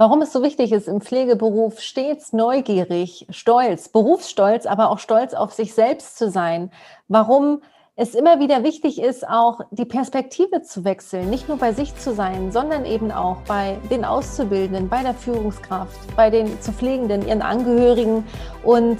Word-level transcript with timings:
Warum 0.00 0.22
es 0.22 0.32
so 0.32 0.44
wichtig 0.44 0.70
ist, 0.70 0.86
im 0.86 1.00
Pflegeberuf 1.00 1.80
stets 1.80 2.32
neugierig, 2.32 3.26
stolz, 3.30 3.88
Berufsstolz, 3.88 4.64
aber 4.64 4.90
auch 4.90 5.00
stolz 5.00 5.34
auf 5.34 5.52
sich 5.52 5.74
selbst 5.74 6.16
zu 6.16 6.30
sein. 6.30 6.70
Warum 7.08 7.62
es 7.96 8.14
immer 8.14 8.38
wieder 8.38 8.62
wichtig 8.62 9.02
ist, 9.02 9.28
auch 9.28 9.58
die 9.72 9.86
Perspektive 9.86 10.62
zu 10.62 10.84
wechseln, 10.84 11.28
nicht 11.30 11.48
nur 11.48 11.58
bei 11.58 11.72
sich 11.72 11.96
zu 11.96 12.14
sein, 12.14 12.52
sondern 12.52 12.84
eben 12.84 13.10
auch 13.10 13.38
bei 13.48 13.76
den 13.90 14.04
Auszubildenden, 14.04 14.88
bei 14.88 15.02
der 15.02 15.14
Führungskraft, 15.14 15.98
bei 16.14 16.30
den 16.30 16.60
zu 16.62 16.70
Pflegenden, 16.70 17.26
ihren 17.26 17.42
Angehörigen 17.42 18.24
und 18.62 18.98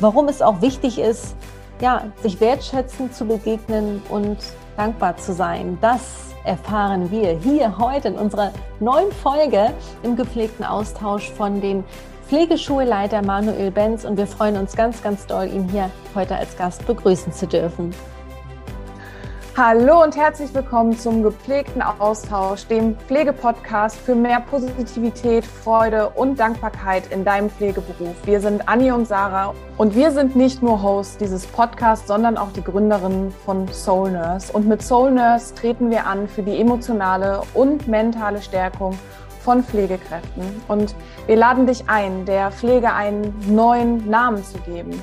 warum 0.00 0.28
es 0.28 0.42
auch 0.42 0.60
wichtig 0.60 0.98
ist, 0.98 1.36
ja, 1.80 2.04
sich 2.22 2.38
wertschätzend 2.42 3.14
zu 3.14 3.24
begegnen 3.24 4.02
und 4.10 4.36
dankbar 4.76 5.16
zu 5.16 5.32
sein. 5.32 5.78
Das 5.80 6.33
erfahren 6.44 7.10
wir 7.10 7.38
hier 7.38 7.78
heute 7.78 8.08
in 8.08 8.14
unserer 8.14 8.52
neuen 8.80 9.10
Folge 9.12 9.72
im 10.02 10.14
gepflegten 10.14 10.64
Austausch 10.64 11.30
von 11.30 11.60
dem 11.60 11.84
Pflegeschulleiter 12.28 13.22
Manuel 13.22 13.70
Benz 13.70 14.04
und 14.04 14.16
wir 14.16 14.26
freuen 14.26 14.56
uns 14.56 14.76
ganz, 14.76 15.02
ganz 15.02 15.26
doll, 15.26 15.46
ihn 15.46 15.68
hier 15.68 15.90
heute 16.14 16.36
als 16.36 16.56
Gast 16.56 16.86
begrüßen 16.86 17.32
zu 17.32 17.46
dürfen. 17.46 17.94
Hallo 19.56 20.02
und 20.02 20.16
herzlich 20.16 20.52
willkommen 20.52 20.98
zum 20.98 21.22
gepflegten 21.22 21.80
Austausch, 21.80 22.66
dem 22.66 22.98
Pflegepodcast 22.98 23.96
für 23.96 24.16
mehr 24.16 24.40
Positivität, 24.40 25.44
Freude 25.44 26.08
und 26.08 26.40
Dankbarkeit 26.40 27.12
in 27.12 27.24
deinem 27.24 27.48
Pflegeberuf. 27.50 28.16
Wir 28.24 28.40
sind 28.40 28.68
Anni 28.68 28.90
und 28.90 29.06
Sarah 29.06 29.54
und 29.76 29.94
wir 29.94 30.10
sind 30.10 30.34
nicht 30.34 30.60
nur 30.60 30.82
Host 30.82 31.20
dieses 31.20 31.46
Podcasts, 31.46 32.08
sondern 32.08 32.36
auch 32.36 32.50
die 32.50 32.64
Gründerinnen 32.64 33.30
von 33.30 33.68
Soul 33.68 34.10
Nurse. 34.10 34.52
Und 34.52 34.66
mit 34.66 34.82
Soul 34.82 35.12
Nurse 35.12 35.54
treten 35.54 35.88
wir 35.88 36.04
an 36.04 36.26
für 36.26 36.42
die 36.42 36.58
emotionale 36.58 37.42
und 37.54 37.86
mentale 37.86 38.42
Stärkung 38.42 38.98
von 39.44 39.62
Pflegekräften. 39.62 40.42
Und 40.66 40.96
wir 41.28 41.36
laden 41.36 41.68
dich 41.68 41.88
ein, 41.88 42.24
der 42.24 42.50
Pflege 42.50 42.92
einen 42.92 43.32
neuen 43.54 44.10
Namen 44.10 44.42
zu 44.42 44.58
geben 44.58 45.00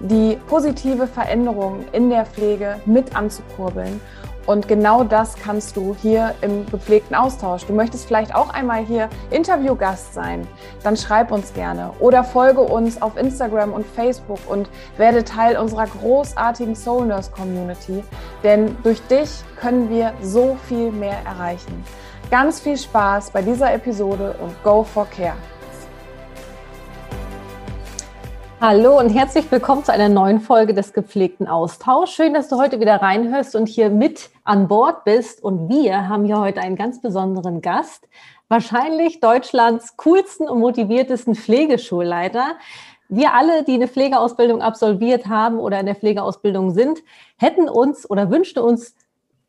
die 0.00 0.38
positive 0.46 1.06
Veränderung 1.06 1.84
in 1.92 2.10
der 2.10 2.26
Pflege 2.26 2.80
mit 2.86 3.16
anzukurbeln. 3.16 4.00
Und 4.48 4.66
genau 4.66 5.04
das 5.04 5.36
kannst 5.36 5.76
du 5.76 5.94
hier 6.00 6.34
im 6.40 6.64
gepflegten 6.64 7.14
Austausch. 7.14 7.66
Du 7.66 7.74
möchtest 7.74 8.06
vielleicht 8.06 8.34
auch 8.34 8.48
einmal 8.48 8.82
hier 8.82 9.10
Interviewgast 9.30 10.14
sein, 10.14 10.48
dann 10.82 10.96
schreib 10.96 11.32
uns 11.32 11.52
gerne 11.52 11.92
oder 12.00 12.24
folge 12.24 12.62
uns 12.62 13.02
auf 13.02 13.18
Instagram 13.18 13.74
und 13.74 13.84
Facebook 13.84 14.38
und 14.48 14.70
werde 14.96 15.22
Teil 15.22 15.58
unserer 15.58 15.86
großartigen 15.86 16.74
Soul 16.74 17.04
Nurse 17.04 17.30
Community, 17.30 18.02
denn 18.42 18.74
durch 18.84 19.02
dich 19.08 19.28
können 19.60 19.90
wir 19.90 20.14
so 20.22 20.56
viel 20.66 20.92
mehr 20.92 21.18
erreichen. 21.26 21.84
Ganz 22.30 22.58
viel 22.58 22.78
Spaß 22.78 23.30
bei 23.32 23.42
dieser 23.42 23.74
Episode 23.74 24.34
und 24.40 24.62
go 24.62 24.82
for 24.82 25.06
care. 25.14 25.36
Hallo 28.60 28.98
und 28.98 29.10
herzlich 29.10 29.48
willkommen 29.52 29.84
zu 29.84 29.92
einer 29.92 30.08
neuen 30.08 30.40
Folge 30.40 30.74
des 30.74 30.92
gepflegten 30.92 31.46
Austauschs. 31.46 32.12
Schön, 32.12 32.34
dass 32.34 32.48
du 32.48 32.56
heute 32.56 32.80
wieder 32.80 32.96
reinhörst 32.96 33.54
und 33.54 33.68
hier 33.68 33.88
mit 33.88 34.30
an 34.42 34.66
Bord 34.66 35.04
bist. 35.04 35.44
Und 35.44 35.68
wir 35.68 36.08
haben 36.08 36.24
hier 36.24 36.40
heute 36.40 36.60
einen 36.60 36.74
ganz 36.74 37.00
besonderen 37.00 37.62
Gast, 37.62 38.08
wahrscheinlich 38.48 39.20
Deutschlands 39.20 39.96
coolsten 39.96 40.48
und 40.48 40.58
motiviertesten 40.58 41.36
Pflegeschulleiter. 41.36 42.56
Wir 43.08 43.32
alle, 43.32 43.62
die 43.62 43.74
eine 43.74 43.86
Pflegeausbildung 43.86 44.60
absolviert 44.60 45.28
haben 45.28 45.60
oder 45.60 45.78
in 45.78 45.86
der 45.86 45.94
Pflegeausbildung 45.94 46.72
sind, 46.72 46.98
hätten 47.36 47.68
uns 47.68 48.10
oder 48.10 48.28
wünschten 48.28 48.64
uns 48.64 48.96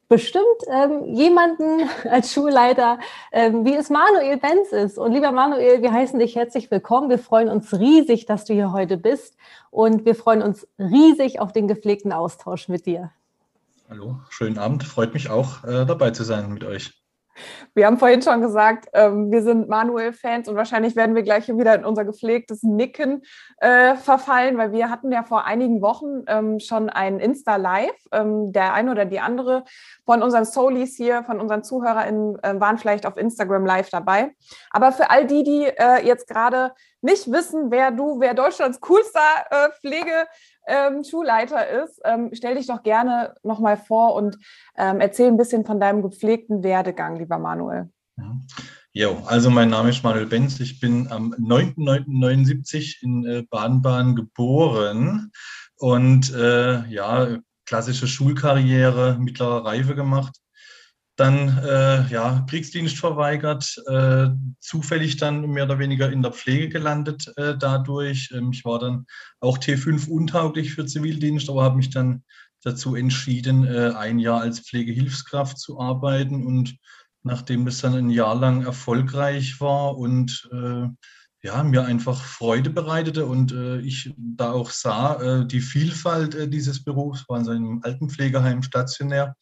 bestimmt 0.10 0.44
ähm, 0.68 1.06
jemanden 1.16 1.88
als 2.10 2.34
Schulleiter, 2.34 3.00
ähm, 3.32 3.64
wie 3.64 3.76
es 3.76 3.90
Manuel 3.90 4.38
Benz 4.38 4.72
ist. 4.72 4.98
Und 4.98 5.14
lieber 5.14 5.32
Manuel, 5.32 5.82
wir 5.82 5.94
heißen 5.94 6.20
dich 6.20 6.36
herzlich 6.36 6.70
willkommen. 6.70 7.10
Wir 7.10 7.20
freuen 7.20 7.48
uns 7.48 7.72
riesig, 7.74 8.26
dass 8.26 8.44
du 8.44 8.54
hier 8.54 8.74
heute 8.74 8.98
bist. 8.98 9.38
Und 9.72 10.04
wir 10.06 10.16
freuen 10.16 10.42
uns 10.42 10.68
riesig 10.78 11.40
auf 11.40 11.54
den 11.54 11.68
gepflegten 11.68 12.12
Austausch 12.12 12.68
mit 12.68 12.86
dir. 12.86 13.12
Hallo, 13.90 14.20
schönen 14.30 14.58
Abend. 14.58 14.84
Freut 14.84 15.14
mich 15.14 15.30
auch, 15.30 15.64
äh, 15.64 15.86
dabei 15.86 16.12
zu 16.12 16.24
sein 16.24 16.52
mit 16.52 16.64
euch. 16.64 16.99
Wir 17.74 17.86
haben 17.86 17.98
vorhin 17.98 18.22
schon 18.22 18.42
gesagt, 18.42 18.90
ähm, 18.94 19.32
wir 19.32 19.42
sind 19.42 19.70
Manuel-Fans 19.70 20.48
und 20.48 20.56
wahrscheinlich 20.56 20.96
werden 20.96 21.16
wir 21.16 21.24
gleich 21.24 21.48
wieder 21.48 21.76
in 21.76 21.86
unser 21.86 22.06
gepflegtes 22.06 22.64
Nicken 22.64 23.24
äh, 23.58 23.96
verfallen, 23.96 24.58
weil 24.58 24.72
wir 24.72 24.90
hatten 24.90 25.12
ja 25.12 25.24
vor 25.24 25.46
einigen 25.46 25.82
Wochen 25.82 26.24
ähm, 26.28 26.60
schon 26.60 26.90
ein 26.90 27.20
Insta-Live. 27.20 27.96
Ähm, 28.12 28.52
der 28.52 28.74
eine 28.74 28.92
oder 28.92 29.06
die 29.06 29.20
andere 29.20 29.64
von 30.06 30.24
unseren 30.24 30.46
Solis 30.46 30.96
hier, 30.96 31.24
von 31.24 31.40
unseren 31.40 31.64
ZuhörerInnen 31.64 32.38
äh, 32.44 32.60
waren 32.60 32.78
vielleicht 32.78 33.06
auf 33.06 33.18
Instagram 33.18 33.66
Live 33.66 33.90
dabei. 33.90 34.32
Aber 34.72 34.92
für 34.92 35.10
all 35.10 35.26
die, 35.26 35.44
die 35.44 35.66
äh, 35.66 36.06
jetzt 36.06 36.28
gerade 36.28 36.74
nicht 37.02 37.32
wissen, 37.32 37.72
wer 37.72 37.92
du, 37.92 38.20
wer 38.20 38.34
Deutschlands 38.34 38.82
coolster 38.82 39.20
Pflege 39.80 40.28
ähm, 40.70 41.04
Schulleiter 41.04 41.84
ist. 41.84 42.00
Ähm, 42.06 42.30
stell 42.34 42.56
dich 42.56 42.68
doch 42.68 42.84
gerne 42.84 43.36
nochmal 43.44 43.78
vor 43.78 44.14
und 44.14 44.38
ähm, 44.78 45.02
erzähl 45.02 45.28
ein 45.28 45.38
bisschen 45.38 45.66
von 45.66 45.80
deinem 45.80 46.02
gepflegten 46.02 46.64
Werdegang, 46.64 47.18
lieber 47.18 47.40
Manuel. 47.40 47.90
Jo, 48.92 49.22
also 49.26 49.50
mein 49.50 49.70
Name 49.70 49.90
ist 49.90 50.04
Manuel 50.04 50.26
Benz. 50.26 50.60
Ich 50.60 50.80
bin 50.80 51.12
am 51.12 51.34
9.9.79 51.34 53.04
in 53.04 53.26
äh, 53.26 53.44
Baden-Baden 53.50 54.16
geboren 54.16 55.32
und 55.78 56.34
äh, 56.34 56.86
ja, 56.88 57.38
klassische 57.66 58.08
Schulkarriere, 58.08 59.18
mittlere 59.20 59.66
Reife 59.66 59.96
gemacht 59.96 60.40
dann 61.20 61.58
äh, 61.58 62.08
ja, 62.08 62.46
Kriegsdienst 62.50 62.98
verweigert, 62.98 63.76
äh, 63.88 64.30
zufällig 64.60 65.18
dann 65.18 65.42
mehr 65.50 65.66
oder 65.66 65.78
weniger 65.78 66.10
in 66.12 66.22
der 66.22 66.32
Pflege 66.32 66.70
gelandet 66.70 67.32
äh, 67.36 67.58
dadurch. 67.58 68.30
Ähm, 68.34 68.52
ich 68.54 68.64
war 68.64 68.80
dann 68.80 69.06
auch 69.42 69.58
T5 69.58 70.08
untauglich 70.08 70.74
für 70.74 70.86
Zivildienst, 70.86 71.50
aber 71.50 71.64
habe 71.64 71.76
mich 71.76 71.90
dann 71.90 72.24
dazu 72.64 72.96
entschieden, 72.96 73.66
äh, 73.66 73.92
ein 73.98 74.20
Jahr 74.20 74.42
als 74.42 74.62
Pflegehilfskraft 74.62 75.58
zu 75.58 75.80
arbeiten. 75.80 76.46
Und 76.46 76.78
nachdem 77.24 77.66
das 77.66 77.80
dann 77.80 77.96
ein 77.96 78.10
Jahr 78.10 78.36
lang 78.36 78.64
erfolgreich 78.64 79.60
war 79.60 79.98
und 79.98 80.50
äh, 80.54 80.88
ja, 81.42 81.64
mir 81.64 81.86
einfach 81.86 82.22
Freude 82.22 82.70
bereitete 82.70 83.26
und 83.26 83.52
äh, 83.52 83.80
ich 83.80 84.14
da 84.18 84.52
auch 84.52 84.72
sah, 84.72 85.44
die 85.46 85.62
Vielfalt 85.62 86.54
dieses 86.54 86.84
Berufs, 86.84 87.28
war 87.28 87.40
in 87.40 87.46
so 87.46 87.52
einem 87.52 87.82
Altenpflegeheim 87.84 88.64
stationär, 88.64 89.36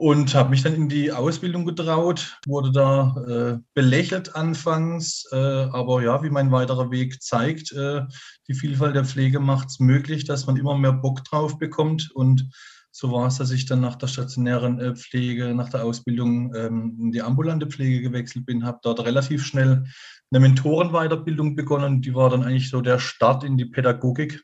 und 0.00 0.34
habe 0.34 0.48
mich 0.48 0.62
dann 0.62 0.74
in 0.74 0.88
die 0.88 1.12
Ausbildung 1.12 1.66
getraut, 1.66 2.38
wurde 2.46 2.72
da 2.72 3.14
äh, 3.28 3.58
belächelt 3.74 4.34
anfangs, 4.34 5.28
äh, 5.30 5.36
aber 5.36 6.02
ja, 6.02 6.22
wie 6.22 6.30
mein 6.30 6.50
weiterer 6.50 6.90
Weg 6.90 7.22
zeigt, 7.22 7.70
äh, 7.72 8.06
die 8.48 8.54
Vielfalt 8.54 8.96
der 8.96 9.04
Pflege 9.04 9.40
macht 9.40 9.68
es 9.68 9.78
möglich, 9.78 10.24
dass 10.24 10.46
man 10.46 10.56
immer 10.56 10.74
mehr 10.78 10.94
Bock 10.94 11.22
drauf 11.24 11.58
bekommt 11.58 12.10
und 12.14 12.48
so 12.90 13.12
war 13.12 13.26
es, 13.26 13.36
dass 13.36 13.50
ich 13.50 13.66
dann 13.66 13.82
nach 13.82 13.96
der 13.96 14.06
stationären 14.06 14.80
äh, 14.80 14.96
Pflege, 14.96 15.54
nach 15.54 15.68
der 15.68 15.84
Ausbildung 15.84 16.54
ähm, 16.54 16.96
in 16.98 17.12
die 17.12 17.20
ambulante 17.20 17.66
Pflege 17.66 18.00
gewechselt 18.00 18.46
bin, 18.46 18.64
habe 18.64 18.80
dort 18.82 19.04
relativ 19.04 19.44
schnell 19.44 19.84
eine 20.32 20.40
Mentorenweiterbildung 20.40 21.56
begonnen. 21.56 22.00
Die 22.00 22.14
war 22.14 22.30
dann 22.30 22.42
eigentlich 22.42 22.70
so 22.70 22.80
der 22.80 23.00
Start 23.00 23.44
in 23.44 23.58
die 23.58 23.66
Pädagogik. 23.66 24.42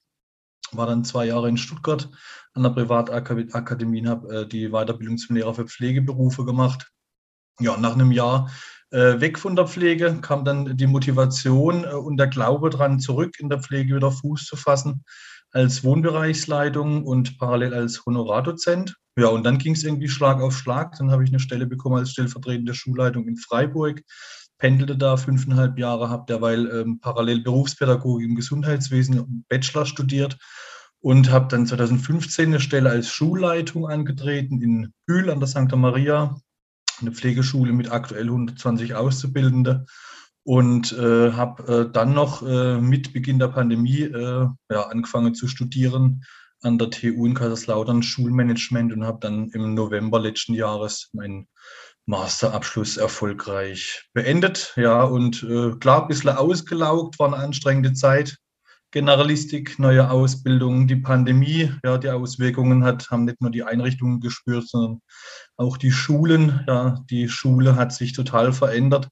War 0.73 0.87
dann 0.87 1.05
zwei 1.05 1.27
Jahre 1.27 1.49
in 1.49 1.57
Stuttgart 1.57 2.11
an 2.55 2.63
der 2.63 2.71
Privatakademie, 2.71 4.07
habe 4.07 4.43
äh, 4.43 4.49
die 4.49 4.71
Weiterbildung 4.71 5.19
zum 5.19 5.37
Lehrer 5.37 5.55
für 5.55 5.67
Pflegeberufe 5.67 6.45
gemacht. 6.45 6.91
Ja, 7.61 7.77
nach 7.77 7.95
einem 7.95 8.13
Jahr 8.13 8.51
äh, 8.91 9.21
weg 9.21 9.39
von 9.39 9.57
der 9.57 9.67
Pflege 9.67 10.19
kam 10.21 10.45
dann 10.45 10.77
die 10.77 10.87
Motivation 10.87 11.85
äh, 11.85 11.89
und 11.89 12.17
der 12.17 12.29
Glaube 12.29 12.71
daran 12.71 13.01
zurück, 13.01 13.39
in 13.39 13.49
der 13.49 13.61
Pflege 13.61 13.97
wieder 13.97 14.13
Fuß 14.13 14.45
zu 14.45 14.57
fassen, 14.57 15.05
als 15.51 15.85
Wohnbereichsleitung 15.85 17.05
und 17.05 17.39
parallel 17.39 17.75
als 17.75 18.05
Honorardozent. 18.07 18.97
Ja, 19.19 19.29
und 19.29 19.45
dann 19.45 19.59
ging 19.59 19.75
es 19.75 19.85
irgendwie 19.85 20.09
Schlag 20.09 20.41
auf 20.41 20.57
Schlag. 20.57 20.97
Dann 20.99 21.11
habe 21.11 21.25
ich 21.25 21.31
eine 21.31 21.41
Stelle 21.41 21.67
bekommen 21.67 21.97
als 21.97 22.11
stellvertretende 22.11 22.75
Schulleitung 22.75 23.27
in 23.27 23.37
Freiburg, 23.37 24.03
pendelte 24.59 24.97
da 24.97 25.17
fünfeinhalb 25.17 25.79
Jahre, 25.79 26.09
habe 26.09 26.27
derweil 26.29 26.67
ähm, 26.71 27.01
parallel 27.01 27.43
Berufspädagogik 27.43 28.29
im 28.29 28.37
Gesundheitswesen 28.37 29.45
Bachelor 29.49 29.87
studiert 29.87 30.39
und 31.01 31.31
habe 31.31 31.49
dann 31.49 31.67
2015 31.67 32.47
eine 32.47 32.61
Stelle 32.61 32.91
als 32.91 33.09
Schulleitung 33.09 33.87
angetreten 33.87 34.63
in 34.63 34.93
Bühl 35.07 35.31
an 35.31 35.41
der 35.41 35.49
St. 35.49 35.75
Maria, 35.77 36.41
eine 37.01 37.13
Pflegeschule 37.13 37.73
mit 37.73 37.91
aktuell 37.91 38.25
120 38.25 38.95
Auszubildende 38.95 39.87
und 40.45 40.93
äh, 40.93 41.33
habe 41.33 41.89
äh, 41.89 41.93
dann 41.93 42.15
noch 42.15 42.43
äh, 42.47 42.81
mit 42.81 43.13
Beginn 43.13 43.39
der 43.39 43.49
Pandemie 43.49 44.03
äh, 44.03 44.47
ja, 44.71 44.83
angefangen 44.89 45.35
zu 45.35 45.49
studieren 45.49 46.25
an 46.63 46.79
der 46.79 46.91
TU 46.91 47.27
in 47.27 47.35
Kaiserslautern 47.35 48.03
Schulmanagement 48.03 48.93
und 48.93 49.05
habe 49.05 49.19
dann 49.21 49.51
im 49.51 49.75
November 49.75 50.21
letzten 50.21 50.55
Jahres 50.55 51.11
meinen 51.13 51.49
Masterabschluss 52.07 52.97
erfolgreich 52.97 54.09
beendet. 54.13 54.73
Ja, 54.77 55.03
und 55.03 55.43
äh, 55.43 55.73
klar, 55.79 56.03
ein 56.03 56.09
bisschen 56.09 56.31
ausgelaugt, 56.31 57.19
war 57.19 57.27
eine 57.27 57.43
anstrengende 57.43 57.93
Zeit. 57.93 58.39
Generalistik, 58.93 59.79
neue 59.79 60.11
Ausbildung, 60.11 60.87
die 60.87 60.97
Pandemie, 60.97 61.73
ja, 61.85 61.99
die 61.99 62.09
Auswirkungen 62.09 62.85
hat, 62.85 63.11
haben 63.11 63.25
nicht 63.25 63.41
nur 63.41 63.51
die 63.51 63.65
Einrichtungen 63.65 64.21
gespürt, 64.21 64.69
sondern 64.69 65.01
auch 65.57 65.77
die 65.77 65.91
Schulen. 65.91 66.65
Ja, 66.69 67.03
die 67.11 67.29
Schule 67.29 67.75
hat 67.75 67.93
sich 67.93 68.13
total 68.13 68.53
verändert. 68.53 69.09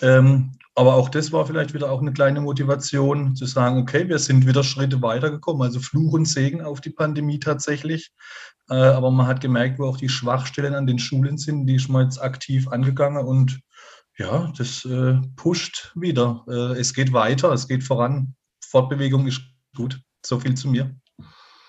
Ähm, 0.00 0.52
aber 0.76 0.94
auch 0.94 1.08
das 1.08 1.30
war 1.30 1.46
vielleicht 1.46 1.72
wieder 1.72 1.90
auch 1.90 2.00
eine 2.00 2.12
kleine 2.12 2.40
Motivation 2.40 3.36
zu 3.36 3.46
sagen, 3.46 3.78
okay, 3.78 4.08
wir 4.08 4.18
sind 4.18 4.46
wieder 4.46 4.64
Schritte 4.64 5.02
weitergekommen. 5.02 5.62
Also 5.62 5.78
Fluch 5.78 6.12
und 6.14 6.26
Segen 6.26 6.62
auf 6.62 6.80
die 6.80 6.90
Pandemie 6.90 7.38
tatsächlich. 7.38 8.10
Äh, 8.68 8.74
aber 8.74 9.10
man 9.10 9.26
hat 9.26 9.40
gemerkt, 9.40 9.78
wo 9.78 9.86
auch 9.86 9.96
die 9.96 10.08
Schwachstellen 10.08 10.74
an 10.74 10.86
den 10.86 10.98
Schulen 10.98 11.38
sind, 11.38 11.66
die 11.66 11.76
ist 11.76 11.88
man 11.88 12.04
jetzt 12.04 12.20
aktiv 12.20 12.66
angegangen 12.68 13.24
und 13.24 13.60
ja, 14.16 14.52
das 14.56 14.84
äh, 14.84 15.20
pusht 15.36 15.92
wieder. 15.94 16.44
Äh, 16.48 16.78
es 16.80 16.94
geht 16.94 17.12
weiter, 17.12 17.52
es 17.52 17.68
geht 17.68 17.84
voran. 17.84 18.34
Fortbewegung 18.64 19.26
ist 19.26 19.42
gut. 19.76 20.00
So 20.24 20.40
viel 20.40 20.54
zu 20.54 20.68
mir. 20.68 20.94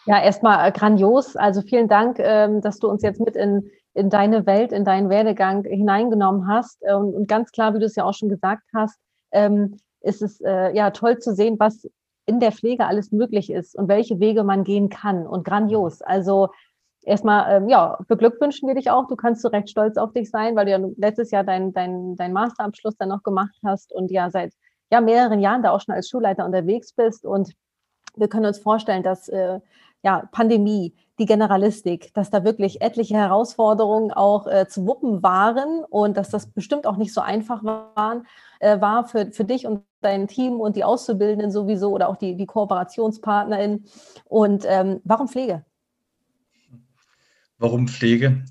Ja, 0.06 0.22
erstmal 0.22 0.72
grandios. 0.72 1.36
Also 1.36 1.62
vielen 1.62 1.88
Dank, 1.88 2.18
ähm, 2.20 2.62
dass 2.62 2.80
du 2.80 2.88
uns 2.88 3.02
jetzt 3.02 3.20
mit 3.20 3.36
in 3.36 3.70
in 3.96 4.10
deine 4.10 4.46
Welt, 4.46 4.72
in 4.72 4.84
deinen 4.84 5.10
Werdegang 5.10 5.64
hineingenommen 5.64 6.48
hast. 6.48 6.78
Äh, 6.82 6.94
und, 6.94 7.16
und 7.16 7.28
ganz 7.28 7.52
klar, 7.52 7.74
wie 7.74 7.80
du 7.80 7.86
es 7.86 7.96
ja 7.96 8.04
auch 8.04 8.14
schon 8.14 8.30
gesagt 8.30 8.64
hast, 8.76 9.00
ähm, 9.32 9.78
ist 10.02 10.22
es 10.22 10.40
äh, 10.42 10.76
ja 10.76 10.92
toll 10.92 11.18
zu 11.18 11.34
sehen, 11.34 11.56
was 11.58 11.88
in 12.28 12.40
der 12.40 12.52
Pflege 12.52 12.86
alles 12.86 13.12
möglich 13.12 13.50
ist 13.50 13.76
und 13.76 13.88
welche 13.88 14.20
Wege 14.20 14.44
man 14.44 14.64
gehen 14.64 14.90
kann. 14.90 15.26
Und 15.26 15.46
grandios. 15.46 16.02
Also 16.02 16.50
erstmal, 17.04 17.56
ähm, 17.56 17.70
ja, 17.70 17.98
beglückwünschen 18.08 18.68
wir 18.68 18.76
dich 18.76 18.92
auch. 18.92 19.08
Du 19.08 19.16
kannst 19.16 19.42
so 19.42 19.48
recht 19.48 19.70
stolz 19.70 19.98
auf 19.98 20.12
dich 20.12 20.30
sein, 20.30 20.56
weil 20.56 20.66
du 20.66 20.72
ja 20.72 20.80
letztes 20.98 21.32
Jahr 21.32 21.44
deinen 21.44 21.74
dein, 21.74 22.16
dein 22.16 22.34
Masterabschluss 22.34 22.98
dann 22.98 23.10
noch 23.10 23.24
gemacht 23.24 23.56
hast 23.64 23.94
und 23.94 24.12
ja 24.12 24.30
seit 24.30 24.54
ja, 24.92 25.02
mehreren 25.02 25.40
Jahren 25.40 25.64
da 25.64 25.72
auch 25.72 25.82
schon 25.82 25.96
als 25.96 26.10
Schulleiter 26.10 26.46
unterwegs 26.46 26.94
bist. 26.94 27.26
Und 27.26 27.54
wir 28.16 28.28
können 28.28 28.46
uns 28.46 28.60
vorstellen, 28.60 29.04
dass 29.04 29.30
äh, 29.30 29.60
ja, 30.04 30.28
Pandemie, 30.32 30.94
die 31.20 31.26
Generalistik, 31.26 32.14
dass 32.14 32.30
da 32.30 32.44
wirklich 32.44 32.82
etliche 32.82 33.16
Herausforderungen 33.16 34.12
auch 34.12 34.48
äh, 34.48 34.68
zu 34.68 34.86
wuppen 34.86 35.24
waren 35.24 35.84
und 35.90 36.18
dass 36.18 36.30
das 36.30 36.48
bestimmt 36.48 36.86
auch 36.88 36.98
nicht 36.98 37.14
so 37.14 37.22
einfach 37.22 37.64
waren, 37.64 38.26
äh, 38.60 38.82
war 38.82 39.08
für, 39.08 39.32
für 39.32 39.46
dich 39.46 39.66
und 39.66 39.84
dein 40.02 40.28
Team 40.28 40.60
und 40.60 40.76
die 40.76 40.84
Auszubildenden 40.84 41.52
sowieso 41.52 41.92
oder 41.92 42.10
auch 42.10 42.18
die, 42.18 42.36
die 42.36 42.46
KooperationspartnerInnen. 42.46 43.86
Und 44.26 44.66
ähm, 44.68 45.02
warum 45.04 45.28
Pflege? 45.28 45.64
Warum 47.58 47.88
Pflege? 47.88 48.44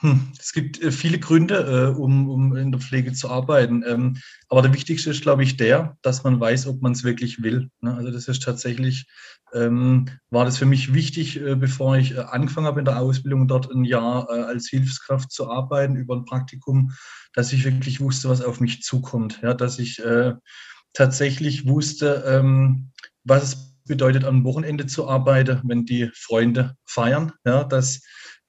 Hm, 0.00 0.32
es 0.38 0.52
gibt 0.52 0.82
äh, 0.82 0.92
viele 0.92 1.18
Gründe, 1.18 1.94
äh, 1.94 1.98
um, 1.98 2.28
um, 2.28 2.56
in 2.56 2.70
der 2.70 2.80
Pflege 2.80 3.14
zu 3.14 3.30
arbeiten. 3.30 3.82
Ähm, 3.86 4.18
aber 4.48 4.60
der 4.60 4.74
wichtigste 4.74 5.10
ist, 5.10 5.22
glaube 5.22 5.42
ich, 5.42 5.56
der, 5.56 5.96
dass 6.02 6.24
man 6.24 6.38
weiß, 6.38 6.66
ob 6.66 6.82
man 6.82 6.92
es 6.92 7.04
wirklich 7.04 7.42
will. 7.42 7.70
Ne? 7.80 7.94
Also 7.94 8.10
das 8.10 8.28
ist 8.28 8.42
tatsächlich, 8.42 9.06
ähm, 9.54 10.10
war 10.28 10.44
das 10.44 10.58
für 10.58 10.66
mich 10.66 10.92
wichtig, 10.92 11.40
äh, 11.40 11.54
bevor 11.54 11.96
ich 11.96 12.18
angefangen 12.18 12.66
habe 12.66 12.80
in 12.80 12.84
der 12.84 13.00
Ausbildung, 13.00 13.48
dort 13.48 13.70
ein 13.70 13.84
Jahr 13.84 14.28
als 14.28 14.68
Hilfskraft 14.68 15.32
zu 15.32 15.50
arbeiten 15.50 15.96
über 15.96 16.14
ein 16.14 16.26
Praktikum, 16.26 16.92
dass 17.32 17.52
ich 17.54 17.64
wirklich 17.64 18.00
wusste, 18.00 18.28
was 18.28 18.42
auf 18.42 18.60
mich 18.60 18.82
zukommt. 18.82 19.40
Ja, 19.42 19.54
dass 19.54 19.78
ich 19.78 20.02
tatsächlich 20.92 21.66
wusste, 21.66 22.24
ähm, 22.26 22.90
was 23.24 23.42
es 23.42 23.67
bedeutet, 23.88 24.24
am 24.24 24.44
Wochenende 24.44 24.86
zu 24.86 25.08
arbeiten, 25.08 25.60
wenn 25.64 25.84
die 25.84 26.10
Freunde 26.14 26.74
feiern, 26.84 27.32
ja, 27.44 27.64
dass 27.64 28.02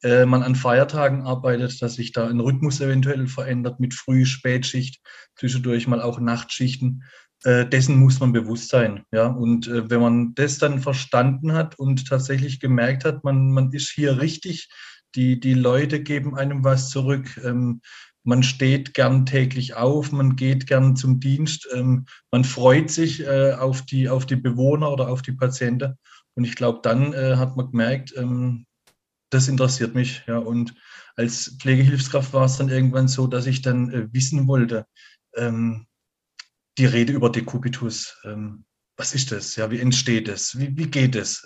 äh, 0.03 0.25
man 0.25 0.43
an 0.43 0.55
Feiertagen 0.55 1.23
arbeitet, 1.23 1.81
dass 1.81 1.95
sich 1.95 2.11
da 2.11 2.27
ein 2.27 2.39
Rhythmus 2.39 2.79
eventuell 2.79 3.27
verändert 3.27 3.79
mit 3.79 3.93
Früh-, 3.93 4.25
Spätschicht, 4.25 5.01
zwischendurch 5.35 5.87
mal 5.87 6.01
auch 6.01 6.19
Nachtschichten. 6.19 7.03
Äh, 7.43 7.65
dessen 7.65 7.97
muss 7.97 8.19
man 8.19 8.33
bewusst 8.33 8.69
sein. 8.69 9.03
Ja? 9.11 9.27
Und 9.27 9.67
äh, 9.67 9.89
wenn 9.89 10.01
man 10.01 10.35
das 10.35 10.57
dann 10.57 10.81
verstanden 10.81 11.53
hat 11.53 11.79
und 11.79 12.07
tatsächlich 12.07 12.59
gemerkt 12.59 13.05
hat, 13.05 13.23
man, 13.23 13.51
man 13.51 13.71
ist 13.71 13.89
hier 13.89 14.19
richtig, 14.19 14.69
die, 15.15 15.39
die 15.39 15.53
Leute 15.53 16.01
geben 16.01 16.35
einem 16.35 16.63
was 16.63 16.89
zurück, 16.89 17.39
ähm, 17.43 17.81
man 18.23 18.43
steht 18.43 18.93
gern 18.93 19.25
täglich 19.25 19.75
auf, 19.75 20.11
man 20.11 20.35
geht 20.35 20.67
gern 20.67 20.95
zum 20.95 21.19
Dienst, 21.19 21.67
ähm, 21.73 22.05
man 22.31 22.43
freut 22.43 22.91
sich 22.91 23.21
äh, 23.21 23.53
auf, 23.53 23.81
die, 23.83 24.09
auf 24.09 24.25
die 24.25 24.35
Bewohner 24.35 24.91
oder 24.91 25.09
auf 25.09 25.21
die 25.21 25.31
Patienten. 25.31 25.95
Und 26.35 26.45
ich 26.45 26.55
glaube, 26.55 26.79
dann 26.83 27.13
äh, 27.13 27.35
hat 27.35 27.55
man 27.57 27.71
gemerkt, 27.71 28.13
ähm, 28.15 28.65
das 29.29 29.47
interessiert 29.47 29.95
mich. 29.95 30.23
Ja. 30.27 30.37
Und 30.37 30.73
als 31.15 31.57
Pflegehilfskraft 31.59 32.33
war 32.33 32.45
es 32.45 32.57
dann 32.57 32.69
irgendwann 32.69 33.07
so, 33.07 33.27
dass 33.27 33.45
ich 33.45 33.61
dann 33.61 33.91
äh, 33.91 34.07
wissen 34.13 34.47
wollte, 34.47 34.85
ähm, 35.35 35.85
die 36.77 36.85
Rede 36.85 37.13
über 37.13 37.29
Dekubitus, 37.29 38.17
ähm, 38.23 38.65
was 38.97 39.13
ist 39.13 39.31
das? 39.31 39.55
Ja, 39.55 39.71
wie 39.71 39.79
entsteht 39.79 40.27
es? 40.27 40.57
Wie, 40.57 40.75
wie 40.77 40.87
geht 40.87 41.15
es? 41.15 41.45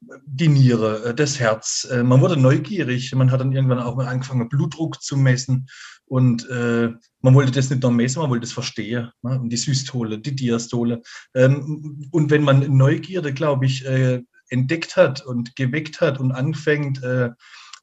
Die 0.00 0.48
Niere, 0.48 1.04
äh, 1.04 1.14
das 1.14 1.40
Herz. 1.40 1.86
Äh, 1.90 2.02
man 2.02 2.20
wurde 2.20 2.36
neugierig. 2.36 3.14
Man 3.14 3.30
hat 3.30 3.40
dann 3.40 3.52
irgendwann 3.52 3.80
auch 3.80 3.96
mal 3.96 4.06
angefangen, 4.06 4.48
Blutdruck 4.48 5.02
zu 5.02 5.16
messen. 5.16 5.68
Und 6.06 6.48
äh, 6.48 6.90
man 7.20 7.34
wollte 7.34 7.52
das 7.52 7.68
nicht 7.68 7.82
nur 7.82 7.92
messen, 7.92 8.22
man 8.22 8.30
wollte 8.30 8.46
das 8.46 8.52
verstehen. 8.52 9.10
Ne? 9.22 9.40
Die 9.44 9.56
Systole, 9.56 10.18
die 10.18 10.34
Diastole. 10.34 11.02
Ähm, 11.34 12.08
und 12.12 12.30
wenn 12.30 12.42
man 12.42 12.76
Neugierde, 12.76 13.34
glaube 13.34 13.66
ich, 13.66 13.84
äh, 13.84 14.22
entdeckt 14.48 14.96
hat 14.96 15.24
und 15.24 15.56
geweckt 15.56 16.00
hat 16.00 16.18
und 16.18 16.32
anfängt, 16.32 17.02
äh, 17.02 17.30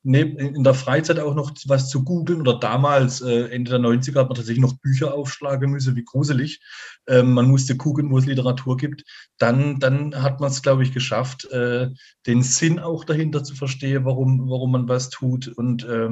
in 0.06 0.64
der 0.64 0.76
Freizeit 0.76 1.20
auch 1.20 1.34
noch 1.34 1.52
was 1.66 1.90
zu 1.90 2.04
googeln 2.04 2.40
oder 2.40 2.60
damals, 2.60 3.22
äh, 3.22 3.48
Ende 3.48 3.72
der 3.72 3.80
90er, 3.80 4.20
hat 4.20 4.30
man 4.30 4.36
tatsächlich 4.36 4.62
noch 4.62 4.78
Bücher 4.78 5.14
aufschlagen 5.16 5.72
müssen, 5.72 5.96
wie 5.96 6.04
gruselig. 6.04 6.62
Ähm, 7.08 7.34
man 7.34 7.48
musste 7.48 7.76
gucken, 7.76 8.12
wo 8.12 8.20
es 8.20 8.28
Literatur 8.28 8.78
gibt. 8.78 9.04
Dann, 9.40 9.80
dann 9.80 10.22
hat 10.22 10.40
man 10.40 10.52
es, 10.52 10.62
glaube 10.62 10.84
ich, 10.84 10.94
geschafft, 10.94 11.46
äh, 11.46 11.90
den 12.28 12.44
Sinn 12.44 12.80
auch 12.80 13.04
dahinter 13.04 13.44
zu 13.44 13.56
verstehen, 13.56 14.06
warum, 14.06 14.48
warum 14.48 14.72
man 14.72 14.88
was 14.88 15.10
tut. 15.10 15.48
Und 15.48 15.84
äh, 15.86 16.10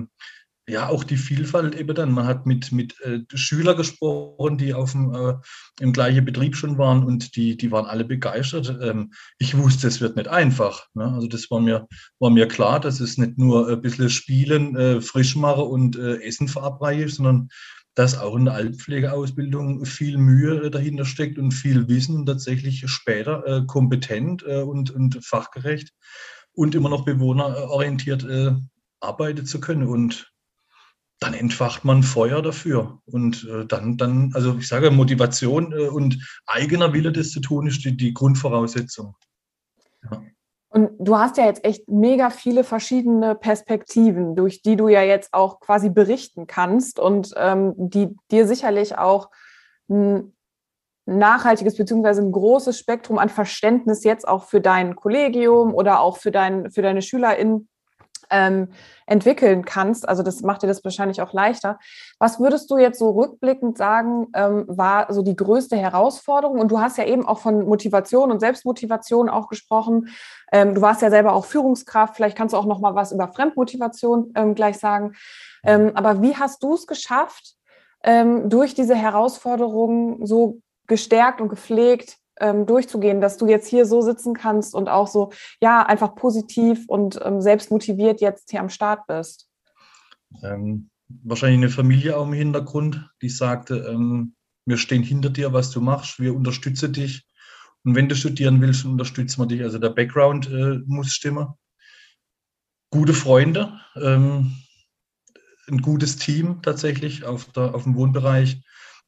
ja, 0.68 0.88
auch 0.88 1.04
die 1.04 1.18
Vielfalt 1.18 1.76
eben 1.76 1.94
dann. 1.94 2.12
Man 2.12 2.26
hat 2.26 2.46
mit, 2.46 2.72
mit 2.72 3.00
äh, 3.02 3.20
Schülern 3.34 3.76
gesprochen, 3.76 4.58
die 4.58 4.74
auf 4.74 4.94
dem, 4.94 5.14
äh, 5.14 5.34
im 5.82 5.92
gleichen 5.92 6.24
Betrieb 6.24 6.56
schon 6.56 6.78
waren 6.78 7.04
und 7.04 7.36
die, 7.36 7.58
die 7.58 7.72
waren 7.72 7.86
alle 7.86 8.06
begeistert. 8.06 8.78
Ähm, 8.82 9.12
ich 9.40 9.58
wusste, 9.58 9.88
es 9.88 10.00
wird 10.00 10.16
nicht 10.16 10.30
einfach. 10.30 10.88
Ne? 10.94 11.06
Also 11.06 11.28
das 11.28 11.52
war 11.52 11.60
mir, 11.60 11.88
war 12.20 12.30
mir 12.30 12.48
klar, 12.48 12.80
dass 12.80 13.02
es 13.02 13.18
nicht 13.18 13.38
nur 13.38 13.68
ein 13.68 13.82
bisschen 13.82 14.10
Spielen, 14.10 14.76
äh, 14.78 15.02
frisch 15.02 15.36
machen 15.36 15.66
und 15.66 15.98
äh, 15.98 16.22
Essen 16.22 16.48
verabreiche, 16.48 17.10
sondern 17.10 17.50
dass 17.96 18.18
auch 18.18 18.36
in 18.36 18.46
der 18.46 18.56
Altenpflegeausbildung 18.56 19.86
viel 19.86 20.18
Mühe 20.18 20.72
dahinter 20.72 21.06
steckt 21.06 21.38
und 21.38 21.52
viel 21.52 21.88
Wissen 21.90 22.16
und 22.16 22.26
tatsächlich 22.26 22.90
später 22.90 23.46
äh, 23.46 23.66
kompetent 23.66 24.44
äh, 24.48 24.62
und, 24.62 24.92
und 24.92 25.24
fachgerecht 25.24 25.90
und 26.54 26.74
immer 26.74 26.90
noch 26.90 27.06
bewohnerorientiert 27.06 28.24
äh, 28.24 28.56
arbeiten 29.00 29.46
zu 29.46 29.60
können. 29.60 29.88
Und 29.88 30.33
dann 31.24 31.34
entfacht 31.34 31.86
man 31.86 32.04
Feuer 32.04 32.42
dafür. 32.42 33.00
Und 33.06 33.48
äh, 33.50 33.66
dann, 33.66 33.96
dann, 33.98 34.32
also 34.34 34.58
ich 34.58 34.68
sage, 34.68 34.92
Motivation 34.92 35.72
äh, 35.72 35.88
und 35.88 36.20
eigener 36.46 36.92
Wille, 36.92 37.14
das 37.14 37.32
zu 37.32 37.40
tun, 37.40 37.66
ist 37.66 37.86
die, 37.86 37.96
die 37.96 38.14
Grundvoraussetzung. 38.14 39.16
Ja. 40.12 40.22
Und 40.68 40.92
du 41.00 41.18
hast 41.18 41.38
ja 41.38 41.46
jetzt 41.46 41.64
echt 41.64 41.88
mega 41.88 42.30
viele 42.30 42.66
verschiedene 42.66 43.36
Perspektiven, 43.36 44.36
durch 44.36 44.62
die 44.64 44.76
du 44.76 44.90
ja 44.90 45.02
jetzt 45.02 45.34
auch 45.34 45.62
quasi 45.62 45.90
berichten 45.90 46.46
kannst 46.46 47.00
und 47.00 47.34
ähm, 47.38 47.74
die 47.78 48.16
dir 48.30 48.46
sicherlich 48.46 48.98
auch 48.98 49.30
ein 49.90 50.34
nachhaltiges 51.06 51.78
beziehungsweise 51.78 52.22
ein 52.22 52.32
großes 52.32 52.78
Spektrum 52.78 53.18
an 53.18 53.30
Verständnis 53.30 54.04
jetzt 54.04 54.28
auch 54.28 54.46
für 54.46 54.62
dein 54.62 54.96
Kollegium 54.96 55.74
oder 55.74 56.02
auch 56.02 56.18
für, 56.18 56.32
dein, 56.32 56.70
für 56.72 56.82
deine 56.82 57.02
SchülerInnen 57.02 57.70
ähm, 58.30 58.70
entwickeln 59.06 59.66
kannst. 59.66 60.08
Also 60.08 60.24
das 60.24 60.42
macht 60.42 60.64
dir 60.64 60.68
das 60.68 60.84
wahrscheinlich 60.84 61.22
auch 61.22 61.34
leichter. 61.34 61.80
Was 62.20 62.40
würdest 62.40 62.70
du 62.72 62.78
jetzt 62.78 63.00
so 63.00 63.12
rückblickend 63.12 63.78
sagen, 63.78 64.28
ähm, 64.34 64.66
war 64.68 65.12
so 65.12 65.22
die 65.22 65.36
größte 65.36 65.76
Herausforderung? 65.76 66.60
Und 66.60 66.72
du 66.72 66.80
hast 66.80 66.98
ja 66.98 67.06
eben 67.06 67.26
auch 67.26 67.40
von 67.40 67.66
Motivation 67.66 68.32
und 68.32 68.40
Selbstmotivation 68.40 69.30
auch 69.30 69.48
gesprochen. 69.48 70.10
Ähm, 70.52 70.76
du 70.76 70.82
warst 70.82 71.02
ja 71.02 71.10
selber 71.10 71.34
auch 71.34 71.46
Führungskraft. 71.46 72.16
Vielleicht 72.16 72.38
kannst 72.38 72.54
du 72.54 72.58
auch 72.58 72.66
noch 72.66 72.80
mal 72.80 72.96
was 72.96 73.12
über 73.12 73.28
Fremdmotivation 73.28 74.32
ähm, 74.36 74.56
gleich 74.56 74.78
sagen. 74.78 75.14
Ähm, 75.64 75.92
aber 75.96 76.22
wie 76.22 76.36
hast 76.36 76.64
du 76.64 76.76
es 76.76 76.88
geschafft, 76.88 77.56
ähm, 78.04 78.50
durch 78.50 78.74
diese 78.74 78.96
Herausforderungen 78.96 80.26
so 80.26 80.60
gestärkt 80.88 81.40
und 81.42 81.50
gepflegt 81.50 82.18
ähm, 82.40 82.66
durchzugehen, 82.66 83.22
dass 83.22 83.38
du 83.38 83.48
jetzt 83.48 83.68
hier 83.68 83.86
so 83.86 84.02
sitzen 84.02 84.34
kannst 84.34 84.76
und 84.76 84.90
auch 84.90 85.08
so, 85.08 85.32
ja, 85.62 85.86
einfach 85.86 86.16
positiv 86.16 86.88
und 86.88 87.20
ähm, 87.24 87.42
selbst 87.42 87.72
motiviert 87.72 88.22
jetzt 88.22 88.52
hier 88.52 88.60
am 88.60 88.70
Start 88.70 89.06
bist? 89.08 89.48
Ähm, 90.44 90.90
wahrscheinlich 91.08 91.60
eine 91.60 91.70
Familie 91.70 92.18
auch 92.18 92.28
im 92.28 92.34
Hintergrund, 92.34 93.10
die 93.22 93.30
sagte, 93.30 93.88
ähm, 93.90 94.36
wir 94.66 94.78
stehen 94.78 95.04
hinter 95.04 95.30
dir, 95.30 95.54
was 95.54 95.72
du 95.72 95.82
machst, 95.82 96.20
wir 96.20 96.36
unterstützen 96.36 96.94
dich. 96.94 97.26
Und 97.84 97.96
wenn 97.96 98.08
du 98.08 98.16
studieren 98.16 98.62
willst, 98.62 98.86
unterstützen 98.86 99.42
wir 99.42 99.48
dich. 99.48 99.62
Also 99.62 99.78
der 99.78 99.90
Background 99.90 100.50
äh, 100.50 100.80
muss 100.86 101.12
stimmen. 101.12 101.50
Gute 102.92 103.14
Freunde, 103.14 103.80
ähm, 103.96 104.56
ein 105.68 105.82
gutes 105.82 106.18
Team 106.18 106.62
tatsächlich 106.62 107.26
auf, 107.26 107.52
der, 107.52 107.76
auf 107.76 107.84
dem 107.84 107.96
Wohnbereich. 107.96 108.62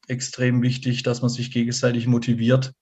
Extrem 0.08 0.62
wichtig, 0.62 1.02
dass 1.02 1.22
man 1.22 1.30
sich 1.30 1.50
gegenseitig 1.50 2.06
motiviert 2.06 2.74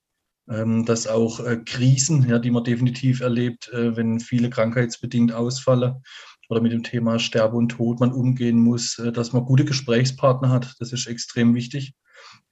dass 0.47 1.07
auch 1.07 1.41
äh, 1.41 1.57
Krisen, 1.57 2.29
ja, 2.29 2.39
die 2.39 2.51
man 2.51 2.65
definitiv 2.65 3.21
erlebt, 3.21 3.73
äh, 3.73 3.97
wenn 3.97 4.21
viele 4.21 4.51
krankheitsbedingt 4.51 5.33
ausfallen 5.33 6.03
oder 6.49 6.61
mit 6.61 6.73
dem 6.73 6.83
Thema 6.83 7.19
Sterbe 7.19 7.57
und 7.57 7.71
Tod 7.71 8.01
man 8.01 8.13
umgehen 8.13 8.61
muss, 8.61 8.99
äh, 8.99 9.13
dass 9.13 9.33
man 9.33 9.45
gute 9.45 9.65
Gesprächspartner 9.65 10.51
hat. 10.51 10.75
Das 10.81 10.93
ist 10.93 11.07
extrem 11.07 11.55
wichtig. 11.55 11.95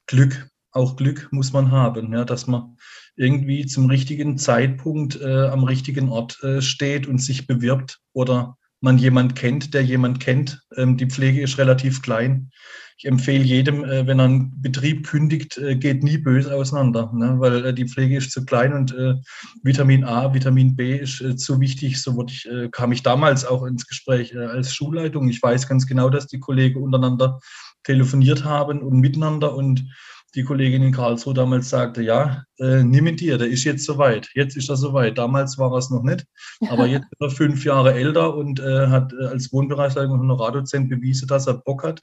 Glück 0.07 0.49
auch 0.73 0.97
Glück 0.97 1.29
muss 1.31 1.53
man 1.53 1.71
haben, 1.71 2.13
ja, 2.13 2.25
dass 2.25 2.47
man 2.47 2.77
irgendwie 3.15 3.67
zum 3.67 3.87
richtigen 3.87 4.39
Zeitpunkt 4.39 5.21
äh, 5.21 5.49
am 5.49 5.65
richtigen 5.65 6.09
Ort 6.09 6.43
äh, 6.43 6.63
steht 6.63 7.07
und 7.07 7.19
sich 7.19 7.47
bewirbt 7.47 8.01
oder 8.15 8.57
man 8.83 8.99
jemand 8.99 9.37
kennt, 9.37 9.75
der 9.75 9.83
jemand 9.83 10.21
kennt. 10.21 10.61
Ähm, 10.77 10.97
die 10.97 11.07
Pflege 11.07 11.41
ist 11.41 11.59
relativ 11.59 12.03
klein. 12.03 12.51
Ich 12.99 13.07
empfehle 13.07 13.43
jedem, 13.43 13.85
äh, 13.85 14.07
wenn 14.07 14.21
er 14.21 14.27
einen 14.27 14.61
Betrieb 14.61 15.07
kündigt, 15.07 15.57
äh, 15.59 15.77
geht 15.77 16.03
nie 16.03 16.19
böse 16.19 16.55
auseinander, 16.55 17.11
ne? 17.15 17.35
weil 17.39 17.65
äh, 17.67 17.75
die 17.75 17.89
Pflege 17.89 18.17
ist 18.17 18.33
zu 18.33 18.45
klein 18.45 18.73
und 18.73 18.95
Vitamin 19.62 20.05
A, 20.05 20.35
Vitamin 20.35 20.77
B 20.77 20.97
ist 20.97 21.41
zu 21.41 21.61
wichtig. 21.61 22.01
So 22.03 22.15
wurde 22.17 22.33
ich, 22.33 22.49
kam 22.73 22.93
ich 22.93 23.03
damals 23.03 23.45
auch 23.45 23.65
ins 23.65 23.87
Gespräch 23.87 24.37
als 24.37 24.75
Schulleitung. 24.75 25.29
Ich 25.29 25.43
weiß 25.43 25.69
ganz 25.69 25.87
genau, 25.87 26.11
dass 26.11 26.27
die 26.27 26.41
Kollegen 26.41 26.83
untereinander 26.83 27.41
telefoniert 27.85 28.45
haben 28.45 28.83
und 28.83 29.01
miteinander 29.01 29.55
und 29.55 29.85
die 30.35 30.45
Kollegin 30.45 30.83
in 30.83 30.93
Karlsruhe 30.93 31.35
damals 31.35 31.69
sagte, 31.69 32.03
ja, 32.03 32.45
äh, 32.59 32.83
nimm 32.83 33.07
ihn 33.07 33.17
dir, 33.17 33.39
der 33.39 33.49
ist 33.49 33.65
jetzt 33.65 33.85
soweit. 33.85 34.31
Jetzt 34.35 34.57
ist 34.57 34.71
er 34.71 34.77
soweit. 34.77 35.19
Damals 35.19 35.59
war 35.59 35.73
er 35.73 35.79
es 35.79 35.91
noch 35.91 36.03
nicht, 36.03 36.25
aber 36.69 36.87
jetzt 36.87 37.05
ist 37.05 37.21
er 37.21 37.31
fünf 37.31 37.65
Jahre 37.65 37.95
älter 37.95 38.35
und 38.35 38.61
äh, 38.61 38.87
hat 38.89 39.12
äh, 39.12 39.27
als 39.27 39.53
Wohnbereichsleitung 39.53 40.12
und 40.12 40.21
Honorardozent 40.21 40.89
bewiesen, 40.89 41.29
dass 41.29 41.47
er 41.47 41.55
Bock 41.55 41.85
hat 41.85 42.01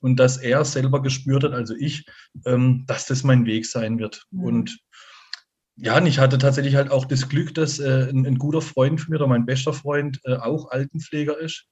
und 0.00 0.16
dass 0.16 0.36
er 0.36 0.64
selber 0.64 1.02
gespürt 1.02 1.44
hat, 1.44 1.52
also 1.52 1.74
ich, 1.74 2.04
ähm, 2.46 2.84
dass 2.86 3.06
das 3.06 3.24
mein 3.24 3.46
Weg 3.46 3.66
sein 3.66 3.98
wird. 3.98 4.24
Mhm. 4.30 4.44
Und 4.44 4.78
ja, 5.76 5.96
und 5.96 6.06
ich 6.06 6.18
hatte 6.18 6.38
tatsächlich 6.38 6.76
halt 6.76 6.90
auch 6.90 7.06
das 7.06 7.28
Glück, 7.28 7.54
dass 7.54 7.78
äh, 7.78 8.08
ein, 8.10 8.26
ein, 8.26 8.38
guter 8.38 8.60
Freund 8.60 9.00
von 9.00 9.10
mir 9.10 9.16
oder 9.16 9.26
mein 9.26 9.46
bester 9.46 9.72
Freund 9.72 10.20
äh, 10.24 10.36
auch 10.36 10.70
Altenpfleger 10.70 11.38
ist. 11.38 11.66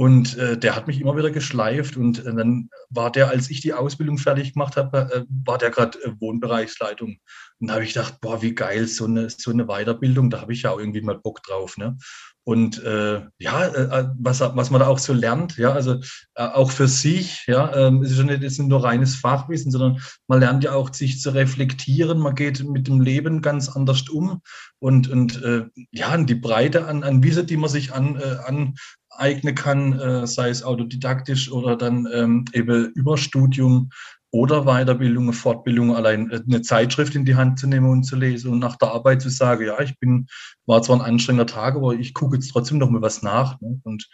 Und 0.00 0.38
äh, 0.38 0.56
der 0.56 0.76
hat 0.76 0.86
mich 0.86 0.98
immer 0.98 1.14
wieder 1.14 1.30
geschleift. 1.30 1.98
Und 1.98 2.24
äh, 2.24 2.34
dann 2.34 2.70
war 2.88 3.12
der, 3.12 3.28
als 3.28 3.50
ich 3.50 3.60
die 3.60 3.74
Ausbildung 3.74 4.16
fertig 4.16 4.54
gemacht 4.54 4.78
habe, 4.78 5.12
äh, 5.12 5.24
war 5.44 5.58
der 5.58 5.68
gerade 5.68 6.02
äh, 6.02 6.12
Wohnbereichsleitung. 6.18 7.18
Und 7.58 7.66
da 7.66 7.74
habe 7.74 7.84
ich 7.84 7.92
gedacht, 7.92 8.18
boah, 8.22 8.40
wie 8.40 8.54
geil, 8.54 8.86
so 8.86 9.04
eine, 9.04 9.28
so 9.28 9.50
eine 9.50 9.66
Weiterbildung, 9.66 10.30
da 10.30 10.40
habe 10.40 10.54
ich 10.54 10.62
ja 10.62 10.70
auch 10.70 10.78
irgendwie 10.78 11.02
mal 11.02 11.18
Bock 11.18 11.42
drauf. 11.42 11.76
Ne? 11.76 11.98
Und 12.44 12.82
äh, 12.82 13.20
ja, 13.38 13.66
äh, 13.66 14.08
was, 14.18 14.40
was 14.40 14.70
man 14.70 14.80
da 14.80 14.86
auch 14.86 14.98
so 14.98 15.12
lernt, 15.12 15.58
ja, 15.58 15.72
also 15.72 16.00
auch 16.34 16.70
für 16.70 16.88
sich, 16.88 17.44
ja, 17.46 17.70
ähm, 17.76 18.02
es 18.02 18.12
ist 18.12 18.18
ja 18.18 18.24
nicht, 18.24 18.42
ist 18.42 18.58
nur 18.58 18.82
reines 18.82 19.16
Fachwissen, 19.16 19.70
sondern 19.70 20.00
man 20.26 20.40
lernt 20.40 20.64
ja 20.64 20.72
auch, 20.72 20.94
sich 20.94 21.20
zu 21.20 21.34
reflektieren, 21.34 22.18
man 22.18 22.34
geht 22.34 22.64
mit 22.64 22.88
dem 22.88 23.02
Leben 23.02 23.42
ganz 23.42 23.68
anders 23.68 24.08
um 24.08 24.40
und, 24.78 25.08
und 25.08 25.42
ja, 25.90 26.16
die 26.16 26.34
Breite 26.34 26.86
an, 26.86 27.04
an 27.04 27.22
Wissen, 27.22 27.46
die 27.46 27.58
man 27.58 27.68
sich 27.68 27.92
an, 27.92 28.16
an, 28.16 28.74
aneignen 29.10 29.54
kann, 29.54 29.98
äh, 29.98 30.26
sei 30.26 30.48
es 30.48 30.62
autodidaktisch 30.62 31.50
oder 31.50 31.76
dann 31.76 32.08
ähm, 32.12 32.44
eben 32.52 32.92
über 32.94 33.18
Studium 33.18 33.90
oder 34.32 34.64
Weiterbildung, 34.64 35.32
Fortbildung, 35.32 35.94
allein 35.94 36.30
äh, 36.30 36.40
eine 36.46 36.62
Zeitschrift 36.62 37.14
in 37.14 37.24
die 37.24 37.34
Hand 37.34 37.58
zu 37.58 37.66
nehmen 37.66 37.90
und 37.90 38.04
zu 38.04 38.16
lesen 38.16 38.50
und 38.50 38.60
nach 38.60 38.76
der 38.76 38.92
Arbeit 38.92 39.22
zu 39.22 39.28
sagen, 39.28 39.66
ja, 39.66 39.80
ich 39.80 39.98
bin, 39.98 40.26
war 40.66 40.82
zwar 40.82 40.96
ein 40.96 41.12
anstrengender 41.12 41.46
Tag, 41.46 41.74
aber 41.76 41.94
ich 41.94 42.14
gucke 42.14 42.36
jetzt 42.36 42.50
trotzdem 42.52 42.78
noch 42.78 42.90
mal 42.90 43.02
was 43.02 43.22
nach. 43.22 43.60
Ne? 43.60 43.80
Und 43.84 44.08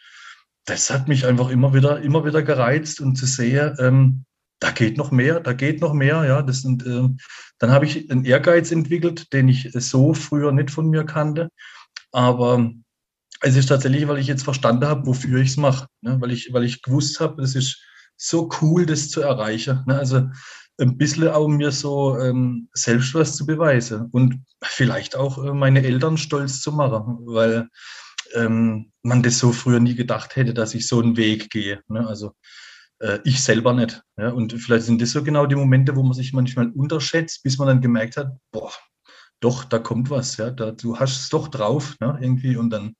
das 0.65 0.91
hat 0.91 1.09
mich 1.09 1.26
einfach 1.26 1.50
immer 1.50 1.75
wieder, 1.75 2.00
immer 2.00 2.25
wieder 2.25 2.43
gereizt 2.43 3.00
und 3.00 3.17
zu 3.17 3.26
sehen, 3.26 3.76
ähm, 3.79 4.25
da 4.59 4.71
geht 4.71 4.97
noch 4.97 5.11
mehr, 5.11 5.41
da 5.41 5.53
geht 5.53 5.83
noch 5.83 5.93
mehr, 5.93 6.25
ja. 6.25 6.41
Das 6.41 6.62
sind, 6.62 6.87
äh, 6.87 7.09
dann 7.59 7.71
habe 7.71 7.85
ich 7.85 8.11
einen 8.11 8.25
Ehrgeiz 8.25 8.73
entwickelt, 8.73 9.33
den 9.35 9.49
ich 9.49 9.71
so 9.75 10.15
früher 10.15 10.50
nicht 10.50 10.71
von 10.71 10.88
mir 10.88 11.05
kannte. 11.05 11.50
Aber 12.11 12.73
es 13.40 13.57
ist 13.57 13.66
tatsächlich, 13.66 14.07
weil 14.09 14.19
ich 14.19 14.26
jetzt 14.26 14.45
verstanden 14.45 14.87
habe, 14.87 15.07
wofür 15.07 15.40
ich 15.40 15.50
es 15.50 15.57
mache. 15.57 15.87
Ne? 16.00 16.21
Weil, 16.21 16.33
ich, 16.33 16.52
weil 16.52 16.64
ich 16.64 16.83
gewusst 16.83 17.21
habe, 17.21 17.43
es 17.43 17.55
ist 17.55 17.83
so 18.16 18.49
cool, 18.61 18.87
das 18.87 19.11
zu 19.11 19.21
erreichen. 19.21 19.83
Ne? 19.87 19.99
Also 19.99 20.28
ein 20.78 20.99
bisschen 20.99 21.28
auch 21.28 21.49
mir 21.49 21.73
so 21.73 22.19
ähm, 22.19 22.69
selbst 22.73 23.14
was 23.14 23.37
zu 23.37 23.47
beweisen 23.47 24.09
und 24.12 24.45
vielleicht 24.62 25.16
auch 25.16 25.43
äh, 25.43 25.52
meine 25.52 25.83
Eltern 25.83 26.19
stolz 26.19 26.61
zu 26.61 26.73
machen, 26.73 27.19
weil 27.23 27.69
ähm, 28.35 28.93
man 29.02 29.23
das 29.23 29.38
so 29.38 29.52
früher 29.52 29.81
nie 29.81 29.95
gedacht 29.95 30.37
hätte, 30.37 30.52
dass 30.52 30.75
ich 30.75 30.87
so 30.87 31.00
einen 31.00 31.16
Weg 31.16 31.50
gehe. 31.50 31.81
Ne? 31.88 32.07
Also 32.07 32.33
äh, 32.99 33.19
ich 33.25 33.43
selber 33.43 33.73
nicht. 33.73 34.02
Ja? 34.19 34.31
Und 34.31 34.52
vielleicht 34.52 34.87
sind 34.87 35.00
das 35.00 35.12
so 35.12 35.23
genau 35.23 35.47
die 35.47 35.57
Momente, 35.57 35.97
wo 35.97 36.02
man 36.02 36.14
sich 36.14 36.33
manchmal 36.33 36.71
unterschätzt, 36.71 37.43
bis 37.43 37.59
man 37.59 37.69
dann 37.69 37.81
gemerkt 37.81 38.16
hat, 38.16 38.33
boah, 38.50 38.73
doch, 39.40 39.64
da 39.64 39.78
kommt 39.78 40.11
was, 40.11 40.37
ja, 40.38 40.50
da, 40.50 40.71
du 40.73 40.99
hast 40.99 41.21
es 41.21 41.28
doch 41.28 41.49
drauf, 41.49 41.95
ne, 42.00 42.19
irgendwie, 42.21 42.57
und 42.57 42.71
dann 42.71 42.97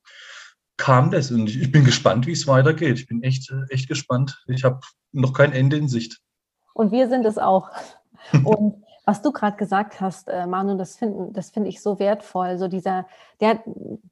kam 0.77 1.11
das 1.11 1.31
und 1.31 1.49
ich, 1.49 1.61
ich 1.61 1.71
bin 1.71 1.83
gespannt, 1.83 2.27
wie 2.27 2.31
es 2.31 2.47
weitergeht. 2.47 2.99
Ich 2.99 3.07
bin 3.07 3.23
echt, 3.23 3.53
echt 3.69 3.87
gespannt. 3.87 4.43
Ich 4.47 4.63
habe 4.63 4.79
noch 5.11 5.33
kein 5.33 5.51
Ende 5.51 5.77
in 5.77 5.87
Sicht. 5.87 6.21
Und 6.73 6.91
wir 6.91 7.09
sind 7.09 7.25
es 7.25 7.37
auch. 7.37 7.69
Und 8.43 8.83
was 9.05 9.21
du 9.21 9.31
gerade 9.31 9.55
gesagt 9.55 10.01
hast, 10.01 10.27
äh, 10.27 10.45
Manu, 10.45 10.77
das 10.77 10.97
finde 10.97 11.31
das 11.31 11.51
find 11.51 11.65
ich 11.65 11.81
so 11.81 11.97
wertvoll. 11.97 12.57
So 12.57 12.67
dieser, 12.67 13.07
der, 13.39 13.63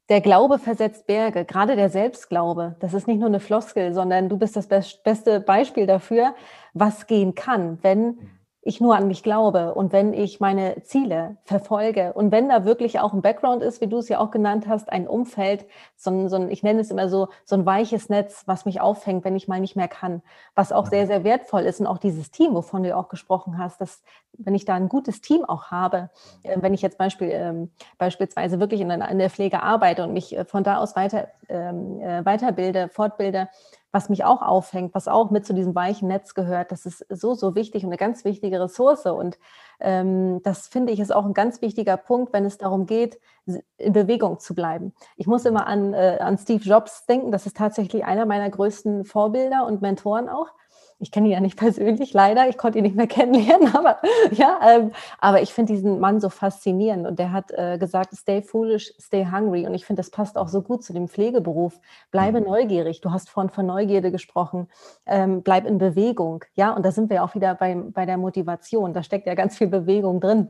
der 0.08 0.22
Glaube 0.22 0.58
versetzt 0.58 1.06
Berge, 1.06 1.44
gerade 1.44 1.76
der 1.76 1.90
Selbstglaube. 1.90 2.76
Das 2.80 2.94
ist 2.94 3.06
nicht 3.06 3.18
nur 3.18 3.28
eine 3.28 3.40
Floskel, 3.40 3.92
sondern 3.92 4.30
du 4.30 4.38
bist 4.38 4.56
das 4.56 4.66
beste 4.66 5.40
Beispiel 5.40 5.86
dafür, 5.86 6.34
was 6.72 7.06
gehen 7.06 7.34
kann, 7.34 7.78
wenn 7.82 8.18
ich 8.66 8.80
nur 8.80 8.96
an 8.96 9.06
mich 9.06 9.22
glaube 9.22 9.74
und 9.74 9.92
wenn 9.92 10.12
ich 10.12 10.40
meine 10.40 10.82
Ziele 10.82 11.36
verfolge 11.44 12.12
und 12.14 12.32
wenn 12.32 12.48
da 12.48 12.64
wirklich 12.64 12.98
auch 12.98 13.12
ein 13.12 13.22
Background 13.22 13.62
ist, 13.62 13.80
wie 13.80 13.86
du 13.86 13.98
es 13.98 14.08
ja 14.08 14.18
auch 14.18 14.32
genannt 14.32 14.66
hast, 14.66 14.90
ein 14.90 15.06
Umfeld, 15.06 15.66
so 15.96 16.10
ein, 16.10 16.28
so 16.28 16.34
ein, 16.34 16.50
ich 16.50 16.64
nenne 16.64 16.80
es 16.80 16.90
immer 16.90 17.08
so, 17.08 17.28
so 17.44 17.54
ein 17.54 17.64
weiches 17.64 18.08
Netz, 18.08 18.42
was 18.46 18.64
mich 18.64 18.80
auffängt, 18.80 19.24
wenn 19.24 19.36
ich 19.36 19.46
mal 19.46 19.60
nicht 19.60 19.76
mehr 19.76 19.86
kann, 19.86 20.20
was 20.56 20.72
auch 20.72 20.86
sehr, 20.86 21.06
sehr 21.06 21.22
wertvoll 21.22 21.62
ist 21.62 21.78
und 21.78 21.86
auch 21.86 21.98
dieses 21.98 22.32
Team, 22.32 22.54
wovon 22.54 22.82
du 22.82 22.96
auch 22.96 23.08
gesprochen 23.08 23.56
hast, 23.56 23.80
dass 23.80 24.02
wenn 24.38 24.54
ich 24.54 24.64
da 24.64 24.74
ein 24.74 24.88
gutes 24.88 25.20
Team 25.20 25.44
auch 25.44 25.70
habe, 25.70 26.10
äh, 26.42 26.56
wenn 26.60 26.74
ich 26.74 26.82
jetzt 26.82 26.98
Beispiel, 26.98 27.30
ähm, 27.30 27.70
beispielsweise 27.98 28.58
wirklich 28.58 28.80
in, 28.80 28.90
in, 28.90 29.18
der 29.18 29.30
Pflege 29.30 29.62
arbeite 29.62 30.02
und 30.02 30.12
mich 30.12 30.36
äh, 30.36 30.44
von 30.44 30.64
da 30.64 30.78
aus 30.78 30.96
weiter, 30.96 31.28
ähm, 31.48 32.00
äh, 32.00 32.24
weiterbilde, 32.24 32.88
fortbilde, 32.88 33.48
was 33.96 34.10
mich 34.10 34.26
auch 34.26 34.42
aufhängt, 34.42 34.94
was 34.94 35.08
auch 35.08 35.30
mit 35.30 35.46
zu 35.46 35.54
diesem 35.54 35.74
weichen 35.74 36.08
Netz 36.08 36.34
gehört. 36.34 36.70
Das 36.70 36.84
ist 36.84 37.06
so, 37.08 37.32
so 37.32 37.54
wichtig 37.54 37.82
und 37.82 37.88
eine 37.88 37.96
ganz 37.96 38.26
wichtige 38.26 38.60
Ressource. 38.60 39.06
Und 39.06 39.38
ähm, 39.80 40.42
das 40.42 40.68
finde 40.68 40.92
ich 40.92 41.00
ist 41.00 41.14
auch 41.14 41.24
ein 41.24 41.32
ganz 41.32 41.62
wichtiger 41.62 41.96
Punkt, 41.96 42.34
wenn 42.34 42.44
es 42.44 42.58
darum 42.58 42.84
geht, 42.84 43.18
in 43.78 43.94
Bewegung 43.94 44.38
zu 44.38 44.54
bleiben. 44.54 44.92
Ich 45.16 45.26
muss 45.26 45.46
immer 45.46 45.66
an, 45.66 45.94
äh, 45.94 46.18
an 46.20 46.36
Steve 46.36 46.62
Jobs 46.62 47.06
denken. 47.06 47.32
Das 47.32 47.46
ist 47.46 47.56
tatsächlich 47.56 48.04
einer 48.04 48.26
meiner 48.26 48.50
größten 48.50 49.06
Vorbilder 49.06 49.64
und 49.66 49.80
Mentoren 49.80 50.28
auch 50.28 50.48
ich 50.98 51.10
kenne 51.10 51.28
ihn 51.28 51.32
ja 51.32 51.40
nicht 51.40 51.56
persönlich, 51.58 52.12
leider, 52.12 52.48
ich 52.48 52.56
konnte 52.56 52.78
ihn 52.78 52.84
nicht 52.84 52.96
mehr 52.96 53.06
kennenlernen, 53.06 53.74
aber 53.74 53.98
ja, 54.32 54.58
ähm, 54.66 54.92
aber 55.18 55.42
ich 55.42 55.52
finde 55.52 55.72
diesen 55.72 56.00
Mann 56.00 56.20
so 56.20 56.28
faszinierend 56.28 57.06
und 57.06 57.18
der 57.18 57.32
hat 57.32 57.50
äh, 57.52 57.78
gesagt, 57.78 58.14
stay 58.14 58.42
foolish, 58.42 58.92
stay 59.00 59.26
hungry 59.26 59.66
und 59.66 59.74
ich 59.74 59.84
finde, 59.84 60.00
das 60.00 60.10
passt 60.10 60.36
auch 60.36 60.48
so 60.48 60.62
gut 60.62 60.84
zu 60.84 60.92
dem 60.92 61.08
Pflegeberuf. 61.08 61.80
Bleibe 62.10 62.40
mhm. 62.40 62.46
neugierig, 62.46 63.00
du 63.00 63.10
hast 63.10 63.28
vorhin 63.28 63.50
von 63.50 63.66
Neugierde 63.66 64.10
gesprochen, 64.10 64.68
ähm, 65.06 65.42
bleib 65.42 65.66
in 65.66 65.78
Bewegung, 65.78 66.44
ja, 66.54 66.72
und 66.72 66.84
da 66.84 66.92
sind 66.92 67.10
wir 67.10 67.24
auch 67.24 67.34
wieder 67.34 67.54
bei, 67.54 67.74
bei 67.74 68.06
der 68.06 68.16
Motivation, 68.16 68.92
da 68.92 69.02
steckt 69.02 69.26
ja 69.26 69.34
ganz 69.34 69.56
viel 69.56 69.68
Bewegung 69.68 70.20
drin. 70.20 70.48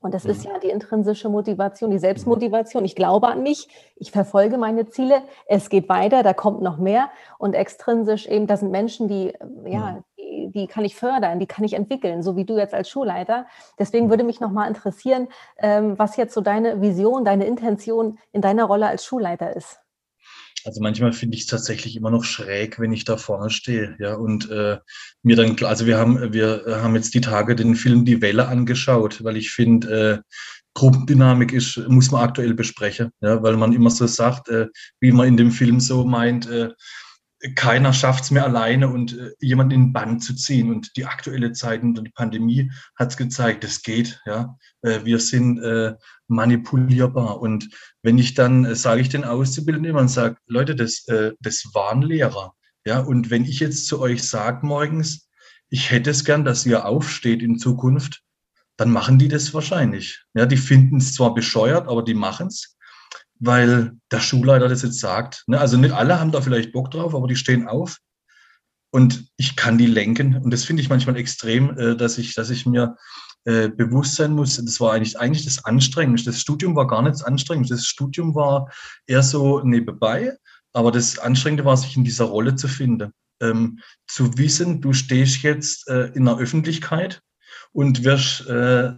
Und 0.00 0.14
das 0.14 0.24
ist 0.24 0.44
mhm. 0.44 0.52
ja 0.52 0.58
die 0.58 0.70
intrinsische 0.70 1.28
Motivation, 1.28 1.90
die 1.90 1.98
Selbstmotivation. 1.98 2.84
Ich 2.84 2.94
glaube 2.94 3.28
an 3.28 3.42
mich, 3.42 3.68
ich 3.96 4.12
verfolge 4.12 4.58
meine 4.58 4.86
Ziele, 4.86 5.22
es 5.46 5.70
geht 5.70 5.88
weiter, 5.88 6.22
da 6.22 6.32
kommt 6.32 6.62
noch 6.62 6.78
mehr. 6.78 7.10
Und 7.38 7.54
extrinsisch 7.54 8.26
eben, 8.26 8.46
das 8.46 8.60
sind 8.60 8.70
Menschen, 8.70 9.08
die, 9.08 9.32
ja, 9.66 9.92
mhm. 9.92 10.04
die, 10.18 10.50
die 10.52 10.66
kann 10.66 10.84
ich 10.84 10.94
fördern, 10.94 11.40
die 11.40 11.46
kann 11.46 11.64
ich 11.64 11.74
entwickeln, 11.74 12.22
so 12.22 12.36
wie 12.36 12.44
du 12.44 12.56
jetzt 12.58 12.74
als 12.74 12.88
Schulleiter. 12.88 13.46
Deswegen 13.78 14.06
mhm. 14.06 14.10
würde 14.10 14.24
mich 14.24 14.40
nochmal 14.40 14.68
interessieren, 14.68 15.28
ähm, 15.58 15.98
was 15.98 16.16
jetzt 16.16 16.34
so 16.34 16.40
deine 16.40 16.80
Vision, 16.80 17.24
deine 17.24 17.46
Intention 17.46 18.18
in 18.32 18.40
deiner 18.40 18.64
Rolle 18.64 18.86
als 18.86 19.04
Schulleiter 19.04 19.54
ist. 19.54 19.80
Also 20.68 20.82
manchmal 20.82 21.14
finde 21.14 21.34
ich 21.34 21.44
es 21.44 21.46
tatsächlich 21.46 21.96
immer 21.96 22.10
noch 22.10 22.24
schräg, 22.24 22.78
wenn 22.78 22.92
ich 22.92 23.06
da 23.06 23.16
vorne 23.16 23.48
stehe. 23.48 23.96
Ja, 23.98 24.16
und 24.16 24.50
äh, 24.50 24.76
mir 25.22 25.34
dann, 25.34 25.56
also 25.64 25.86
wir 25.86 25.96
haben, 25.96 26.34
wir 26.34 26.62
haben 26.66 26.94
jetzt 26.94 27.14
die 27.14 27.22
Tage 27.22 27.56
den 27.56 27.74
Film 27.74 28.04
Die 28.04 28.20
Welle 28.20 28.48
angeschaut, 28.48 29.24
weil 29.24 29.38
ich 29.38 29.50
finde, 29.50 30.22
äh, 30.26 30.34
Gruppendynamik 30.74 31.54
ist, 31.54 31.78
muss 31.88 32.10
man 32.10 32.22
aktuell 32.22 32.52
besprechen, 32.52 33.12
ja, 33.22 33.42
weil 33.42 33.56
man 33.56 33.72
immer 33.72 33.88
so 33.88 34.06
sagt, 34.06 34.50
äh, 34.50 34.66
wie 35.00 35.10
man 35.10 35.28
in 35.28 35.38
dem 35.38 35.52
Film 35.52 35.80
so 35.80 36.04
meint, 36.04 36.50
äh, 36.50 36.68
keiner 37.54 37.92
schafft 37.92 38.24
es 38.24 38.30
mehr 38.30 38.44
alleine 38.44 38.88
und 38.88 39.16
äh, 39.16 39.30
jemanden 39.40 39.74
in 39.74 39.80
den 39.86 39.92
Bann 39.92 40.20
zu 40.20 40.34
ziehen. 40.34 40.70
Und 40.70 40.96
die 40.96 41.04
aktuelle 41.04 41.52
Zeit 41.52 41.82
und 41.82 41.94
die 41.94 42.10
Pandemie 42.10 42.70
hat 42.96 43.10
es 43.10 43.16
gezeigt, 43.16 43.64
es 43.64 43.82
geht. 43.82 44.20
Ja, 44.26 44.56
äh, 44.82 45.04
wir 45.04 45.20
sind 45.20 45.58
äh, 45.60 45.94
manipulierbar. 46.26 47.40
Und 47.40 47.68
wenn 48.02 48.18
ich 48.18 48.34
dann, 48.34 48.64
äh, 48.64 48.74
sage 48.74 49.00
ich 49.00 49.08
den 49.08 49.24
Auszubildenden 49.24 49.90
immer 49.90 50.00
und 50.00 50.08
sage, 50.08 50.36
Leute, 50.46 50.74
das, 50.74 51.06
äh, 51.08 51.32
das 51.40 51.64
waren 51.74 52.02
Lehrer. 52.02 52.54
Ja, 52.84 53.00
und 53.00 53.30
wenn 53.30 53.44
ich 53.44 53.60
jetzt 53.60 53.86
zu 53.86 54.00
euch 54.00 54.22
sage 54.22 54.66
morgens, 54.66 55.28
ich 55.68 55.90
hätte 55.90 56.10
es 56.10 56.24
gern, 56.24 56.44
dass 56.44 56.66
ihr 56.66 56.86
aufsteht 56.86 57.42
in 57.42 57.58
Zukunft, 57.58 58.22
dann 58.76 58.90
machen 58.90 59.18
die 59.18 59.28
das 59.28 59.52
wahrscheinlich. 59.52 60.24
Ja, 60.34 60.46
die 60.46 60.56
finden 60.56 60.98
es 60.98 61.14
zwar 61.14 61.34
bescheuert, 61.34 61.88
aber 61.88 62.02
die 62.02 62.14
machen 62.14 62.46
es, 62.46 62.77
weil 63.40 63.92
der 64.10 64.20
Schulleiter 64.20 64.68
das 64.68 64.82
jetzt 64.82 65.00
sagt. 65.00 65.44
Ne? 65.46 65.60
Also 65.60 65.76
nicht 65.76 65.94
alle 65.94 66.20
haben 66.20 66.32
da 66.32 66.40
vielleicht 66.40 66.72
Bock 66.72 66.90
drauf, 66.90 67.14
aber 67.14 67.28
die 67.28 67.36
stehen 67.36 67.68
auf 67.68 67.98
und 68.90 69.28
ich 69.36 69.56
kann 69.56 69.78
die 69.78 69.86
lenken. 69.86 70.36
Und 70.36 70.52
das 70.52 70.64
finde 70.64 70.82
ich 70.82 70.88
manchmal 70.88 71.16
extrem, 71.16 71.76
äh, 71.78 71.96
dass 71.96 72.18
ich, 72.18 72.34
dass 72.34 72.50
ich 72.50 72.66
mir 72.66 72.96
äh, 73.44 73.68
bewusst 73.68 74.16
sein 74.16 74.32
muss, 74.32 74.56
das 74.56 74.80
war 74.80 74.92
eigentlich, 74.92 75.18
eigentlich 75.18 75.44
das 75.44 75.64
Anstrengende. 75.64 76.22
Das 76.22 76.40
Studium 76.40 76.74
war 76.76 76.86
gar 76.86 77.02
nicht 77.02 77.24
anstrengend. 77.24 77.70
Das 77.70 77.86
Studium 77.86 78.34
war 78.34 78.70
eher 79.06 79.22
so 79.22 79.60
nebenbei, 79.60 80.36
aber 80.72 80.92
das 80.92 81.18
Anstrengende 81.18 81.64
war, 81.64 81.76
sich 81.76 81.96
in 81.96 82.04
dieser 82.04 82.26
Rolle 82.26 82.56
zu 82.56 82.68
finden. 82.68 83.12
Ähm, 83.40 83.78
zu 84.08 84.36
wissen, 84.36 84.80
du 84.80 84.92
stehst 84.92 85.42
jetzt 85.42 85.88
äh, 85.88 86.08
in 86.08 86.24
der 86.24 86.38
Öffentlichkeit 86.38 87.22
und 87.72 88.04
wirst 88.04 88.46
äh, 88.48 88.94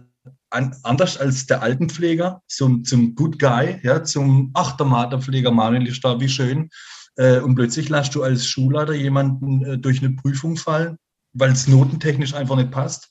an, 0.49 0.75
anders 0.83 1.17
als 1.17 1.45
der 1.47 1.61
Altenpfleger 1.61 2.41
zum, 2.47 2.83
zum 2.83 3.15
Good 3.15 3.39
Guy, 3.39 3.79
ja, 3.83 4.03
zum 4.03 4.51
Ach, 4.53 4.75
der 4.77 4.85
Materpfleger 4.85 5.51
Manuel 5.51 5.87
ist 5.87 6.03
da, 6.03 6.19
wie 6.19 6.29
schön. 6.29 6.69
Äh, 7.15 7.39
und 7.39 7.55
plötzlich 7.55 7.89
lässt 7.89 8.15
du 8.15 8.23
als 8.23 8.45
Schulleiter 8.45 8.93
jemanden 8.93 9.65
äh, 9.65 9.77
durch 9.77 10.03
eine 10.03 10.15
Prüfung 10.15 10.57
fallen, 10.57 10.97
weil 11.33 11.51
es 11.51 11.67
notentechnisch 11.67 12.33
einfach 12.33 12.55
nicht 12.55 12.71
passt. 12.71 13.09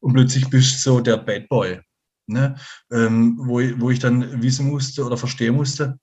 Und 0.00 0.14
plötzlich 0.14 0.48
bist 0.48 0.86
du 0.86 0.90
so 0.90 1.00
der 1.00 1.16
Bad 1.16 1.48
Boy. 1.48 1.80
Ne? 2.28 2.56
Ähm, 2.90 3.36
wo, 3.38 3.60
wo 3.78 3.90
ich 3.90 3.98
dann 3.98 4.42
wissen 4.42 4.68
musste 4.68 5.04
oder 5.04 5.16
verstehen 5.16 5.54
musste, 5.54 5.98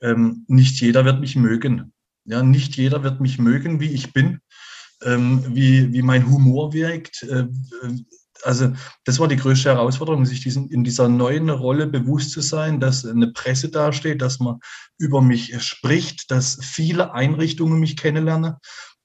ähm, 0.00 0.44
nicht 0.48 0.80
jeder 0.80 1.04
wird 1.04 1.20
mich 1.20 1.36
mögen. 1.36 1.92
Ja, 2.24 2.42
nicht 2.42 2.76
jeder 2.76 3.02
wird 3.02 3.20
mich 3.20 3.38
mögen, 3.38 3.80
wie 3.80 3.90
ich 3.90 4.12
bin, 4.12 4.40
ähm, 5.02 5.44
wie, 5.54 5.92
wie 5.92 6.02
mein 6.02 6.30
Humor 6.30 6.72
wirkt. 6.72 7.22
Äh, 7.24 7.46
also 8.44 8.72
das 9.04 9.18
war 9.18 9.28
die 9.28 9.36
größte 9.36 9.70
Herausforderung, 9.70 10.26
sich 10.26 10.42
diesen, 10.42 10.68
in 10.70 10.84
dieser 10.84 11.08
neuen 11.08 11.50
Rolle 11.50 11.86
bewusst 11.86 12.30
zu 12.30 12.40
sein, 12.40 12.80
dass 12.80 13.04
eine 13.04 13.32
Presse 13.32 13.70
dasteht, 13.70 14.22
dass 14.22 14.38
man 14.40 14.60
über 14.98 15.22
mich 15.22 15.60
spricht, 15.62 16.30
dass 16.30 16.58
viele 16.62 17.12
Einrichtungen 17.14 17.80
mich 17.80 17.96
kennenlernen. 17.96 18.54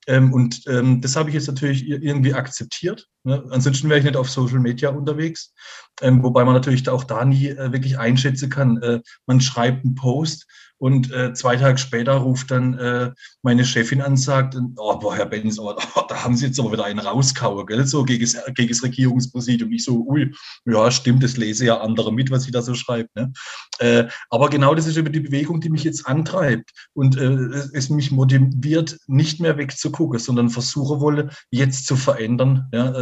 Ähm, 0.07 0.33
und 0.33 0.61
ähm, 0.67 1.01
das 1.01 1.15
habe 1.15 1.29
ich 1.29 1.35
jetzt 1.35 1.47
natürlich 1.47 1.87
irgendwie 1.87 2.33
akzeptiert. 2.33 3.07
Ne? 3.23 3.43
Ansonsten 3.49 3.89
wäre 3.89 3.99
ich 3.99 4.05
nicht 4.05 4.17
auf 4.17 4.29
Social 4.29 4.59
Media 4.59 4.89
unterwegs, 4.89 5.53
ähm, 6.01 6.23
wobei 6.23 6.45
man 6.45 6.53
natürlich 6.53 6.87
auch 6.89 7.03
da 7.03 7.25
nie 7.25 7.47
äh, 7.47 7.71
wirklich 7.71 7.97
einschätzen 7.97 8.49
kann. 8.49 8.81
Äh, 8.81 9.01
man 9.25 9.41
schreibt 9.41 9.83
einen 9.83 9.95
Post 9.95 10.47
und 10.79 11.11
äh, 11.11 11.33
zwei 11.33 11.57
Tage 11.57 11.77
später 11.77 12.13
ruft 12.13 12.51
dann 12.51 12.73
äh, 12.79 13.11
meine 13.41 13.65
Chefin 13.65 14.01
an 14.01 14.11
und 14.11 14.17
sagt, 14.17 14.55
oh, 14.77 14.97
boah, 14.97 15.13
Herr 15.13 15.25
Benz, 15.25 15.59
oh, 15.59 15.75
da 16.07 16.23
haben 16.23 16.37
Sie 16.37 16.45
jetzt 16.45 16.59
aber 16.59 16.71
wieder 16.71 16.85
einen 16.85 16.99
rauskauen, 16.99 17.65
gell? 17.65 17.85
so 17.85 18.03
gegen 18.05 18.23
das, 18.23 18.37
gegen 18.55 18.69
das 18.69 18.81
Regierungspräsidium. 18.81 19.71
Ich 19.73 19.83
so, 19.83 20.05
ui, 20.07 20.33
ja, 20.65 20.89
stimmt, 20.89 21.21
das 21.21 21.35
lese 21.35 21.65
ja 21.65 21.81
andere 21.81 22.13
mit, 22.13 22.31
was 22.31 22.43
sie 22.43 22.51
da 22.51 22.61
so 22.61 22.73
schreibt. 22.75 23.13
Ne? 23.15 23.33
Äh, 23.79 24.05
aber 24.29 24.49
genau 24.49 24.73
das 24.73 24.87
ist 24.87 24.95
über 24.95 25.09
die 25.09 25.19
Bewegung, 25.19 25.59
die 25.59 25.69
mich 25.69 25.83
jetzt 25.83 26.07
antreibt 26.07 26.71
und 26.93 27.17
äh, 27.17 27.27
es 27.73 27.89
mich 27.89 28.11
motiviert, 28.11 28.97
nicht 29.07 29.41
mehr 29.41 29.57
wegzugucken, 29.57 30.19
sondern 30.19 30.49
versuche 30.49 31.01
wolle, 31.01 31.29
jetzt 31.51 31.87
zu 31.87 31.97
verändern, 31.97 32.69
ja? 32.71 32.93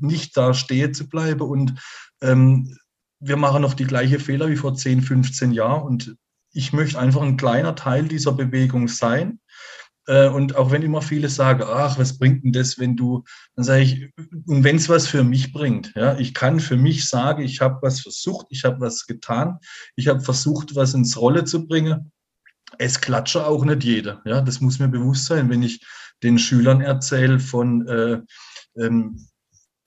Nicht 0.00 0.36
da 0.36 0.54
stehen 0.54 0.94
zu 0.94 1.08
bleiben. 1.08 1.42
Und 1.42 1.74
ähm, 2.20 2.76
wir 3.20 3.36
machen 3.36 3.62
noch 3.62 3.74
die 3.74 3.86
gleiche 3.86 4.18
Fehler 4.18 4.48
wie 4.48 4.56
vor 4.56 4.74
10, 4.74 5.02
15 5.02 5.52
Jahren. 5.52 5.82
Und 5.82 6.16
ich 6.52 6.72
möchte 6.72 6.98
einfach 6.98 7.22
ein 7.22 7.36
kleiner 7.36 7.74
Teil 7.74 8.08
dieser 8.08 8.32
Bewegung 8.32 8.88
sein. 8.88 9.40
Äh, 10.06 10.28
und 10.28 10.56
auch 10.56 10.70
wenn 10.70 10.82
immer 10.82 11.02
viele 11.02 11.28
sagen, 11.28 11.62
ach, 11.66 11.98
was 11.98 12.18
bringt 12.18 12.44
denn 12.44 12.52
das, 12.52 12.78
wenn 12.78 12.96
du, 12.96 13.24
dann 13.54 13.64
sage 13.64 13.82
ich, 13.82 14.10
und 14.46 14.64
wenn 14.64 14.76
es 14.76 14.88
was 14.88 15.06
für 15.06 15.22
mich 15.22 15.52
bringt, 15.52 15.92
ja, 15.94 16.18
ich 16.18 16.34
kann 16.34 16.60
für 16.60 16.76
mich 16.76 17.08
sagen, 17.08 17.42
ich 17.42 17.60
habe 17.60 17.78
was 17.82 18.00
versucht, 18.00 18.46
ich 18.50 18.64
habe 18.64 18.80
was 18.80 19.06
getan, 19.06 19.58
ich 19.94 20.08
habe 20.08 20.20
versucht, 20.20 20.74
was 20.74 20.94
ins 20.94 21.16
Rolle 21.16 21.44
zu 21.44 21.66
bringen. 21.66 22.10
Es 22.78 23.00
klatsche 23.00 23.46
auch 23.46 23.64
nicht 23.64 23.84
jeder, 23.84 24.22
ja, 24.24 24.40
das 24.40 24.60
muss 24.60 24.78
mir 24.78 24.88
bewusst 24.88 25.26
sein, 25.26 25.50
wenn 25.50 25.62
ich 25.62 25.84
den 26.22 26.38
Schülern 26.38 26.80
erzähle 26.80 27.38
von, 27.38 27.86
äh, 27.86 28.20
ähm, 28.76 29.28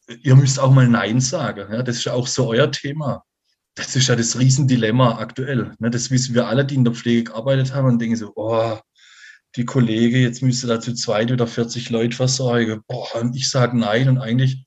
ihr 0.08 0.36
müsst 0.36 0.60
auch 0.60 0.72
mal 0.72 0.88
Nein 0.88 1.22
sagen, 1.22 1.72
ja, 1.74 1.84
das 1.84 1.98
ist 1.98 2.06
ja 2.06 2.14
auch 2.14 2.28
so 2.28 2.48
euer 2.48 2.72
Thema 2.72 3.24
das 3.76 3.96
ist 3.96 4.08
ja 4.08 4.16
das 4.16 4.40
Riesendilemma 4.40 5.18
aktuell. 5.20 5.74
Ne? 5.80 5.90
Das 5.90 6.10
wissen 6.10 6.34
wir 6.34 6.48
alle, 6.48 6.66
die 6.66 6.76
in 6.76 6.86
der 6.86 6.94
Pflege 6.94 7.26
gearbeitet 7.26 7.74
haben 7.74 7.88
und 7.88 8.00
denken 8.00 8.16
so, 8.16 8.32
oh, 8.36 8.78
die 9.58 9.66
Kollege, 9.66 10.18
jetzt 10.18 10.42
müsste 10.42 10.68
da 10.68 10.80
zu 10.80 10.94
zweit 10.94 11.32
oder 11.32 11.46
40 11.46 11.90
Leute 11.90 12.16
versorgen. 12.16 12.82
Boah, 12.88 13.16
und 13.16 13.36
ich 13.36 13.50
sage 13.50 13.78
nein 13.78 14.10
und 14.10 14.18
eigentlich, 14.18 14.66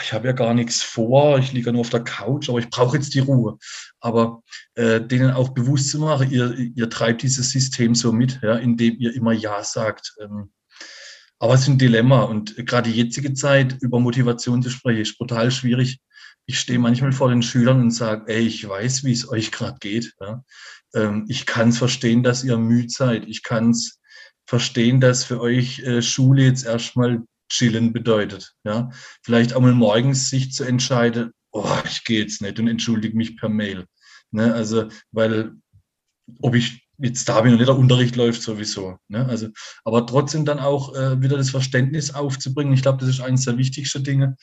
ich 0.00 0.12
habe 0.12 0.28
ja 0.28 0.32
gar 0.32 0.54
nichts 0.54 0.82
vor, 0.82 1.38
ich 1.40 1.52
liege 1.52 1.72
nur 1.72 1.80
auf 1.80 1.90
der 1.90 2.04
Couch, 2.04 2.48
aber 2.48 2.60
ich 2.60 2.70
brauche 2.70 2.96
jetzt 2.96 3.14
die 3.14 3.20
Ruhe. 3.20 3.58
Aber 4.00 4.42
äh, 4.76 5.00
denen 5.00 5.32
auch 5.32 5.48
bewusst 5.48 5.90
zu 5.90 5.98
machen, 5.98 6.30
ihr, 6.30 6.54
ihr 6.54 6.88
treibt 6.88 7.22
dieses 7.22 7.50
System 7.50 7.96
so 7.96 8.12
mit, 8.12 8.40
ja, 8.42 8.56
indem 8.56 8.96
ihr 8.98 9.14
immer 9.14 9.32
Ja 9.32 9.64
sagt. 9.64 10.14
Ähm, 10.20 10.52
aber 11.38 11.54
es 11.54 11.62
ist 11.62 11.68
ein 11.68 11.78
Dilemma 11.78 12.22
und 12.22 12.56
gerade 12.66 12.90
die 12.90 12.96
jetzige 12.96 13.34
Zeit 13.34 13.78
über 13.80 14.00
Motivation 14.00 14.62
zu 14.62 14.70
sprechen, 14.70 15.02
ist 15.02 15.18
brutal 15.18 15.50
schwierig 15.50 16.00
ich 16.48 16.58
stehe 16.58 16.78
manchmal 16.78 17.12
vor 17.12 17.28
den 17.28 17.42
Schülern 17.42 17.82
und 17.82 17.90
sage, 17.90 18.24
ey, 18.32 18.40
ich 18.40 18.66
weiß, 18.66 19.04
wie 19.04 19.12
es 19.12 19.28
euch 19.28 19.52
gerade 19.52 19.76
geht. 19.80 20.14
Ja. 20.18 20.42
Ähm, 20.94 21.26
ich 21.28 21.44
kann 21.44 21.68
es 21.68 21.78
verstehen, 21.78 22.22
dass 22.22 22.42
ihr 22.42 22.56
müde 22.56 22.88
seid. 22.88 23.28
Ich 23.28 23.42
kann 23.42 23.70
es 23.70 24.00
verstehen, 24.46 24.98
dass 24.98 25.24
für 25.24 25.42
euch 25.42 25.80
äh, 25.80 26.00
Schule 26.00 26.44
jetzt 26.44 26.64
erstmal 26.64 27.22
chillen 27.50 27.92
bedeutet. 27.92 28.54
Ja. 28.64 28.88
Vielleicht 29.22 29.52
auch 29.52 29.60
mal 29.60 29.74
morgens 29.74 30.30
sich 30.30 30.52
zu 30.52 30.64
entscheiden, 30.64 31.32
oh, 31.52 31.68
ich 31.84 32.04
gehe 32.04 32.20
jetzt 32.20 32.40
nicht 32.40 32.58
und 32.58 32.66
entschuldige 32.66 33.16
mich 33.16 33.36
per 33.36 33.50
Mail. 33.50 33.84
Ne, 34.30 34.52
also, 34.52 34.88
weil 35.12 35.52
ob 36.40 36.54
ich 36.54 36.87
jetzt 36.98 37.28
da 37.28 37.40
bin 37.40 37.52
und 37.52 37.58
nicht 37.58 37.68
der 37.68 37.78
Unterricht 37.78 38.16
läuft 38.16 38.42
sowieso. 38.42 38.98
Ne? 39.08 39.26
Also, 39.26 39.48
aber 39.84 40.06
trotzdem 40.06 40.44
dann 40.44 40.58
auch 40.58 40.94
äh, 40.94 41.20
wieder 41.22 41.36
das 41.36 41.50
Verständnis 41.50 42.14
aufzubringen. 42.14 42.72
Ich 42.72 42.82
glaube, 42.82 42.98
das 42.98 43.08
ist 43.08 43.20
eines 43.20 43.44
der 43.44 43.56
wichtigsten 43.56 44.04
Dinge, 44.04 44.36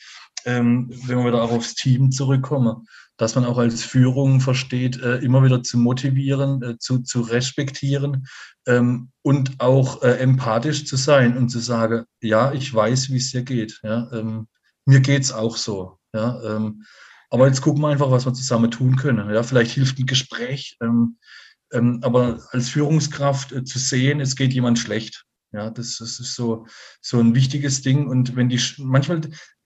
ähm, 0.44 0.88
wenn 1.04 1.18
wir 1.18 1.26
wieder 1.26 1.42
auch 1.42 1.52
aufs 1.52 1.74
Team 1.74 2.10
zurückkommen, 2.10 2.86
dass 3.16 3.34
man 3.34 3.44
auch 3.44 3.58
als 3.58 3.82
Führung 3.82 4.40
versteht, 4.40 5.00
äh, 5.02 5.18
immer 5.18 5.42
wieder 5.42 5.62
zu 5.62 5.78
motivieren, 5.78 6.62
äh, 6.62 6.78
zu, 6.78 7.00
zu 7.00 7.22
respektieren 7.22 8.26
ähm, 8.66 9.10
und 9.22 9.58
auch 9.58 10.02
äh, 10.02 10.18
empathisch 10.18 10.86
zu 10.86 10.96
sein 10.96 11.36
und 11.36 11.48
zu 11.48 11.58
sagen, 11.58 12.04
ja, 12.20 12.52
ich 12.52 12.72
weiß, 12.72 13.10
wie 13.10 13.16
es 13.16 13.30
dir 13.30 13.42
geht. 13.42 13.80
Ja? 13.82 14.10
Ähm, 14.12 14.48
mir 14.84 15.00
geht 15.00 15.22
es 15.22 15.32
auch 15.32 15.56
so. 15.56 15.98
Ja? 16.14 16.40
Ähm, 16.42 16.84
aber 17.28 17.48
jetzt 17.48 17.60
gucken 17.60 17.82
wir 17.82 17.88
einfach, 17.88 18.10
was 18.10 18.24
wir 18.24 18.34
zusammen 18.34 18.70
tun 18.70 18.96
können. 18.96 19.30
Ja? 19.30 19.42
Vielleicht 19.42 19.72
hilft 19.72 19.98
ein 19.98 20.06
Gespräch. 20.06 20.76
Ähm, 21.72 22.00
aber 22.02 22.40
als 22.50 22.68
Führungskraft 22.68 23.52
äh, 23.52 23.64
zu 23.64 23.78
sehen, 23.78 24.20
es 24.20 24.36
geht 24.36 24.52
jemand 24.52 24.78
schlecht. 24.78 25.24
Ja, 25.52 25.70
das, 25.70 25.98
das, 25.98 26.20
ist 26.20 26.34
so, 26.34 26.66
so 27.00 27.18
ein 27.18 27.34
wichtiges 27.34 27.82
Ding. 27.82 28.06
Und 28.08 28.36
wenn 28.36 28.48
die, 28.48 28.60
manchmal, 28.78 29.20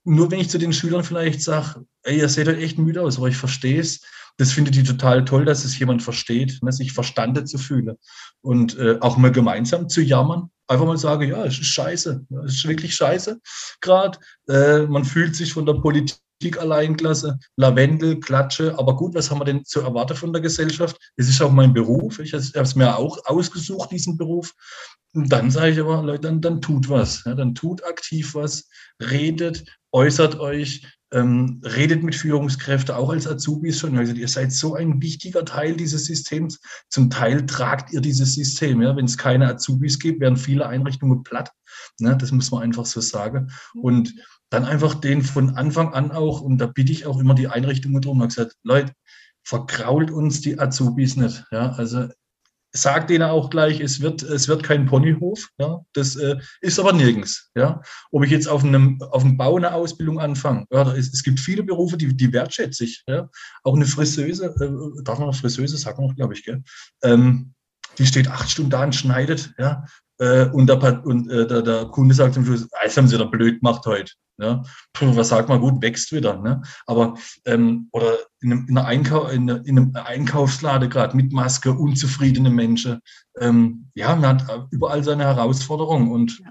nur 0.05 0.31
wenn 0.31 0.41
ich 0.41 0.51
zu 0.51 0.59
den 0.59 0.73
Schülern 0.73 1.05
vielleicht 1.05 1.43
sage, 1.43 1.85
ey, 2.03 2.19
ihr 2.19 2.29
seht 2.29 2.47
halt 2.47 2.59
echt 2.59 2.79
müde 2.79 3.03
aus, 3.03 3.19
aber 3.19 3.29
ich 3.29 3.37
verstehe 3.37 3.81
es, 3.81 4.01
das 4.37 4.53
findet 4.53 4.75
die 4.75 4.85
total 4.85 5.25
toll, 5.25 5.45
dass 5.45 5.65
es 5.65 5.79
jemand 5.79 6.03
versteht, 6.03 6.63
ne, 6.63 6.73
sich 6.73 6.93
verstanden 6.93 7.47
zu 7.47 7.59
fühlen. 7.59 7.97
Und 8.41 8.79
äh, 8.79 8.99
auch 9.01 9.17
mal 9.17 9.33
gemeinsam 9.33 9.89
zu 9.89 10.01
jammern, 10.01 10.51
einfach 10.67 10.87
mal 10.87 10.97
sagen, 10.97 11.29
ja, 11.29 11.45
es 11.45 11.59
ist 11.59 11.67
scheiße, 11.67 12.27
es 12.47 12.55
ist 12.55 12.69
wirklich 12.69 12.95
scheiße 12.95 13.41
gerade. 13.81 14.19
Äh, 14.49 14.87
man 14.87 15.05
fühlt 15.05 15.37
sich 15.37 15.53
von 15.53 15.67
der 15.67 15.75
Politik 15.75 16.17
Alleinklasse, 16.59 17.39
Lavendel, 17.57 18.19
Klatsche. 18.21 18.79
Aber 18.79 18.97
gut, 18.97 19.15
was 19.15 19.31
haben 19.31 19.41
wir 19.41 19.45
denn 19.45 19.65
zu 19.65 19.81
erwarten 19.81 20.17
von 20.17 20.33
der 20.33 20.43
Gesellschaft? 20.43 20.97
Es 21.17 21.29
ist 21.29 21.41
auch 21.43 21.53
mein 21.53 21.73
Beruf. 21.73 22.19
Ich 22.19 22.33
habe 22.33 22.43
es 22.43 22.75
mir 22.75 22.97
auch 22.97 23.19
ausgesucht, 23.27 23.91
diesen 23.91 24.17
Beruf. 24.17 24.55
Und 25.13 25.31
dann 25.31 25.51
sage 25.51 25.73
ich 25.73 25.81
aber, 25.81 26.03
Leute, 26.03 26.23
dann, 26.23 26.41
dann 26.41 26.61
tut 26.61 26.89
was. 26.89 27.25
Ja, 27.25 27.35
dann 27.35 27.55
tut 27.55 27.85
aktiv 27.85 28.35
was, 28.35 28.69
redet, 29.01 29.65
äußert 29.93 30.39
euch, 30.39 30.87
ähm, 31.13 31.61
redet 31.65 32.05
mit 32.05 32.15
Führungskräften, 32.15 32.95
auch 32.95 33.11
als 33.11 33.27
Azubis 33.27 33.81
schon. 33.81 33.97
Gesagt, 33.97 34.19
ihr 34.19 34.29
seid 34.29 34.53
so 34.53 34.75
ein 34.75 35.03
wichtiger 35.03 35.45
Teil 35.45 35.77
dieses 35.77 36.05
Systems. 36.05 36.61
Zum 36.89 37.11
Teil 37.11 37.45
tragt 37.47 37.93
ihr 37.93 38.01
dieses 38.01 38.35
System. 38.35 38.81
Ja? 38.83 38.97
Wenn 38.97 39.07
es 39.07 39.19
keine 39.19 39.49
Azubis 39.49 39.99
gibt, 39.99 40.21
wären 40.21 40.37
viele 40.37 40.67
Einrichtungen 40.67 41.25
platt. 41.25 41.51
Ne? 41.99 42.17
Das 42.17 42.31
muss 42.31 42.51
man 42.53 42.63
einfach 42.63 42.87
so 42.87 43.01
sagen. 43.01 43.51
Und 43.75 44.15
dann 44.51 44.65
einfach 44.65 44.95
den 44.95 45.23
von 45.23 45.57
Anfang 45.57 45.95
an 45.95 46.11
auch, 46.11 46.41
und 46.41 46.59
da 46.59 46.67
bitte 46.67 46.93
ich 46.93 47.07
auch 47.07 47.19
immer 47.21 47.35
die 47.35 47.49
Einrichtungen 47.49 48.03
drum, 48.03 48.19
gesagt, 48.21 48.57
Leute, 48.63 48.93
verkrault 49.45 50.11
uns 50.11 50.41
die 50.41 50.59
Azubis 50.59 51.17
nicht. 51.17 51.45
Ja? 51.51 51.73
Also 51.73 52.09
sagt 52.73 53.11
denen 53.11 53.23
auch 53.23 53.51
gleich, 53.51 53.81
es 53.81 54.01
wird, 54.01 54.23
es 54.23 54.49
wird 54.49 54.63
kein 54.63 54.87
Ponyhof. 54.87 55.49
Ja? 55.59 55.81
Das 55.93 56.17
äh, 56.17 56.37
ist 56.61 56.79
aber 56.79 56.93
nirgends. 56.93 57.51
Ja? 57.55 57.83
Ob 58.11 58.25
ich 58.25 58.31
jetzt 58.31 58.49
auf 58.49 58.65
einem, 58.65 59.01
auf 59.03 59.23
dem 59.23 59.37
Bau 59.37 59.57
eine 59.57 59.73
Ausbildung 59.73 60.21
anfange. 60.21 60.67
Ja, 60.71 60.93
es, 60.93 61.13
es 61.13 61.23
gibt 61.23 61.41
viele 61.41 61.63
Berufe, 61.63 61.97
die, 61.97 62.17
die 62.17 62.33
wertschätze 62.33 62.85
ich. 62.85 63.03
Ja? 63.07 63.29
Auch 63.63 63.75
eine 63.75 63.87
Friseuse, 63.87 64.47
äh, 64.47 65.03
darf 65.03 65.19
man 65.19 65.29
noch 65.29 65.35
Friseuse 65.35 65.79
sagen, 65.79 66.15
glaube 66.17 66.35
ich, 66.35 66.45
gell? 66.45 66.63
Ähm, 67.03 67.55
die 67.99 68.07
steht 68.07 68.29
acht 68.29 68.51
Stunden 68.51 68.71
da 68.71 68.85
und 68.85 68.95
schneidet. 68.95 69.53
Ja? 69.59 69.85
Äh, 70.19 70.47
und 70.51 70.67
der, 70.69 71.05
und, 71.05 71.31
äh, 71.31 71.47
der, 71.47 71.63
der 71.63 71.87
Kunde 71.87 72.15
sagt 72.15 72.35
zum 72.35 72.45
Schluss, 72.45 72.69
das 72.83 72.97
haben 72.97 73.09
sie 73.09 73.19
da 73.19 73.25
blöd 73.25 73.61
gemacht 73.61 73.85
heute. 73.87 74.13
Ja, 74.41 74.63
was 75.01 75.29
sagt 75.29 75.49
man 75.49 75.61
gut, 75.61 75.83
wächst 75.83 76.13
wieder. 76.13 76.39
Ne? 76.39 76.63
Aber 76.87 77.15
ähm, 77.45 77.89
oder 77.93 78.15
in 78.41 78.53
einem, 78.53 78.67
in, 78.69 78.79
einer 78.79 78.87
Einkau 78.87 79.27
in, 79.27 79.51
einem 79.51 79.93
Einkaufslade 79.95 80.89
gerade 80.89 81.17
mit 81.17 81.33
Maske, 81.33 81.73
unzufriedene 81.73 82.51
Menschen. 82.51 83.01
Ähm, 83.39 83.91
ja, 83.95 84.17
man 84.17 84.39
hat 84.39 84.69
überall 84.71 85.05
seine 85.05 85.25
Herausforderungen 85.25 86.11
und 86.11 86.43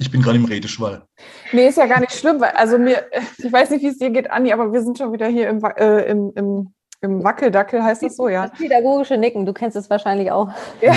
Ich 0.00 0.10
bin 0.10 0.22
gerade 0.22 0.38
im 0.38 0.46
Redeschwall. 0.46 1.04
Nee, 1.52 1.68
ist 1.68 1.76
ja 1.76 1.86
gar 1.86 2.00
nicht 2.00 2.12
schlimm, 2.12 2.40
weil, 2.40 2.52
also 2.52 2.78
mir, 2.78 3.04
ich 3.36 3.52
weiß 3.52 3.70
nicht, 3.70 3.82
wie 3.82 3.88
es 3.88 3.98
dir 3.98 4.10
geht, 4.10 4.30
Anni, 4.30 4.50
aber 4.50 4.72
wir 4.72 4.82
sind 4.82 4.96
schon 4.96 5.12
wieder 5.12 5.26
hier 5.28 5.50
im, 5.50 5.62
äh, 5.62 6.10
im, 6.10 6.32
im, 6.34 6.74
im 7.02 7.22
Wackeldackel, 7.22 7.84
heißt 7.84 8.02
das 8.02 8.16
so, 8.16 8.28
ja? 8.28 8.48
Das 8.48 8.58
pädagogische 8.58 9.18
Nicken, 9.18 9.44
du 9.44 9.52
kennst 9.52 9.76
es 9.76 9.90
wahrscheinlich 9.90 10.30
auch. 10.32 10.48
Ja. 10.80 10.94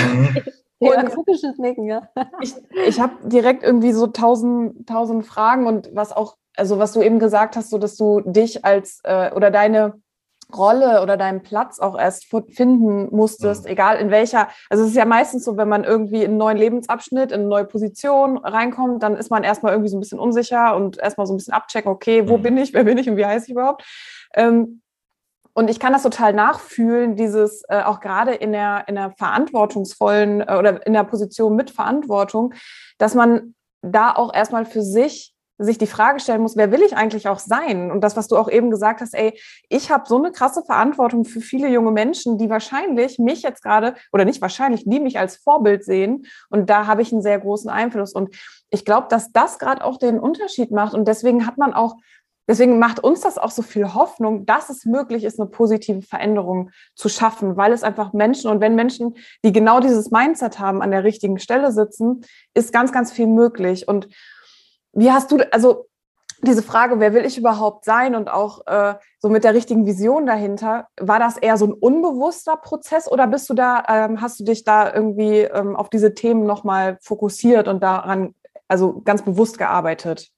Mhm. 0.84 0.96
Pädagogisches 0.96 1.58
Nicken, 1.58 1.86
ja. 1.86 2.08
Ich, 2.40 2.54
ich 2.86 3.00
habe 3.00 3.14
direkt 3.24 3.62
irgendwie 3.62 3.92
so 3.92 4.06
tausend, 4.06 4.88
tausend 4.88 5.26
Fragen 5.26 5.66
und 5.66 5.90
was 5.94 6.12
auch, 6.12 6.36
also 6.56 6.78
was 6.78 6.92
du 6.92 7.02
eben 7.02 7.18
gesagt 7.18 7.56
hast, 7.56 7.70
so 7.70 7.78
dass 7.78 7.96
du 7.96 8.20
dich 8.20 8.64
als 8.64 9.00
äh, 9.04 9.32
oder 9.32 9.50
deine 9.50 9.94
Rolle 10.54 11.02
oder 11.02 11.16
deinen 11.16 11.42
Platz 11.42 11.78
auch 11.78 11.98
erst 11.98 12.26
finden 12.26 13.08
musstest, 13.14 13.64
mhm. 13.64 13.70
egal 13.70 13.96
in 13.96 14.10
welcher. 14.10 14.48
Also 14.70 14.84
es 14.84 14.90
ist 14.90 14.96
ja 14.96 15.04
meistens 15.04 15.44
so, 15.44 15.56
wenn 15.56 15.68
man 15.68 15.84
irgendwie 15.84 16.22
in 16.22 16.32
einen 16.32 16.36
neuen 16.36 16.56
Lebensabschnitt, 16.56 17.32
in 17.32 17.40
eine 17.40 17.48
neue 17.48 17.64
Position 17.64 18.38
reinkommt, 18.38 19.02
dann 19.02 19.16
ist 19.16 19.30
man 19.30 19.42
erstmal 19.42 19.72
irgendwie 19.72 19.88
so 19.88 19.96
ein 19.96 20.00
bisschen 20.00 20.18
unsicher 20.18 20.76
und 20.76 20.98
erstmal 20.98 21.26
so 21.26 21.34
ein 21.34 21.38
bisschen 21.38 21.54
abchecken, 21.54 21.90
okay, 21.90 22.28
wo 22.28 22.36
mhm. 22.38 22.42
bin 22.42 22.56
ich, 22.58 22.74
wer 22.74 22.84
bin 22.84 22.98
ich 22.98 23.08
und 23.08 23.16
wie 23.16 23.26
heiße 23.26 23.46
ich 23.46 23.52
überhaupt? 23.52 23.84
Ähm, 24.34 24.82
und 25.54 25.70
ich 25.70 25.80
kann 25.80 25.92
das 25.92 26.02
total 26.02 26.32
nachfühlen, 26.32 27.16
dieses 27.16 27.62
äh, 27.68 27.82
auch 27.82 28.00
gerade 28.00 28.34
in 28.34 28.52
der, 28.52 28.84
in 28.88 28.96
der 28.96 29.12
verantwortungsvollen 29.12 30.40
äh, 30.40 30.56
oder 30.58 30.84
in 30.86 30.92
der 30.92 31.04
Position 31.04 31.54
mit 31.56 31.70
Verantwortung, 31.70 32.54
dass 32.98 33.14
man 33.14 33.54
da 33.80 34.12
auch 34.12 34.34
erstmal 34.34 34.66
für 34.66 34.82
sich 34.82 35.34
sich 35.56 35.78
die 35.78 35.86
Frage 35.86 36.18
stellen 36.18 36.42
muss, 36.42 36.56
wer 36.56 36.72
will 36.72 36.82
ich 36.82 36.96
eigentlich 36.96 37.28
auch 37.28 37.38
sein? 37.38 37.92
Und 37.92 38.00
das, 38.00 38.16
was 38.16 38.26
du 38.26 38.36
auch 38.36 38.50
eben 38.50 38.70
gesagt 38.70 39.00
hast, 39.00 39.14
ey, 39.14 39.38
ich 39.68 39.90
habe 39.90 40.04
so 40.06 40.16
eine 40.16 40.32
krasse 40.32 40.64
Verantwortung 40.64 41.24
für 41.24 41.40
viele 41.40 41.68
junge 41.68 41.92
Menschen, 41.92 42.38
die 42.38 42.50
wahrscheinlich 42.50 43.20
mich 43.20 43.42
jetzt 43.42 43.62
gerade, 43.62 43.94
oder 44.12 44.24
nicht 44.24 44.42
wahrscheinlich, 44.42 44.82
die 44.84 44.98
mich 44.98 45.18
als 45.18 45.36
Vorbild 45.36 45.84
sehen. 45.84 46.26
Und 46.50 46.70
da 46.70 46.88
habe 46.88 47.02
ich 47.02 47.12
einen 47.12 47.22
sehr 47.22 47.38
großen 47.38 47.70
Einfluss. 47.70 48.12
Und 48.12 48.34
ich 48.70 48.84
glaube, 48.84 49.06
dass 49.10 49.30
das 49.30 49.60
gerade 49.60 49.84
auch 49.84 49.98
den 49.98 50.18
Unterschied 50.18 50.72
macht. 50.72 50.92
Und 50.92 51.06
deswegen 51.06 51.46
hat 51.46 51.56
man 51.56 51.72
auch, 51.72 51.94
deswegen 52.46 52.78
macht 52.78 53.00
uns 53.00 53.20
das 53.20 53.38
auch 53.38 53.50
so 53.50 53.62
viel 53.62 53.94
Hoffnung, 53.94 54.46
dass 54.46 54.70
es 54.70 54.84
möglich 54.84 55.24
ist, 55.24 55.40
eine 55.40 55.48
positive 55.48 56.02
Veränderung 56.02 56.70
zu 56.94 57.08
schaffen, 57.08 57.56
weil 57.56 57.72
es 57.72 57.82
einfach 57.82 58.12
Menschen 58.12 58.50
und 58.50 58.60
wenn 58.60 58.74
Menschen, 58.74 59.16
die 59.44 59.52
genau 59.52 59.80
dieses 59.80 60.10
Mindset 60.10 60.58
haben, 60.58 60.82
an 60.82 60.90
der 60.90 61.04
richtigen 61.04 61.38
Stelle 61.38 61.72
sitzen, 61.72 62.22
ist 62.54 62.72
ganz, 62.72 62.92
ganz 62.92 63.12
viel 63.12 63.26
möglich. 63.26 63.88
Und 63.88 64.08
wie 64.92 65.10
hast 65.10 65.32
du, 65.32 65.38
also 65.52 65.86
diese 66.42 66.62
Frage, 66.62 67.00
wer 67.00 67.14
will 67.14 67.24
ich 67.24 67.38
überhaupt 67.38 67.84
sein 67.84 68.14
und 68.14 68.28
auch 68.28 68.66
äh, 68.66 68.94
so 69.18 69.28
mit 69.28 69.44
der 69.44 69.54
richtigen 69.54 69.86
Vision 69.86 70.26
dahinter, 70.26 70.88
war 71.00 71.18
das 71.18 71.36
eher 71.36 71.56
so 71.56 71.66
ein 71.66 71.72
unbewusster 71.72 72.56
Prozess 72.56 73.10
oder 73.10 73.26
bist 73.26 73.48
du 73.48 73.54
da, 73.54 73.82
ähm, 73.88 74.20
hast 74.20 74.40
du 74.40 74.44
dich 74.44 74.64
da 74.64 74.92
irgendwie 74.92 75.40
ähm, 75.40 75.74
auf 75.76 75.88
diese 75.88 76.14
Themen 76.14 76.44
nochmal 76.44 76.98
fokussiert 77.00 77.68
und 77.68 77.82
daran, 77.82 78.34
also 78.68 79.00
ganz 79.04 79.22
bewusst 79.22 79.58
gearbeitet? 79.58 80.33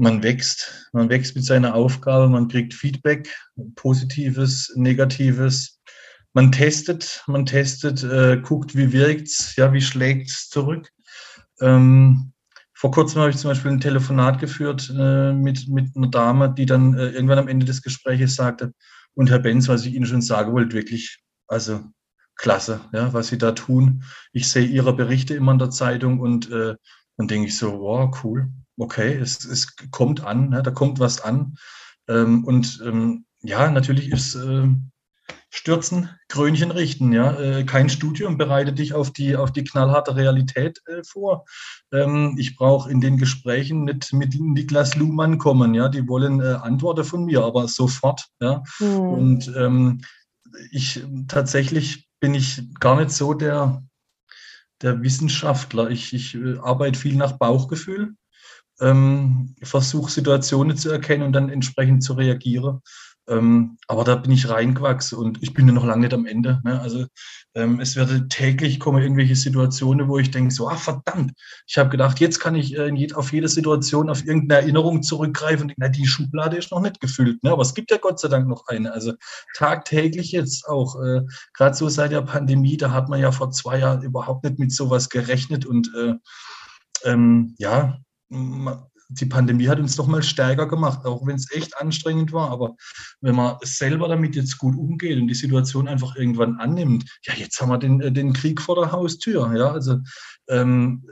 Man 0.00 0.22
wächst, 0.22 0.88
man 0.92 1.08
wächst 1.08 1.34
mit 1.34 1.44
seiner 1.44 1.74
Aufgabe, 1.74 2.28
man 2.28 2.46
kriegt 2.46 2.72
Feedback, 2.72 3.28
positives, 3.74 4.72
negatives. 4.76 5.80
Man 6.34 6.52
testet, 6.52 7.24
man 7.26 7.46
testet, 7.46 8.04
äh, 8.04 8.40
guckt, 8.40 8.76
wie 8.76 8.92
wirkt's, 8.92 9.56
ja, 9.56 9.72
wie 9.72 9.80
schlägt's 9.80 10.48
zurück. 10.50 10.88
Ähm, 11.60 12.32
vor 12.74 12.92
kurzem 12.92 13.20
habe 13.20 13.30
ich 13.30 13.38
zum 13.38 13.50
Beispiel 13.50 13.72
ein 13.72 13.80
Telefonat 13.80 14.38
geführt 14.38 14.88
äh, 14.96 15.32
mit, 15.32 15.66
mit 15.66 15.96
einer 15.96 16.06
Dame, 16.08 16.54
die 16.54 16.64
dann 16.64 16.94
äh, 16.94 17.08
irgendwann 17.08 17.40
am 17.40 17.48
Ende 17.48 17.66
des 17.66 17.82
Gesprächs 17.82 18.36
sagte, 18.36 18.72
und 19.14 19.30
Herr 19.30 19.40
Benz, 19.40 19.66
was 19.66 19.84
ich 19.84 19.94
Ihnen 19.94 20.06
schon 20.06 20.22
sagen 20.22 20.52
wollte, 20.52 20.76
wirklich, 20.76 21.18
also 21.48 21.80
klasse, 22.36 22.80
ja, 22.92 23.12
was 23.12 23.28
Sie 23.28 23.38
da 23.38 23.50
tun. 23.50 24.04
Ich 24.32 24.48
sehe 24.48 24.64
Ihre 24.64 24.94
Berichte 24.94 25.34
immer 25.34 25.50
in 25.50 25.58
der 25.58 25.70
Zeitung 25.70 26.20
und 26.20 26.52
äh, 26.52 26.76
dann 27.16 27.26
denke 27.26 27.48
ich 27.48 27.58
so, 27.58 27.80
wow, 27.80 28.16
cool, 28.22 28.48
okay, 28.78 29.14
es, 29.14 29.44
es 29.44 29.76
kommt 29.90 30.24
an, 30.24 30.50
ne, 30.50 30.62
da 30.62 30.70
kommt 30.70 30.98
was 30.98 31.20
an. 31.20 31.56
Ähm, 32.08 32.44
und 32.44 32.82
ähm, 32.84 33.26
ja, 33.42 33.70
natürlich 33.70 34.10
ist 34.10 34.34
äh, 34.34 34.68
stürzen, 35.50 36.10
Krönchen 36.28 36.70
richten. 36.70 37.12
Ja? 37.12 37.38
Äh, 37.38 37.64
kein 37.64 37.88
Studium 37.88 38.38
bereitet 38.38 38.78
dich 38.78 38.94
auf 38.94 39.12
die, 39.12 39.36
auf 39.36 39.52
die 39.52 39.64
knallharte 39.64 40.16
Realität 40.16 40.80
äh, 40.86 41.02
vor. 41.04 41.44
Ähm, 41.92 42.36
ich 42.38 42.56
brauche 42.56 42.90
in 42.90 43.00
den 43.00 43.18
Gesprächen 43.18 43.84
nicht 43.84 44.12
mit 44.12 44.38
Niklas 44.38 44.96
Luhmann 44.96 45.38
kommen. 45.38 45.74
Ja? 45.74 45.88
Die 45.88 46.06
wollen 46.08 46.40
äh, 46.40 46.58
Antworten 46.62 47.04
von 47.04 47.24
mir, 47.24 47.44
aber 47.44 47.68
sofort. 47.68 48.26
Ja? 48.40 48.62
Mhm. 48.80 48.98
Und 48.98 49.52
ähm, 49.56 50.00
ich 50.70 51.04
tatsächlich 51.28 52.08
bin 52.20 52.34
ich 52.34 52.62
gar 52.80 52.96
nicht 52.96 53.10
so 53.10 53.34
der, 53.34 53.82
der 54.82 55.02
Wissenschaftler. 55.02 55.90
Ich, 55.90 56.12
ich 56.12 56.34
äh, 56.34 56.58
arbeite 56.58 56.98
viel 56.98 57.16
nach 57.16 57.32
Bauchgefühl. 57.32 58.14
Ähm, 58.80 59.54
versuche 59.62 60.10
Situationen 60.10 60.76
zu 60.76 60.90
erkennen 60.90 61.24
und 61.24 61.32
dann 61.32 61.50
entsprechend 61.50 62.02
zu 62.02 62.12
reagieren. 62.14 62.80
Ähm, 63.28 63.76
aber 63.88 64.04
da 64.04 64.16
bin 64.16 64.30
ich 64.32 64.48
reingewachsen 64.48 65.18
und 65.18 65.42
ich 65.42 65.52
bin 65.52 65.66
ja 65.68 65.74
noch 65.74 65.84
lange 65.84 66.02
nicht 66.02 66.14
am 66.14 66.24
Ende. 66.24 66.60
Ne? 66.64 66.80
Also 66.80 67.04
ähm, 67.54 67.78
es 67.78 67.94
werde 67.94 68.26
täglich 68.28 68.80
kommen 68.80 69.02
irgendwelche 69.02 69.36
Situationen, 69.36 70.08
wo 70.08 70.18
ich 70.18 70.30
denke, 70.30 70.52
so, 70.52 70.68
ah 70.68 70.76
verdammt, 70.76 71.32
ich 71.66 71.76
habe 71.76 71.90
gedacht, 71.90 72.20
jetzt 72.20 72.40
kann 72.40 72.54
ich 72.54 72.76
äh, 72.76 72.90
je, 72.94 73.12
auf 73.12 73.32
jede 73.32 73.48
Situation, 73.48 74.08
auf 74.08 74.24
irgendeine 74.24 74.62
Erinnerung 74.62 75.02
zurückgreifen 75.02 75.62
und 75.62 75.68
denke, 75.68 75.80
na, 75.82 75.88
die 75.88 76.06
Schublade 76.06 76.56
ist 76.56 76.70
noch 76.70 76.80
nicht 76.80 77.00
gefüllt. 77.00 77.42
Ne? 77.44 77.52
Aber 77.52 77.62
es 77.62 77.74
gibt 77.74 77.90
ja 77.90 77.98
Gott 77.98 78.18
sei 78.18 78.28
Dank 78.28 78.48
noch 78.48 78.66
eine. 78.66 78.92
Also 78.92 79.12
tagtäglich 79.54 80.32
jetzt 80.32 80.66
auch, 80.66 80.98
äh, 81.02 81.20
gerade 81.52 81.76
so 81.76 81.88
seit 81.90 82.12
der 82.12 82.22
Pandemie, 82.22 82.78
da 82.78 82.92
hat 82.92 83.10
man 83.10 83.20
ja 83.20 83.30
vor 83.30 83.50
zwei 83.50 83.78
Jahren 83.80 84.02
überhaupt 84.02 84.44
nicht 84.44 84.58
mit 84.58 84.72
sowas 84.72 85.10
gerechnet 85.10 85.66
und 85.66 85.92
äh, 85.94 86.14
ähm, 87.04 87.54
ja, 87.58 87.98
die 88.30 89.26
Pandemie 89.26 89.68
hat 89.68 89.78
uns 89.78 89.96
noch 89.96 90.06
mal 90.06 90.22
stärker 90.22 90.66
gemacht, 90.66 91.04
auch 91.06 91.26
wenn 91.26 91.36
es 91.36 91.50
echt 91.52 91.76
anstrengend 91.78 92.32
war. 92.32 92.50
Aber 92.50 92.76
wenn 93.20 93.34
man 93.34 93.56
selber 93.62 94.08
damit 94.08 94.36
jetzt 94.36 94.58
gut 94.58 94.76
umgeht 94.76 95.18
und 95.18 95.28
die 95.28 95.34
Situation 95.34 95.88
einfach 95.88 96.16
irgendwann 96.16 96.58
annimmt, 96.58 97.18
ja, 97.24 97.34
jetzt 97.34 97.60
haben 97.60 97.70
wir 97.70 97.78
den, 97.78 98.00
äh, 98.00 98.12
den 98.12 98.32
Krieg 98.32 98.60
vor 98.60 98.76
der 98.76 98.92
Haustür. 98.92 99.54
Ja, 99.56 99.70
also 99.70 99.98
ähm, 100.48 101.08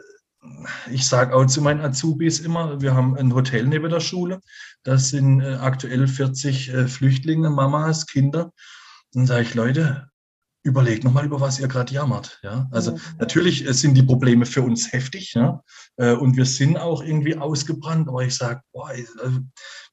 ich 0.91 1.07
sage 1.07 1.35
auch 1.35 1.47
zu 1.47 1.63
meinen 1.63 1.81
Azubis 1.81 2.41
immer, 2.41 2.81
wir 2.81 2.95
haben 2.95 3.17
ein 3.17 3.35
Hotel 3.35 3.67
neben 3.67 3.91
der 3.91 4.01
Schule. 4.01 4.41
Das 4.83 5.09
sind 5.09 5.41
äh, 5.41 5.55
aktuell 5.55 6.07
40 6.07 6.69
äh, 6.69 6.89
Flüchtlinge, 6.89 7.51
Mamas, 7.51 8.07
Kinder. 8.07 8.53
Dann 9.13 9.27
sage 9.27 9.43
ich, 9.43 9.55
Leute, 9.55 10.09
überlegt 10.67 11.05
nochmal, 11.05 11.25
über 11.25 11.41
was 11.41 11.59
ihr 11.59 11.69
gerade 11.69 11.95
jammert. 11.95 12.41
Ja? 12.43 12.69
Also 12.73 12.93
mhm. 12.93 13.01
natürlich 13.19 13.67
äh, 13.67 13.73
sind 13.73 13.95
die 13.95 14.03
Probleme 14.03 14.45
für 14.45 14.63
uns 14.63 14.93
heftig 14.93 15.35
ja? 15.35 15.63
Äh, 15.97 16.13
und 16.13 16.37
wir 16.37 16.45
sind 16.45 16.77
auch 16.77 17.03
irgendwie 17.03 17.37
ausgebrannt, 17.37 18.09
aber 18.09 18.25
ich 18.25 18.35
sage, 18.35 18.61
boah, 18.73 18.91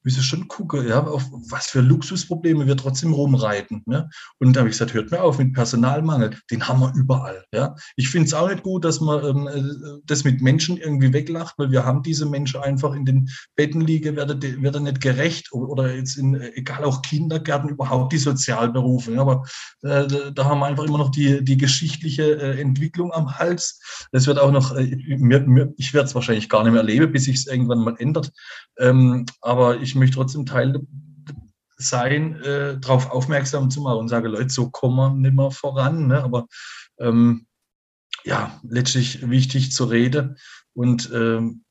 müssen 0.04 0.22
schon 0.22 0.48
gucken, 0.48 0.86
ja, 0.86 1.02
auf 1.04 1.24
was 1.48 1.66
für 1.66 1.80
Luxusprobleme 1.80 2.66
wir 2.66 2.76
trotzdem 2.76 3.12
rumreiten. 3.12 3.82
Ne? 3.86 4.08
Und 4.38 4.54
da 4.54 4.60
habe 4.60 4.68
ich 4.68 4.74
gesagt, 4.74 4.92
hört 4.94 5.10
mir 5.10 5.22
auf 5.22 5.38
mit 5.38 5.54
Personalmangel, 5.54 6.38
den 6.50 6.68
haben 6.68 6.80
wir 6.80 6.92
überall. 6.94 7.44
Ja? 7.52 7.74
Ich 7.96 8.10
finde 8.10 8.26
es 8.26 8.34
auch 8.34 8.48
nicht 8.48 8.62
gut, 8.62 8.84
dass 8.84 9.00
man 9.00 9.24
ähm, 9.24 9.48
äh, 9.48 10.00
das 10.04 10.24
mit 10.24 10.42
Menschen 10.42 10.76
irgendwie 10.76 11.12
weglacht, 11.12 11.54
weil 11.56 11.70
wir 11.70 11.84
haben 11.84 12.02
diese 12.02 12.26
Menschen 12.26 12.60
einfach 12.60 12.94
in 12.94 13.06
den 13.06 13.30
Betten 13.56 13.80
liegen, 13.80 14.16
werden, 14.16 14.40
werden 14.62 14.84
nicht 14.84 15.00
gerecht 15.00 15.52
oder 15.52 15.94
jetzt 15.94 16.16
in, 16.16 16.34
egal 16.54 16.84
auch 16.84 17.00
Kindergärten, 17.02 17.70
überhaupt 17.70 18.12
die 18.12 18.18
Sozialberufe. 18.18 19.12
Ja? 19.12 19.22
Aber 19.22 19.44
äh, 19.82 20.06
da 20.34 20.44
haben 20.44 20.60
wir 20.60 20.66
einfach 20.66 20.84
immer 20.84 20.98
noch 20.98 21.10
die, 21.10 21.42
die 21.42 21.56
geschichtliche 21.56 22.40
äh, 22.40 22.60
Entwicklung 22.60 23.10
am 23.12 23.38
Hals. 23.38 23.80
Das 24.12 24.26
wird 24.26 24.38
auch 24.38 24.52
noch, 24.52 24.76
äh, 24.76 24.96
mir, 25.16 25.40
mir, 25.40 25.72
ich 25.78 25.94
werde 25.94 26.08
es 26.08 26.14
wahrscheinlich 26.14 26.50
gar 26.50 26.62
nicht 26.62 26.72
mehr 26.72 26.82
erleben, 26.82 27.10
bis 27.10 27.24
sich 27.24 27.36
es 27.36 27.46
irgendwann 27.46 27.78
mal 27.78 27.94
ändert. 27.98 28.30
Ähm, 28.78 29.24
aber 29.40 29.80
ich 29.80 29.93
möchte 29.94 30.16
trotzdem 30.16 30.46
Teil 30.46 30.80
sein, 31.76 32.40
äh, 32.42 32.78
darauf 32.78 33.10
aufmerksam 33.10 33.70
zu 33.70 33.80
machen 33.80 33.98
und 33.98 34.08
sage, 34.08 34.28
Leute, 34.28 34.50
so 34.50 34.70
kommen 34.70 34.96
wir 34.96 35.10
nicht 35.10 35.34
mehr 35.34 35.50
voran. 35.50 36.06
Ne? 36.06 36.22
Aber 36.22 36.46
ähm, 36.98 37.46
ja, 38.24 38.60
letztlich 38.62 39.28
wichtig 39.28 39.72
zu 39.72 39.84
reden 39.84 40.36
und 40.72 41.10
ähm, 41.12 41.64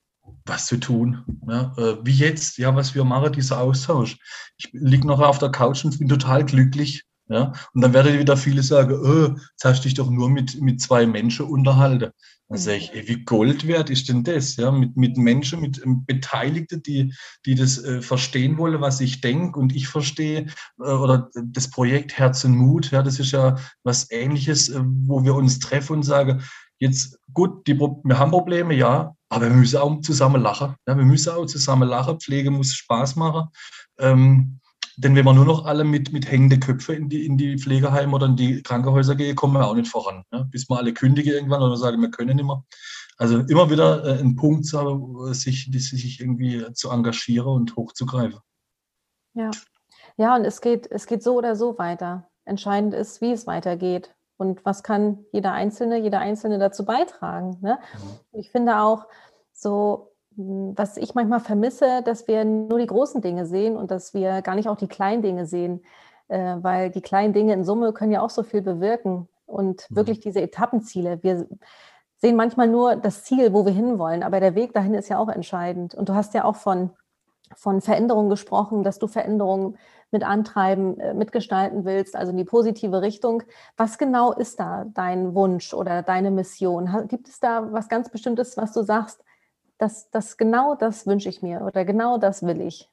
was 0.46 0.68
zu 0.68 0.78
tun. 0.78 1.24
Ja? 1.48 1.74
Äh, 1.78 1.98
wie 2.04 2.14
jetzt, 2.14 2.58
ja, 2.58 2.76
was 2.76 2.96
wir 2.96 3.04
machen, 3.04 3.34
dieser 3.34 3.60
Austausch. 3.60 4.18
Ich 4.58 4.70
liege 4.74 5.08
noch 5.08 5.20
auf 5.20 5.40
der 5.40 5.50
Couch 5.50 5.84
und 5.86 5.98
bin 6.00 6.10
total 6.10 6.46
glücklich, 6.46 7.06
ja? 7.34 7.54
Und 7.74 7.82
dann 7.82 7.94
werden 7.94 8.18
wieder 8.18 8.38
viele 8.38 8.64
sagen, 8.64 8.94
oh, 8.94 9.36
jetzt 9.36 9.66
hast 9.66 9.80
du 9.80 9.84
dich 9.84 9.96
doch 9.96 10.10
nur 10.10 10.30
mit, 10.30 10.62
mit 10.62 10.82
zwei 10.82 11.06
Menschen 11.06 11.48
unterhalten. 11.48 12.12
Dann 12.50 12.58
sage 12.58 12.78
ich, 12.78 12.94
ey, 12.94 13.08
wie 13.08 13.24
Gold 13.24 13.68
wert 13.68 13.90
ist 13.90 14.10
denn 14.10 14.24
das? 14.24 14.58
Ja? 14.58 14.72
Mit, 14.72 14.96
mit 14.96 15.18
Menschen, 15.18 15.62
mit 15.62 15.82
ähm, 15.84 16.06
Beteiligten, 16.06 16.84
die, 16.84 17.14
die 17.46 17.56
das 17.56 17.84
äh, 17.84 18.02
verstehen 18.02 18.58
wollen, 18.58 18.82
was 18.82 19.02
ich 19.02 19.22
denke 19.22 19.60
und 19.60 19.76
ich 19.76 19.88
verstehe. 19.88 20.48
Äh, 20.80 20.84
oder 20.84 21.30
das 21.36 21.70
Projekt 21.70 22.18
Herz 22.18 22.44
und 22.46 22.56
Mut, 22.56 22.92
ja, 22.92 23.02
das 23.02 23.20
ist 23.20 23.32
ja 23.32 23.58
was 23.84 24.12
ähnliches, 24.12 24.70
äh, 24.70 24.82
wo 24.84 25.24
wir 25.24 25.36
uns 25.36 25.60
treffen 25.60 25.98
und 25.98 26.04
sagen, 26.04 26.44
jetzt 26.80 27.18
gut, 27.34 27.66
die, 27.68 27.80
wir 27.80 28.20
haben 28.20 28.32
Probleme, 28.32 28.76
ja, 28.76 29.16
aber 29.30 29.46
wir 29.50 29.56
müssen 29.56 29.78
auch 29.78 30.02
zusammen 30.02 30.42
lachen. 30.42 30.76
Ja, 30.88 30.96
wir 30.96 31.06
müssen 31.06 31.34
auch 31.34 31.46
zusammen 31.46 31.90
lachen. 31.90 32.20
Pflege 32.20 32.52
muss 32.52 32.76
Spaß 32.76 33.16
machen. 33.16 33.48
Ähm, 34.00 34.60
denn 34.98 35.16
wenn 35.16 35.26
wir 35.26 35.34
nur 35.34 35.46
noch 35.46 35.66
alle 35.66 35.84
mit, 35.84 36.14
mit 36.14 36.30
hängenden 36.30 36.60
Köpfen 36.60 36.96
in 36.96 37.10
die, 37.10 37.26
in 37.26 37.38
die 37.38 37.58
Pflegeheime 37.58 38.14
oder 38.14 38.28
in 38.28 38.36
die 38.36 38.62
Krankenhäuser 38.62 39.16
gehen, 39.16 39.36
kommen 39.36 39.54
wir 39.54 39.68
auch 39.68 39.76
nicht 39.76 39.90
voran. 39.90 40.24
Ne? 40.32 40.48
Bis 40.52 40.70
wir 40.70 40.78
alle 40.78 40.94
kündigen 40.94 41.34
irgendwann 41.34 41.62
oder 41.62 41.78
sagen, 41.78 42.02
wir 42.02 42.12
können 42.12 42.36
nicht 42.36 42.46
mehr. 42.46 42.64
Also 43.18 43.40
immer 43.40 43.70
wieder 43.70 44.06
äh, 44.06 44.20
ein 44.20 44.36
Punkt 44.36 44.66
zu 44.66 44.80
haben, 44.80 45.34
sich, 45.34 45.70
sich 45.72 46.20
irgendwie 46.20 46.72
zu 46.74 46.90
engagieren 46.90 47.48
und 47.48 47.76
hochzugreifen. 47.76 48.40
Ja. 49.34 49.52
Ja, 50.18 50.36
und 50.36 50.46
es 50.46 50.62
geht, 50.62 50.90
es 50.92 51.08
geht 51.08 51.24
so 51.24 51.36
oder 51.36 51.56
so 51.56 51.78
weiter. 51.78 52.30
Entscheidend 52.46 52.94
ist, 52.94 53.22
wie 53.22 53.32
es 53.32 53.48
weitergeht. 53.48 54.14
Und 54.38 54.66
was 54.66 54.84
kann 54.84 55.26
jeder 55.32 55.54
Einzelne, 55.54 55.98
jeder 55.98 56.20
Einzelne 56.20 56.60
dazu 56.60 56.86
beitragen? 56.86 57.58
Ne? 57.62 57.80
Mhm. 57.94 58.40
Ich 58.40 58.52
finde 58.52 58.80
auch 58.80 59.08
so, 59.54 60.13
was 60.36 60.98
ich 60.98 61.16
manchmal 61.16 61.40
vermisse, 61.40 62.02
dass 62.04 62.28
wir 62.28 62.46
nur 62.46 62.80
die 62.80 62.88
großen 62.88 63.22
Dinge 63.22 63.46
sehen 63.46 63.76
und 63.76 63.92
dass 63.92 64.14
wir 64.14 64.42
gar 64.42 64.56
nicht 64.56 64.70
auch 64.70 64.78
die 64.78 64.88
kleinen 64.88 65.22
Dinge 65.22 65.46
sehen, 65.46 65.82
äh, 66.28 66.58
weil 66.62 66.90
die 66.90 67.02
kleinen 67.02 67.34
Dinge 67.34 67.54
in 67.54 67.64
Summe 67.64 67.94
können 67.94 68.12
ja 68.12 68.22
auch 68.22 68.30
so 68.30 68.44
viel 68.44 68.62
bewirken 68.62 69.28
und 69.46 69.90
mhm. 69.90 69.96
wirklich 69.96 70.20
diese 70.20 70.42
Etappenziele. 70.42 71.22
Wir 71.24 71.48
sehen 72.18 72.36
manchmal 72.36 72.68
nur 72.68 72.96
das 72.96 73.24
Ziel, 73.24 73.54
wo 73.54 73.66
wir 73.66 73.74
hinwollen, 73.74 74.24
aber 74.24 74.40
der 74.40 74.56
Weg 74.56 74.74
dahin 74.74 74.94
ist 74.94 75.10
ja 75.10 75.18
auch 75.18 75.30
entscheidend. 75.30 75.94
Und 75.94 76.10
du 76.10 76.14
hast 76.14 76.34
ja 76.34 76.46
auch 76.46 76.56
von, 76.56 76.92
von 77.56 77.82
Veränderungen 77.82 78.30
gesprochen, 78.30 78.84
dass 78.84 79.00
du 79.00 79.08
Veränderungen 79.08 79.78
mit 80.12 80.24
antreiben, 80.24 81.00
äh, 81.00 81.14
mitgestalten 81.14 81.86
willst, 81.86 82.16
also 82.16 82.32
in 82.32 82.38
die 82.38 82.46
positive 82.46 83.02
Richtung. 83.02 83.44
Was 83.78 83.98
genau 83.98 84.32
ist 84.32 84.60
da 84.60 84.86
dein 84.94 85.36
Wunsch 85.36 85.74
oder 85.74 86.04
deine 86.04 86.32
Mission? 86.32 87.08
Gibt 87.08 87.28
es 87.28 87.40
da 87.40 87.74
was 87.74 87.90
ganz 87.90 88.10
Bestimmtes, 88.10 88.56
was 88.56 88.72
du 88.74 88.84
sagst, 88.84 89.23
dass 89.84 90.10
das 90.12 90.38
genau 90.38 90.76
das 90.76 91.06
wünsche 91.06 91.28
ich 91.28 91.42
mir 91.42 91.62
oder 91.62 91.84
genau 91.84 92.18
das 92.18 92.42
will 92.42 92.62
ich? 92.62 92.90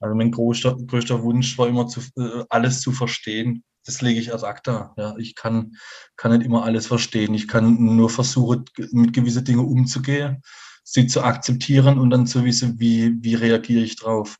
Also 0.00 0.14
mein 0.14 0.30
größter, 0.30 0.74
größter 0.74 1.22
Wunsch 1.22 1.58
war 1.58 1.68
immer, 1.68 1.86
zu, 1.86 2.00
äh, 2.16 2.44
alles 2.48 2.80
zu 2.80 2.92
verstehen. 2.92 3.62
Das 3.84 4.00
lege 4.00 4.18
ich 4.18 4.32
ad 4.32 4.44
acta. 4.44 4.94
Ja, 4.96 5.14
ich 5.18 5.34
kann, 5.34 5.76
kann 6.16 6.32
nicht 6.32 6.46
immer 6.46 6.64
alles 6.64 6.86
verstehen. 6.86 7.34
Ich 7.34 7.46
kann 7.46 7.76
nur 7.96 8.08
versuchen, 8.08 8.64
mit 8.92 9.12
gewissen 9.12 9.44
Dingen 9.44 9.64
umzugehen, 9.64 10.42
sie 10.82 11.06
zu 11.06 11.22
akzeptieren 11.22 11.98
und 11.98 12.08
dann 12.10 12.26
zu 12.26 12.44
wissen, 12.44 12.80
wie, 12.80 13.22
wie 13.22 13.34
reagiere 13.34 13.84
ich 13.84 13.96
drauf 13.96 14.38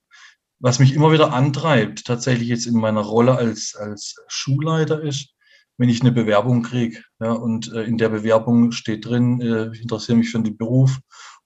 was 0.58 0.78
mich 0.78 0.94
immer 0.94 1.12
wieder 1.12 1.34
antreibt, 1.34 2.06
tatsächlich 2.06 2.48
jetzt 2.48 2.66
in 2.66 2.76
meiner 2.76 3.02
Rolle 3.02 3.36
als, 3.36 3.76
als 3.76 4.16
Schulleiter 4.26 5.02
ist, 5.02 5.34
wenn 5.78 5.88
ich 5.88 6.00
eine 6.00 6.12
Bewerbung 6.12 6.62
kriege. 6.62 7.02
Ja, 7.20 7.32
und 7.32 7.72
äh, 7.72 7.82
in 7.84 7.98
der 7.98 8.08
Bewerbung 8.08 8.72
steht 8.72 9.06
drin, 9.06 9.40
äh, 9.40 9.70
ich 9.72 9.82
interessiere 9.82 10.18
mich 10.18 10.30
für 10.30 10.40
den 10.40 10.56
Beruf 10.56 10.98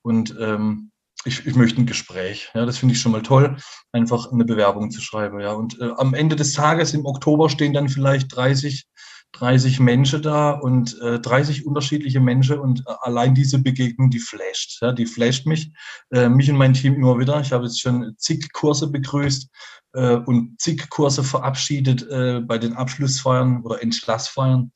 und 0.02 0.36
ähm, 0.40 0.90
ich, 1.24 1.46
ich 1.46 1.54
möchte 1.54 1.80
ein 1.80 1.86
Gespräch. 1.86 2.50
Ja, 2.54 2.64
das 2.64 2.78
finde 2.78 2.94
ich 2.94 3.00
schon 3.00 3.12
mal 3.12 3.22
toll, 3.22 3.56
einfach 3.92 4.32
eine 4.32 4.44
Bewerbung 4.44 4.90
zu 4.90 5.00
schreiben. 5.00 5.40
Ja, 5.40 5.52
und 5.52 5.78
äh, 5.80 5.90
am 5.96 6.14
Ende 6.14 6.36
des 6.36 6.54
Tages 6.54 6.94
im 6.94 7.04
Oktober 7.04 7.50
stehen 7.50 7.74
dann 7.74 7.88
vielleicht 7.88 8.34
30 8.34 8.86
30 9.32 9.80
Menschen 9.80 10.22
da 10.22 10.50
und 10.50 11.00
äh, 11.00 11.20
30 11.20 11.66
unterschiedliche 11.66 12.20
Menschen 12.20 12.58
und 12.58 12.80
äh, 12.80 12.92
allein 13.00 13.34
diese 13.34 13.58
Begegnung, 13.62 14.10
die 14.10 14.18
flasht. 14.18 14.78
Ja, 14.82 14.92
die 14.92 15.06
flasht 15.06 15.46
mich, 15.46 15.72
äh, 16.10 16.28
mich 16.28 16.50
und 16.50 16.56
mein 16.56 16.74
Team 16.74 16.94
immer 16.94 17.18
wieder. 17.18 17.40
Ich 17.40 17.52
habe 17.52 17.64
jetzt 17.64 17.80
schon 17.80 18.14
zig 18.18 18.52
Kurse 18.52 18.88
begrüßt 18.90 19.48
äh, 19.92 20.16
und 20.16 20.60
zig 20.60 20.88
Kurse 20.90 21.22
verabschiedet 21.22 22.06
äh, 22.10 22.40
bei 22.40 22.58
den 22.58 22.74
Abschlussfeiern 22.74 23.62
oder 23.62 23.82
Entschlassfeiern. 23.82 24.72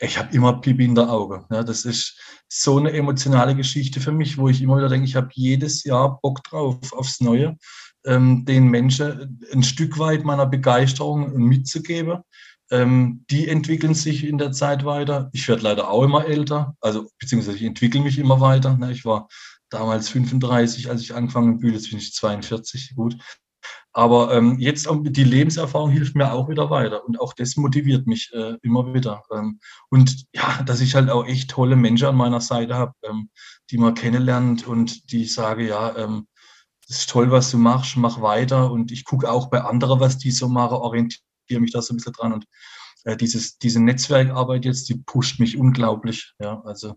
Ich 0.00 0.18
habe 0.18 0.34
immer 0.34 0.60
Pipi 0.60 0.86
in 0.86 0.94
der 0.94 1.10
Auge. 1.10 1.44
Ja, 1.50 1.62
das 1.62 1.84
ist 1.84 2.18
so 2.48 2.78
eine 2.78 2.92
emotionale 2.92 3.54
Geschichte 3.54 4.00
für 4.00 4.12
mich, 4.12 4.38
wo 4.38 4.48
ich 4.48 4.62
immer 4.62 4.78
wieder 4.78 4.88
denke, 4.88 5.04
ich 5.04 5.14
habe 5.14 5.28
jedes 5.32 5.84
Jahr 5.84 6.18
Bock 6.22 6.42
drauf, 6.44 6.92
aufs 6.94 7.20
Neue, 7.20 7.58
ähm, 8.06 8.46
den 8.46 8.68
Menschen 8.68 9.40
ein 9.52 9.62
Stück 9.62 9.98
weit 9.98 10.24
meiner 10.24 10.46
Begeisterung 10.46 11.36
mitzugeben 11.36 12.22
ähm, 12.70 13.24
die 13.30 13.48
entwickeln 13.48 13.94
sich 13.94 14.24
in 14.24 14.38
der 14.38 14.52
Zeit 14.52 14.84
weiter. 14.84 15.30
Ich 15.32 15.48
werde 15.48 15.62
leider 15.62 15.90
auch 15.90 16.02
immer 16.02 16.26
älter, 16.26 16.76
also 16.80 17.08
beziehungsweise 17.18 17.56
ich 17.56 17.64
entwickle 17.64 18.00
mich 18.00 18.18
immer 18.18 18.40
weiter. 18.40 18.76
Ne? 18.76 18.92
Ich 18.92 19.04
war 19.04 19.28
damals 19.70 20.08
35, 20.08 20.88
als 20.88 21.00
ich 21.02 21.14
angefangen 21.14 21.54
habe, 21.54 21.68
jetzt 21.68 21.90
bin 21.90 21.98
ich 21.98 22.12
42, 22.14 22.94
gut. 22.94 23.16
Aber 23.92 24.32
ähm, 24.32 24.58
jetzt 24.60 24.88
die 24.88 25.24
Lebenserfahrung 25.24 25.90
hilft 25.90 26.14
mir 26.14 26.32
auch 26.32 26.48
wieder 26.48 26.70
weiter 26.70 27.04
und 27.04 27.20
auch 27.20 27.32
das 27.32 27.56
motiviert 27.56 28.06
mich 28.06 28.30
äh, 28.32 28.54
immer 28.62 28.94
wieder. 28.94 29.24
Ähm, 29.32 29.58
und 29.90 30.26
ja, 30.32 30.62
dass 30.62 30.80
ich 30.80 30.94
halt 30.94 31.10
auch 31.10 31.26
echt 31.26 31.50
tolle 31.50 31.74
Menschen 31.74 32.06
an 32.06 32.16
meiner 32.16 32.40
Seite 32.40 32.76
habe, 32.76 32.92
ähm, 33.02 33.30
die 33.70 33.78
man 33.78 33.94
kennenlernt 33.94 34.66
und 34.66 35.10
die 35.10 35.24
sage, 35.24 35.66
ja, 35.66 35.96
ähm, 35.96 36.28
das 36.86 37.00
ist 37.00 37.10
toll, 37.10 37.30
was 37.32 37.50
du 37.50 37.58
machst, 37.58 37.96
mach 37.96 38.20
weiter. 38.20 38.70
Und 38.70 38.92
ich 38.92 39.04
gucke 39.04 39.30
auch 39.30 39.50
bei 39.50 39.60
anderen, 39.60 39.98
was 40.00 40.18
die 40.18 40.30
so 40.30 40.48
machen, 40.48 40.76
orientiere 40.76 41.22
orientiere 41.50 41.60
mich 41.60 41.72
da 41.72 41.82
so 41.82 41.92
ein 41.92 41.96
bisschen 41.96 42.12
dran. 42.12 42.32
Und 42.32 42.46
äh, 43.04 43.16
dieses, 43.16 43.58
diese 43.58 43.80
Netzwerkarbeit 43.80 44.64
jetzt, 44.64 44.88
die 44.88 44.96
pusht 44.96 45.40
mich 45.40 45.56
unglaublich. 45.56 46.32
Ja, 46.38 46.60
also 46.64 46.94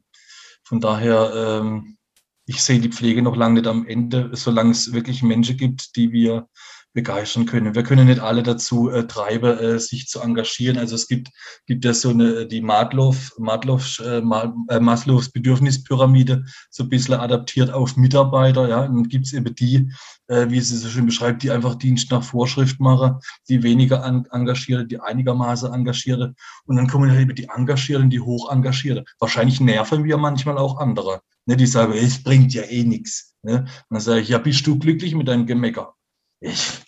von 0.64 0.80
daher, 0.80 1.34
ähm, 1.36 1.98
ich 2.46 2.62
sehe 2.62 2.80
die 2.80 2.90
Pflege 2.90 3.22
noch 3.22 3.36
lange 3.36 3.56
nicht 3.56 3.68
am 3.68 3.86
Ende, 3.88 4.30
solange 4.34 4.72
es 4.72 4.92
wirklich 4.92 5.24
Menschen 5.24 5.58
gibt, 5.58 5.96
die 5.96 6.12
wir 6.12 6.50
begeistern 6.94 7.46
können. 7.46 7.76
Wir 7.76 7.84
können 7.84 8.08
nicht 8.08 8.20
alle 8.20 8.44
dazu 8.44 8.90
äh, 8.90 9.06
treiben, 9.08 9.58
äh, 9.58 9.80
sich 9.80 10.08
zu 10.08 10.22
engagieren. 10.22 10.78
Also 10.78 10.96
es 10.96 11.08
gibt, 11.08 11.30
gibt 11.66 11.84
ja 11.86 11.94
so 11.94 12.10
eine, 12.10 12.46
die 12.46 12.62
Maslow, 12.62 13.16
Maslow, 13.38 13.82
äh, 14.00 14.20
äh, 14.20 14.80
Maslows 14.80 15.32
Bedürfnispyramide, 15.32 16.46
so 16.70 16.84
ein 16.84 16.90
bisschen 16.90 17.16
adaptiert 17.16 17.72
auf 17.72 17.98
Mitarbeiter. 17.98 18.70
Ja, 18.70 18.82
und 18.82 18.96
dann 18.96 19.04
gibt 19.10 19.26
es 19.26 19.34
eben 19.34 19.54
die, 19.56 19.92
äh, 20.28 20.50
wie 20.50 20.62
sie 20.62 20.78
so 20.78 20.88
schön 20.88 21.08
beschreibt, 21.08 21.42
die 21.42 21.52
einfach 21.52 21.76
Dienst 21.76 22.12
nach 22.12 22.24
Vorschrift 22.24 22.80
machen, 22.80 23.20
die 23.50 23.64
weniger 23.64 24.04
an, 24.04 24.28
engagierte, 24.32 24.86
die 24.86 25.00
einigermaßen 25.00 25.74
engagierte. 25.74 26.36
Und 26.66 26.76
dann 26.76 26.88
kommen 26.88 27.14
eben 27.20 27.36
die 27.36 27.50
Engagierten, 27.56 28.12
die 28.12 28.20
hoch 28.20 28.52
engagierte. 28.52 29.04
Wahrscheinlich 29.20 29.60
nerven 29.60 30.04
wir 30.04 30.18
manchmal 30.18 30.58
auch 30.58 30.78
andere. 30.78 31.22
Ne, 31.46 31.58
die 31.58 31.66
sagen, 31.66 31.92
es 31.94 32.24
bringt 32.24 32.54
ja 32.54 32.64
eh 32.64 32.84
nichts. 32.84 33.36
Ne? 33.42 33.66
Dann 33.90 34.00
sage 34.00 34.22
ich, 34.22 34.30
ja, 34.30 34.38
bist 34.38 34.66
du 34.66 34.80
glücklich 34.80 35.14
mit 35.14 35.28
deinem 35.28 35.46
Gemecker? 35.46 35.94
ich, 36.44 36.83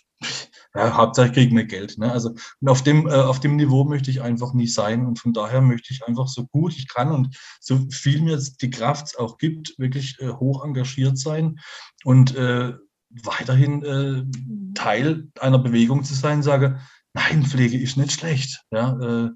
ja, 0.76 0.94
Hauptsache 0.96 1.32
kriege 1.32 1.54
mir 1.54 1.64
Geld. 1.64 1.96
Ne? 1.98 2.12
Also 2.12 2.34
auf 2.64 2.82
dem, 2.82 3.06
äh, 3.08 3.14
auf 3.14 3.40
dem 3.40 3.56
Niveau 3.56 3.84
möchte 3.84 4.10
ich 4.10 4.20
einfach 4.20 4.52
nie 4.52 4.66
sein. 4.66 5.06
Und 5.06 5.18
von 5.18 5.32
daher 5.32 5.60
möchte 5.60 5.92
ich 5.92 6.04
einfach 6.06 6.28
so 6.28 6.46
gut 6.46 6.76
ich 6.76 6.88
kann 6.88 7.12
und 7.12 7.36
so 7.60 7.80
viel 7.90 8.20
mir 8.20 8.38
die 8.60 8.70
Kraft 8.70 9.18
auch 9.18 9.38
gibt, 9.38 9.74
wirklich 9.78 10.20
äh, 10.20 10.28
hoch 10.28 10.64
engagiert 10.64 11.18
sein 11.18 11.58
und 12.04 12.36
äh, 12.36 12.74
weiterhin 13.08 13.82
äh, 13.82 14.74
Teil 14.74 15.28
einer 15.40 15.58
Bewegung 15.58 16.04
zu 16.04 16.14
sein, 16.14 16.42
sage, 16.42 16.80
nein, 17.14 17.44
Pflege 17.44 17.78
ist 17.78 17.96
nicht 17.96 18.12
schlecht. 18.12 18.62
Ja, 18.70 18.98
äh, 19.00 19.30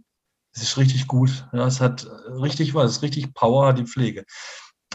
es 0.52 0.62
ist 0.62 0.76
richtig 0.76 1.06
gut. 1.06 1.48
Ja, 1.52 1.66
es 1.66 1.80
hat 1.80 2.06
richtig 2.28 2.74
was, 2.74 3.02
richtig 3.02 3.32
Power, 3.32 3.72
die 3.72 3.86
Pflege 3.86 4.24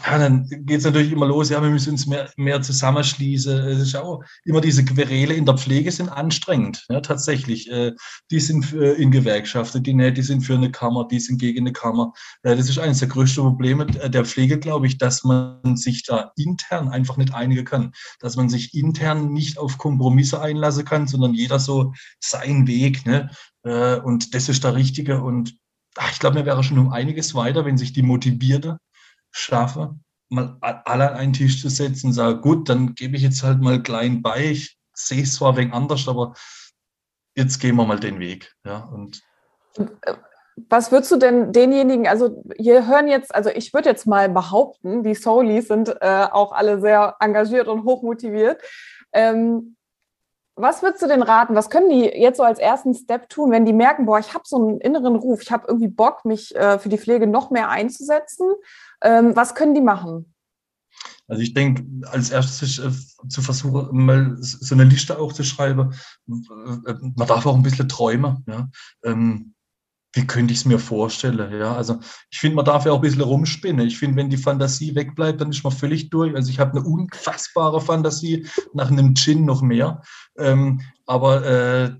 ja, 0.04 0.18
dann 0.18 0.46
geht 0.48 0.78
es 0.78 0.84
natürlich 0.84 1.10
immer 1.10 1.26
los, 1.26 1.48
ja, 1.48 1.62
wir 1.62 1.70
müssen 1.70 1.92
uns 1.92 2.06
mehr, 2.06 2.30
mehr 2.36 2.60
zusammenschließen. 2.60 3.58
Es 3.66 3.80
ist 3.80 3.96
auch 3.96 4.22
immer 4.44 4.60
diese 4.60 4.84
Querele 4.84 5.34
in 5.34 5.46
der 5.46 5.56
Pflege 5.56 5.90
sind 5.90 6.10
anstrengend, 6.10 6.84
ja, 6.90 7.00
tatsächlich. 7.00 7.70
Äh, 7.70 7.92
die 8.30 8.40
sind 8.40 8.72
in 8.72 9.10
Gewerkschaften, 9.10 9.82
die 9.82 9.94
nicht, 9.94 10.18
die 10.18 10.22
sind 10.22 10.42
für 10.42 10.54
eine 10.54 10.70
Kammer, 10.70 11.06
die 11.10 11.18
sind 11.18 11.38
gegen 11.38 11.60
eine 11.60 11.72
Kammer. 11.72 12.12
Äh, 12.42 12.56
das 12.56 12.68
ist 12.68 12.78
eines 12.78 12.98
der 12.98 13.08
größten 13.08 13.42
Probleme 13.42 13.86
der 13.86 14.24
Pflege, 14.24 14.58
glaube 14.58 14.86
ich, 14.86 14.98
dass 14.98 15.24
man 15.24 15.76
sich 15.76 16.02
da 16.02 16.32
intern 16.36 16.88
einfach 16.88 17.16
nicht 17.16 17.34
einigen 17.34 17.64
kann, 17.64 17.92
dass 18.20 18.36
man 18.36 18.48
sich 18.50 18.74
intern 18.74 19.32
nicht 19.32 19.58
auf 19.58 19.78
Kompromisse 19.78 20.40
einlassen 20.40 20.84
kann, 20.84 21.06
sondern 21.06 21.34
jeder 21.34 21.58
so 21.58 21.94
seinen 22.20 22.66
Weg. 22.66 23.06
Ne? 23.06 23.30
Äh, 23.64 23.96
und 23.96 24.34
das 24.34 24.48
ist 24.48 24.62
der 24.62 24.74
Richtige. 24.74 25.22
Und 25.22 25.56
ach, 25.96 26.12
ich 26.12 26.18
glaube, 26.18 26.38
mir 26.38 26.46
wäre 26.46 26.62
schon 26.62 26.78
um 26.78 26.92
einiges 26.92 27.34
weiter, 27.34 27.64
wenn 27.64 27.78
sich 27.78 27.92
die 27.94 28.02
motivierte 28.02 28.78
schaffe, 29.30 29.96
mal 30.28 30.58
alle 30.60 31.10
an 31.10 31.16
einen 31.16 31.32
Tisch 31.32 31.60
zu 31.60 31.68
setzen 31.68 32.08
und 32.08 32.12
sage, 32.12 32.40
gut, 32.40 32.68
dann 32.68 32.94
gebe 32.94 33.16
ich 33.16 33.22
jetzt 33.22 33.42
halt 33.42 33.60
mal 33.60 33.82
klein 33.82 34.22
bei. 34.22 34.46
Ich 34.46 34.78
sehe 34.94 35.22
es 35.22 35.34
zwar 35.34 35.56
wegen 35.56 35.72
anders, 35.72 36.08
aber 36.08 36.34
jetzt 37.34 37.58
gehen 37.58 37.76
wir 37.76 37.84
mal 37.84 38.00
den 38.00 38.18
Weg. 38.18 38.54
Ja, 38.64 38.84
und 38.84 39.22
äh, 39.78 40.14
was 40.68 40.90
würdest 40.90 41.12
du 41.12 41.16
denn 41.16 41.52
denjenigen, 41.52 42.08
also 42.08 42.42
hier 42.56 42.86
hören 42.86 43.08
jetzt, 43.08 43.34
also 43.34 43.50
ich 43.50 43.74
würde 43.74 43.90
jetzt 43.90 44.06
mal 44.06 44.28
behaupten, 44.30 45.02
die 45.02 45.14
Soulies 45.14 45.68
sind 45.68 45.90
äh, 46.00 46.26
auch 46.30 46.52
alle 46.52 46.80
sehr 46.80 47.16
engagiert 47.20 47.68
und 47.68 47.84
hochmotiviert. 47.84 48.62
Ähm, 49.12 49.76
was 50.58 50.82
würdest 50.82 51.02
du 51.02 51.06
denn 51.06 51.20
raten? 51.20 51.54
Was 51.54 51.68
können 51.68 51.90
die 51.90 52.04
jetzt 52.04 52.38
so 52.38 52.42
als 52.42 52.58
ersten 52.58 52.94
Step 52.94 53.28
tun, 53.28 53.50
wenn 53.50 53.66
die 53.66 53.74
merken, 53.74 54.06
boah, 54.06 54.18
ich 54.18 54.32
habe 54.32 54.44
so 54.46 54.56
einen 54.56 54.80
inneren 54.80 55.16
Ruf, 55.16 55.42
ich 55.42 55.52
habe 55.52 55.66
irgendwie 55.68 55.88
Bock, 55.88 56.24
mich 56.24 56.56
äh, 56.56 56.78
für 56.78 56.88
die 56.88 56.96
Pflege 56.96 57.26
noch 57.26 57.50
mehr 57.50 57.68
einzusetzen? 57.68 58.46
Ähm, 59.02 59.34
was 59.34 59.54
können 59.54 59.74
die 59.74 59.80
machen? 59.80 60.32
Also 61.28 61.42
ich 61.42 61.54
denke, 61.54 61.84
als 62.08 62.30
erstes 62.30 62.78
äh, 62.78 62.90
zu 63.28 63.42
versuchen, 63.42 64.04
mal 64.04 64.36
so 64.38 64.74
eine 64.74 64.84
Liste 64.84 65.18
auch 65.18 65.32
zu 65.32 65.42
schreiben. 65.42 65.92
Man 66.26 67.14
darf 67.26 67.46
auch 67.46 67.56
ein 67.56 67.62
bisschen 67.62 67.88
träumen. 67.88 68.44
Ja. 68.46 68.68
Ähm, 69.04 69.54
wie 70.16 70.26
könnte 70.26 70.52
ich 70.52 70.60
es 70.60 70.64
mir 70.64 70.78
vorstellen? 70.78 71.52
Ja, 71.52 71.74
also 71.76 72.00
ich 72.30 72.38
finde, 72.38 72.56
man 72.56 72.64
darf 72.64 72.86
ja 72.86 72.92
auch 72.92 72.96
ein 72.96 73.02
bisschen 73.02 73.20
rumspinnen. 73.20 73.86
Ich 73.86 73.98
finde, 73.98 74.16
wenn 74.16 74.30
die 74.30 74.38
Fantasie 74.38 74.94
wegbleibt, 74.94 75.40
dann 75.40 75.50
ist 75.50 75.62
man 75.62 75.72
völlig 75.72 76.08
durch. 76.08 76.34
Also 76.34 76.48
ich 76.50 76.58
habe 76.58 76.78
eine 76.78 76.86
unfassbare 76.86 77.80
Fantasie, 77.82 78.46
nach 78.72 78.90
einem 78.90 79.14
Gin 79.14 79.44
noch 79.44 79.60
mehr. 79.60 80.00
Ähm, 80.38 80.80
aber 81.04 81.44
äh, 81.44 81.90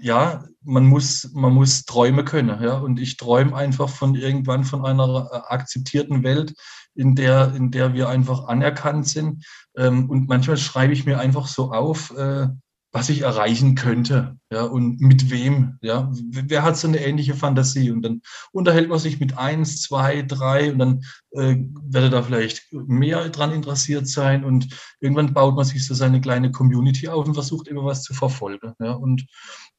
ja, 0.00 0.44
man 0.62 0.86
muss, 0.86 1.30
man 1.32 1.52
muss 1.52 1.84
Träume 1.84 2.24
können. 2.24 2.62
Ja? 2.62 2.78
Und 2.78 3.00
ich 3.00 3.16
träume 3.16 3.54
einfach 3.54 3.88
von 3.88 4.14
irgendwann 4.14 4.64
von 4.64 4.84
einer 4.84 5.28
äh, 5.32 5.36
akzeptierten 5.52 6.22
Welt, 6.22 6.54
in 6.94 7.14
der, 7.14 7.54
in 7.54 7.70
der 7.70 7.94
wir 7.94 8.08
einfach 8.08 8.46
anerkannt 8.46 9.08
sind. 9.08 9.44
Ähm, 9.76 10.08
und 10.08 10.28
manchmal 10.28 10.56
schreibe 10.56 10.92
ich 10.92 11.06
mir 11.06 11.18
einfach 11.18 11.46
so 11.46 11.72
auf, 11.72 12.16
äh, 12.16 12.48
was 12.94 13.08
ich 13.08 13.22
erreichen 13.22 13.74
könnte, 13.74 14.38
ja, 14.52 14.62
und 14.62 15.00
mit 15.00 15.28
wem, 15.28 15.78
ja. 15.82 16.12
Wer 16.30 16.62
hat 16.62 16.76
so 16.76 16.86
eine 16.86 17.04
ähnliche 17.04 17.34
Fantasie? 17.34 17.90
Und 17.90 18.02
dann 18.02 18.22
unterhält 18.52 18.88
man 18.88 19.00
sich 19.00 19.18
mit 19.18 19.36
eins, 19.36 19.82
zwei, 19.82 20.22
drei 20.22 20.70
und 20.70 20.78
dann 20.78 21.04
äh, 21.32 21.56
werde 21.82 22.08
da 22.08 22.22
vielleicht 22.22 22.72
mehr 22.72 23.28
dran 23.30 23.50
interessiert 23.50 24.06
sein 24.06 24.44
und 24.44 24.68
irgendwann 25.00 25.34
baut 25.34 25.56
man 25.56 25.64
sich 25.64 25.84
so 25.84 25.92
seine 25.92 26.20
kleine 26.20 26.52
Community 26.52 27.08
auf 27.08 27.26
und 27.26 27.34
versucht 27.34 27.66
immer 27.66 27.84
was 27.84 28.04
zu 28.04 28.14
verfolgen, 28.14 28.74
ja. 28.78 28.92
Und 28.92 29.26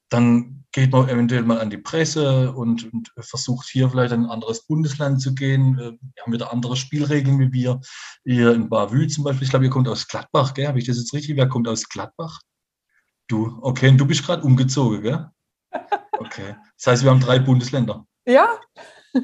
dann 0.08 0.64
geht 0.72 0.92
man 0.92 1.08
eventuell 1.08 1.42
mal 1.42 1.60
an 1.60 1.70
die 1.70 1.78
Presse 1.78 2.52
und, 2.52 2.92
und 2.92 3.10
versucht 3.18 3.66
hier 3.68 3.88
vielleicht 3.88 4.12
ein 4.12 4.26
anderes 4.26 4.66
Bundesland 4.66 5.20
zu 5.20 5.34
gehen. 5.34 5.78
Äh, 5.78 5.92
wir 5.92 6.22
haben 6.22 6.32
wieder 6.32 6.52
andere 6.52 6.76
Spielregeln 6.76 7.38
wie 7.38 7.52
wir. 7.52 7.80
Hier 8.24 8.52
in 8.52 8.68
Bavü 8.68 9.06
zum 9.06 9.24
Beispiel, 9.24 9.44
ich 9.44 9.50
glaube, 9.50 9.64
ihr 9.64 9.70
kommt 9.70 9.88
aus 9.88 10.06
Gladbach, 10.06 10.54
gell? 10.54 10.68
Habe 10.68 10.78
ich 10.78 10.86
das 10.86 10.98
jetzt 10.98 11.14
richtig? 11.14 11.36
Wer 11.36 11.48
kommt 11.48 11.66
aus 11.66 11.88
Gladbach? 11.88 12.40
Du, 13.28 13.58
okay, 13.62 13.88
und 13.88 13.98
du 13.98 14.06
bist 14.06 14.24
gerade 14.24 14.42
umgezogen, 14.42 15.02
gell? 15.02 15.30
Okay. 16.18 16.56
Das 16.76 16.86
heißt, 16.86 17.04
wir 17.04 17.10
haben 17.10 17.20
drei 17.20 17.38
Bundesländer. 17.38 18.06
Ja. 18.26 18.58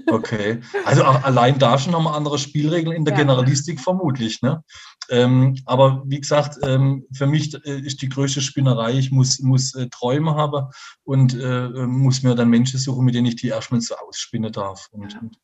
Okay. 0.07 0.61
Also 0.85 1.05
auch 1.05 1.22
allein 1.24 1.59
da 1.59 1.78
schon 1.78 1.92
nochmal 1.92 2.16
andere 2.16 2.38
Spielregeln 2.38 2.96
in 2.96 3.05
der 3.05 3.14
ja. 3.14 3.20
Generalistik 3.20 3.81
vermutlich. 3.81 4.42
Ne? 4.42 4.62
Ähm, 5.11 5.59
aber 5.66 6.02
wie 6.07 6.20
gesagt, 6.20 6.59
ähm, 6.62 7.07
für 7.12 7.26
mich 7.26 7.55
äh, 7.66 7.81
ist 7.81 8.02
die 8.02 8.09
größte 8.09 8.40
Spinnerei, 8.40 8.92
ich 8.92 9.11
muss, 9.11 9.40
muss 9.40 9.74
äh, 9.74 9.88
Träume 9.88 10.35
haben 10.35 10.68
und 11.05 11.35
äh, 11.35 11.68
muss 11.87 12.22
mir 12.22 12.35
dann 12.35 12.48
Menschen 12.48 12.78
suchen, 12.78 13.05
mit 13.05 13.14
denen 13.14 13.26
ich 13.26 13.37
die 13.37 13.48
erstmal 13.48 13.81
so 13.81 13.94
ausspinnen 13.96 14.52
darf. 14.52 14.88
Und, 14.92 15.12
ja, 15.12 15.20
und, 15.20 15.37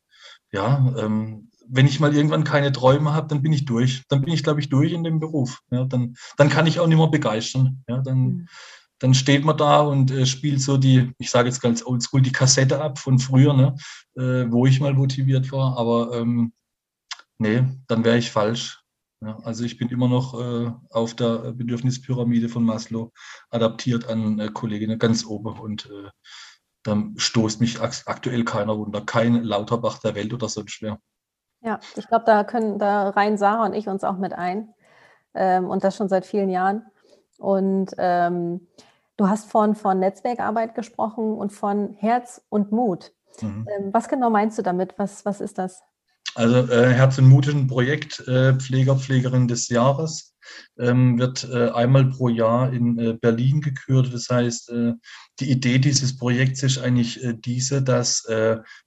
ja 0.51 0.93
ähm, 1.05 1.49
wenn 1.71 1.85
ich 1.85 1.99
mal 1.99 2.15
irgendwann 2.15 2.43
keine 2.43 2.71
Träume 2.71 3.13
habe, 3.13 3.27
dann 3.27 3.43
bin 3.43 3.53
ich 3.53 3.65
durch. 3.65 4.03
Dann 4.09 4.21
bin 4.21 4.33
ich, 4.33 4.43
glaube 4.43 4.59
ich, 4.59 4.69
durch 4.69 4.91
in 4.91 5.03
dem 5.03 5.19
Beruf. 5.19 5.61
Ja, 5.69 5.85
dann, 5.85 6.15
dann 6.35 6.49
kann 6.49 6.65
ich 6.65 6.79
auch 6.79 6.87
nicht 6.87 6.97
mehr 6.97 7.07
begeistern. 7.07 7.83
Ja, 7.87 7.99
dann, 7.99 8.17
mhm. 8.17 8.47
Dann 8.99 9.13
steht 9.13 9.45
man 9.45 9.57
da 9.57 9.81
und 9.81 10.11
äh, 10.11 10.25
spielt 10.25 10.61
so 10.61 10.77
die, 10.77 11.13
ich 11.17 11.29
sage 11.29 11.47
jetzt 11.47 11.61
ganz 11.61 11.85
oldschool, 11.85 12.21
die 12.21 12.31
Kassette 12.31 12.81
ab 12.81 12.99
von 12.99 13.17
früher, 13.17 13.53
ne, 13.53 13.75
äh, 14.15 14.51
wo 14.51 14.65
ich 14.65 14.79
mal 14.79 14.93
motiviert 14.93 15.51
war. 15.51 15.77
Aber 15.77 16.13
ähm, 16.13 16.53
nee, 17.37 17.63
dann 17.87 18.03
wäre 18.03 18.17
ich 18.17 18.31
falsch. 18.31 18.83
Ja, 19.21 19.37
also 19.43 19.65
ich 19.65 19.77
bin 19.77 19.89
immer 19.89 20.07
noch 20.07 20.39
äh, 20.39 20.71
auf 20.91 21.13
der 21.13 21.51
Bedürfnispyramide 21.51 22.47
von 22.47 22.63
Maslow 22.63 23.11
adaptiert 23.49 24.07
an 24.07 24.39
äh, 24.39 24.49
Kolleginnen 24.49 24.97
ganz 24.97 25.25
oben 25.25 25.59
und 25.59 25.87
äh, 25.87 26.09
dann 26.83 27.15
stoßt 27.17 27.59
mich 27.59 27.81
aktuell 27.81 28.45
keiner 28.45 28.71
runter. 28.73 29.01
Kein 29.01 29.43
Lauterbach 29.43 29.99
der 29.99 30.15
Welt 30.15 30.33
oder 30.33 30.47
sonst 30.47 30.81
wer. 30.81 30.99
Ja, 31.61 31.79
ich 31.97 32.07
glaube, 32.07 32.23
da 32.25 32.45
können, 32.45 32.79
da 32.79 33.09
reihen 33.09 33.37
Sarah 33.37 33.65
und 33.65 33.73
ich 33.73 33.89
uns 33.89 34.05
auch 34.05 34.17
mit 34.17 34.31
ein. 34.31 34.73
Ähm, 35.33 35.69
und 35.69 35.83
das 35.83 35.97
schon 35.97 36.07
seit 36.07 36.25
vielen 36.25 36.49
Jahren. 36.49 36.85
Und 37.37 37.91
ähm, 37.97 38.67
du 39.19 39.27
hast 39.27 39.49
von, 39.51 39.75
von 39.75 39.99
Netzwerkarbeit 39.99 40.75
gesprochen 40.75 41.33
und 41.33 41.51
von 41.51 41.93
Herz 41.97 42.41
und 42.49 42.71
Mut. 42.71 43.11
Mhm. 43.41 43.67
Ähm, 43.77 43.89
was 43.91 44.07
genau 44.07 44.29
meinst 44.29 44.57
du 44.57 44.61
damit? 44.61 44.93
Was, 44.97 45.25
was 45.25 45.41
ist 45.41 45.57
das? 45.57 45.81
Also 46.35 46.71
äh, 46.71 46.93
Herz 46.93 47.17
und 47.17 47.27
Mut 47.27 47.47
ist 47.47 47.55
ein 47.55 47.67
Projekt 47.67 48.19
äh, 48.27 48.53
Pfleger, 48.53 48.95
Pflegerin 48.95 49.47
des 49.47 49.67
Jahres. 49.69 50.35
Ähm, 50.79 51.19
wird 51.19 51.47
äh, 51.51 51.69
einmal 51.69 52.05
pro 52.05 52.29
Jahr 52.29 52.71
in 52.71 52.97
äh, 52.97 53.13
Berlin 53.13 53.61
gekürt. 53.61 54.13
Das 54.13 54.29
heißt, 54.29 54.69
äh, 54.69 54.93
die 55.39 55.51
Idee 55.51 55.79
dieses 55.79 56.17
Projekts 56.17 56.63
ist 56.63 56.79
eigentlich 56.79 57.23
äh, 57.23 57.33
diese, 57.37 57.81
dass 57.81 58.25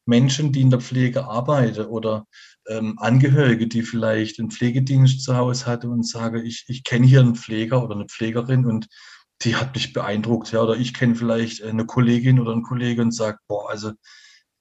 Menschen, 0.06 0.52
die 0.52 0.62
in 0.62 0.70
der 0.70 0.80
Pflege 0.80 1.24
arbeiten 1.24 1.86
oder 1.86 2.26
ähm, 2.68 2.94
Angehörige, 2.98 3.66
die 3.66 3.82
vielleicht 3.82 4.38
einen 4.38 4.50
Pflegedienst 4.50 5.22
zu 5.22 5.36
Hause 5.36 5.66
hatte 5.66 5.88
und 5.88 6.06
sage, 6.06 6.42
ich, 6.42 6.64
ich 6.68 6.84
kenne 6.84 7.06
hier 7.06 7.20
einen 7.20 7.34
Pfleger 7.34 7.82
oder 7.82 7.94
eine 7.94 8.06
Pflegerin 8.06 8.66
und 8.66 8.88
die 9.44 9.56
hat 9.56 9.74
mich 9.74 9.92
beeindruckt, 9.92 10.52
ja, 10.52 10.60
oder 10.62 10.76
ich 10.76 10.94
kenne 10.94 11.14
vielleicht 11.14 11.62
eine 11.62 11.86
Kollegin 11.86 12.40
oder 12.40 12.52
einen 12.52 12.62
Kollegen 12.62 13.02
und 13.02 13.12
sage, 13.12 13.38
boah, 13.48 13.70
also 13.70 13.92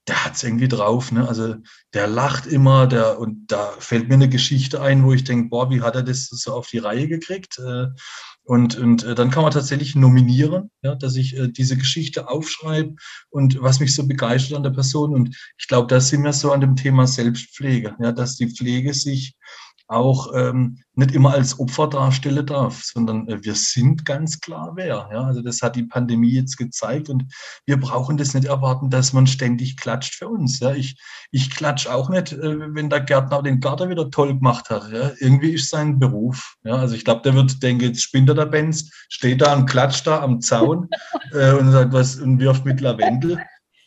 der 0.07 0.25
hat 0.25 0.35
es 0.35 0.43
irgendwie 0.43 0.67
drauf, 0.67 1.11
ne? 1.11 1.27
Also 1.27 1.55
der 1.93 2.07
lacht 2.07 2.47
immer, 2.47 2.87
der 2.87 3.19
und 3.19 3.51
da 3.51 3.71
fällt 3.79 4.07
mir 4.07 4.15
eine 4.15 4.29
Geschichte 4.29 4.81
ein, 4.81 5.03
wo 5.03 5.13
ich 5.13 5.23
denke, 5.23 5.49
boah, 5.49 5.69
wie 5.69 5.81
hat 5.81 5.95
er 5.95 6.01
das 6.01 6.27
so 6.27 6.53
auf 6.53 6.67
die 6.67 6.79
Reihe 6.79 7.07
gekriegt? 7.07 7.59
Äh, 7.59 7.87
und, 8.43 8.77
und 8.77 9.03
äh, 9.03 9.13
dann 9.13 9.29
kann 9.29 9.43
man 9.43 9.51
tatsächlich 9.51 9.95
nominieren, 9.95 10.71
ja, 10.81 10.95
dass 10.95 11.15
ich 11.15 11.37
äh, 11.37 11.47
diese 11.49 11.77
Geschichte 11.77 12.27
aufschreibe 12.27 12.95
und 13.29 13.61
was 13.61 13.79
mich 13.79 13.93
so 13.93 14.07
begeistert 14.07 14.57
an 14.57 14.63
der 14.63 14.71
Person. 14.71 15.13
Und 15.13 15.37
ich 15.59 15.67
glaube, 15.67 15.87
da 15.87 16.01
sind 16.01 16.23
wir 16.23 16.33
so 16.33 16.51
an 16.51 16.61
dem 16.61 16.75
Thema 16.75 17.05
Selbstpflege, 17.05 17.95
ja, 17.99 18.11
dass 18.11 18.37
die 18.37 18.49
Pflege 18.49 18.95
sich 18.95 19.35
auch 19.91 20.33
ähm, 20.33 20.77
nicht 20.95 21.11
immer 21.11 21.33
als 21.33 21.59
Opfer 21.59 21.87
darstellen 21.87 22.45
darf, 22.45 22.81
sondern 22.81 23.27
äh, 23.27 23.43
wir 23.43 23.55
sind 23.55 24.05
ganz 24.05 24.39
klar 24.39 24.71
wer. 24.75 25.09
Ja? 25.11 25.23
Also 25.25 25.41
das 25.41 25.61
hat 25.61 25.75
die 25.75 25.83
Pandemie 25.83 26.31
jetzt 26.31 26.55
gezeigt 26.55 27.09
und 27.09 27.25
wir 27.65 27.77
brauchen 27.77 28.15
das 28.15 28.33
nicht 28.33 28.45
erwarten, 28.45 28.89
dass 28.89 29.11
man 29.11 29.27
ständig 29.27 29.75
klatscht 29.75 30.15
für 30.15 30.29
uns. 30.29 30.61
Ja? 30.61 30.73
Ich, 30.73 30.97
ich 31.31 31.51
klatsche 31.51 31.93
auch 31.93 32.09
nicht, 32.09 32.31
äh, 32.31 32.73
wenn 32.73 32.89
der 32.89 33.01
Gärtner 33.01 33.43
den 33.43 33.59
Garten 33.59 33.89
wieder 33.89 34.09
toll 34.09 34.33
gemacht 34.33 34.69
hat. 34.69 34.89
Ja? 34.91 35.11
Irgendwie 35.19 35.51
ist 35.51 35.69
sein 35.69 35.99
Beruf. 35.99 36.55
Ja? 36.63 36.75
Also 36.75 36.95
ich 36.95 37.03
glaube, 37.03 37.23
der 37.23 37.35
wird 37.35 37.61
denken, 37.61 37.83
jetzt 37.83 38.01
spinnt 38.01 38.29
er 38.29 38.35
der 38.35 38.45
Benz, 38.45 38.89
steht 39.09 39.41
da 39.41 39.53
und 39.53 39.65
klatscht 39.65 40.07
da 40.07 40.21
am 40.21 40.39
Zaun 40.39 40.87
äh, 41.33 41.51
und 41.51 41.69
sagt 41.69 41.91
was 41.91 42.15
und 42.15 42.39
wirft 42.39 42.63
mit 42.63 42.79
Lavendel. 42.79 43.37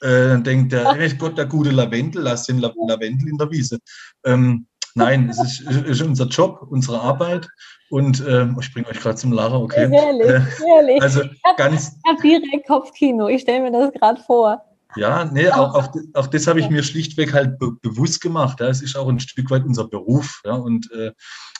Äh, 0.02 0.28
dann 0.28 0.44
denkt 0.44 0.72
der, 0.72 0.92
hey 0.92 1.14
Gott, 1.16 1.38
der 1.38 1.46
gute 1.46 1.70
Lavendel, 1.70 2.20
lass 2.20 2.44
den 2.44 2.58
Lavendel 2.58 3.26
in 3.26 3.38
der 3.38 3.50
Wiese. 3.50 3.78
Ähm, 4.26 4.66
Nein, 4.94 5.28
es 5.28 5.40
ist, 5.40 5.60
ist, 5.60 6.02
unser 6.02 6.26
Job, 6.26 6.66
unsere 6.70 7.00
Arbeit. 7.00 7.48
Und 7.90 8.24
ähm, 8.26 8.56
ich 8.60 8.72
bringe 8.72 8.86
euch 8.88 9.00
gerade 9.00 9.16
zum 9.16 9.32
Lachen, 9.32 9.56
okay? 9.56 9.88
Herrlich, 9.90 10.26
äh, 10.26 10.40
herrlich. 10.40 11.02
Also 11.02 11.22
ich 11.22 11.42
ganz. 11.56 11.96
Ich 12.04 12.10
habe 12.10 12.22
direkt 12.22 12.66
Kopfkino, 12.66 13.28
ich 13.28 13.42
stelle 13.42 13.70
mir 13.70 13.72
das 13.72 13.92
gerade 13.92 14.22
vor. 14.22 14.62
Ja, 14.96 15.24
nee, 15.24 15.48
auch, 15.48 15.74
auch, 15.74 15.88
auch 16.14 16.28
das 16.28 16.46
habe 16.46 16.60
ich 16.60 16.70
mir 16.70 16.84
schlichtweg 16.84 17.32
halt 17.32 17.58
be 17.58 17.72
bewusst 17.82 18.20
gemacht. 18.20 18.60
Ja. 18.60 18.68
Es 18.68 18.80
ist 18.80 18.96
auch 18.96 19.08
ein 19.08 19.18
Stück 19.18 19.50
weit 19.50 19.64
unser 19.64 19.88
Beruf. 19.88 20.40
Ja. 20.44 20.54
Und 20.54 20.90
äh, 20.92 21.10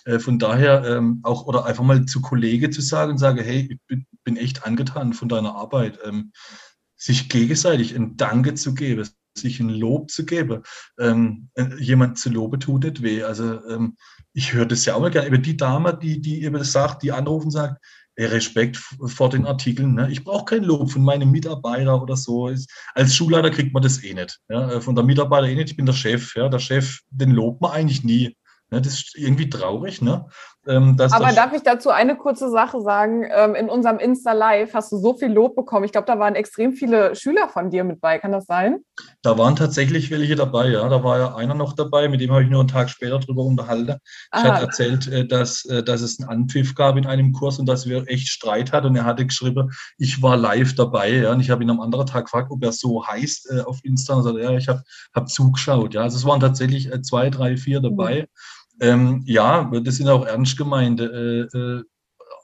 äh 0.05 0.20
von 0.20 0.38
daher 0.38 0.85
ähm, 0.85 1.18
auch, 1.25 1.47
oder 1.47 1.64
einfach 1.64 1.83
mal 1.83 2.05
zu 2.05 2.20
Kollegen 2.20 2.70
zu 2.70 2.81
sagen 2.81 3.12
und 3.12 3.18
sage, 3.18 3.42
hey, 3.42 3.68
ich 3.68 3.79
bin, 3.88 4.07
bin 4.23 4.37
echt 4.37 4.64
angetan 4.64 5.12
von 5.12 5.29
deiner 5.29 5.57
Arbeit. 5.57 5.99
Ähm, 6.05 6.31
sich 6.97 7.29
gegenseitig 7.29 7.94
ein 7.97 8.16
Danke 8.16 8.55
zu 8.55 8.75
geben 8.75 9.09
sich 9.37 9.61
ein 9.61 9.68
Lob 9.68 10.11
zu 10.11 10.25
geben. 10.25 10.62
Ähm, 10.99 11.49
äh, 11.55 11.66
jemand 11.79 12.18
zu 12.18 12.31
loben 12.31 12.61
tut 12.61 12.85
nicht 12.85 13.03
weh. 13.03 13.23
Also 13.23 13.64
ähm, 13.68 13.97
ich 14.33 14.53
höre 14.53 14.66
das 14.66 14.85
ja 14.85 14.94
auch 14.94 15.01
mal 15.01 15.11
gerne. 15.11 15.29
Aber 15.29 15.38
die 15.38 15.57
Dame, 15.57 15.99
die, 16.01 16.20
die 16.20 16.42
eben 16.42 16.57
das 16.57 16.73
sagt, 16.73 17.03
die 17.03 17.12
anrufen 17.12 17.51
sagt, 17.51 17.81
Respekt 18.16 18.77
vor 18.77 19.29
den 19.29 19.44
Artikeln. 19.44 19.94
Ne? 19.94 20.09
Ich 20.11 20.23
brauche 20.23 20.44
kein 20.44 20.64
Lob 20.64 20.90
von 20.90 21.03
meinem 21.03 21.31
Mitarbeiter 21.31 22.01
oder 22.01 22.16
so. 22.16 22.49
Als 22.94 23.14
Schulleiter 23.14 23.51
kriegt 23.51 23.75
man 23.75 23.83
das 23.83 24.03
eh 24.05 24.14
nicht. 24.14 24.38
Ja? 24.49 24.70
Äh, 24.70 24.81
von 24.81 24.94
der 24.94 25.05
Mitarbeiter 25.05 25.49
eh 25.49 25.55
nicht. 25.55 25.70
Ich 25.70 25.77
bin 25.77 25.87
der 25.87 25.94
Chef. 25.94 26.35
Ja? 26.37 26.49
Der 26.49 26.61
Chef, 26.61 27.01
den 27.11 27.33
lobt 27.33 27.61
man 27.61 27.73
eigentlich 27.73 28.05
nie. 28.05 28.37
Ne? 28.74 28.82
Das 28.82 28.94
ist 28.94 29.16
irgendwie 29.16 29.48
traurig. 29.48 30.02
Ne? 30.02 30.26
Ähm, 30.66 30.96
Aber 30.98 31.32
darf 31.32 31.52
ich 31.52 31.62
dazu 31.62 31.90
eine 31.90 32.16
kurze 32.16 32.50
Sache 32.50 32.80
sagen? 32.80 33.26
Ähm, 33.30 33.54
in 33.54 33.68
unserem 33.68 33.98
Insta-Live 33.98 34.72
hast 34.72 34.92
du 34.92 34.96
so 34.96 35.14
viel 35.14 35.30
Lob 35.30 35.56
bekommen. 35.56 35.84
Ich 35.84 35.92
glaube, 35.92 36.06
da 36.06 36.18
waren 36.18 36.34
extrem 36.34 36.72
viele 36.72 37.14
Schüler 37.14 37.48
von 37.48 37.70
dir 37.70 37.84
mit 37.84 38.00
bei. 38.00 38.18
Kann 38.18 38.32
das 38.32 38.46
sein? 38.46 38.78
Da 39.22 39.37
waren 39.37 39.56
tatsächlich 39.56 40.10
welche 40.10 40.37
dabei, 40.37 40.68
ja. 40.68 40.88
Da 40.88 41.04
war 41.04 41.18
ja 41.18 41.34
einer 41.34 41.54
noch 41.54 41.74
dabei, 41.74 42.08
mit 42.08 42.20
dem 42.20 42.30
habe 42.32 42.44
ich 42.44 42.50
nur 42.50 42.60
einen 42.60 42.68
Tag 42.68 42.88
später 42.88 43.18
darüber 43.18 43.42
unterhalten. 43.42 43.98
Ich 44.34 44.42
hatte 44.42 44.62
erzählt, 44.62 45.06
äh, 45.08 45.26
dass, 45.26 45.64
äh, 45.66 45.82
dass 45.82 46.00
es 46.00 46.18
einen 46.18 46.30
Anpfiff 46.30 46.74
gab 46.74 46.96
in 46.96 47.06
einem 47.06 47.32
Kurs 47.32 47.58
und 47.58 47.66
dass 47.66 47.87
wir 47.87 48.04
echt 48.08 48.28
Streit 48.28 48.72
hatten. 48.72 48.88
Und 48.88 48.96
er 48.96 49.04
hatte 49.04 49.26
geschrieben, 49.26 49.70
ich 49.98 50.22
war 50.22 50.37
live 50.37 50.74
dabei. 50.74 51.10
Ja. 51.10 51.32
Und 51.32 51.40
ich 51.40 51.50
habe 51.50 51.62
ihn 51.62 51.70
am 51.70 51.80
anderen 51.80 52.06
Tag 52.06 52.24
gefragt, 52.24 52.50
ob 52.50 52.64
er 52.64 52.72
so 52.72 53.06
heißt 53.06 53.50
äh, 53.50 53.60
auf 53.60 53.80
Insta. 53.82 54.14
Und 54.14 54.20
er 54.20 54.24
sagte, 54.24 54.40
ja, 54.40 54.52
ich 54.52 54.68
habe 54.68 54.82
hab 55.14 55.28
zugeschaut. 55.28 55.92
Ja. 55.92 56.02
Also 56.02 56.16
es 56.16 56.24
waren 56.24 56.40
tatsächlich 56.40 56.90
zwei, 57.02 57.28
drei, 57.28 57.59
vier 57.59 57.80
dabei. 57.80 58.22
Mhm. 58.22 58.26
Ähm, 58.81 59.22
ja, 59.27 59.70
das 59.83 59.97
sind 59.97 60.09
auch 60.09 60.27
ernst 60.27 60.57
gemeinte 60.57 61.05
äh, 61.53 61.57
äh, 61.57 61.85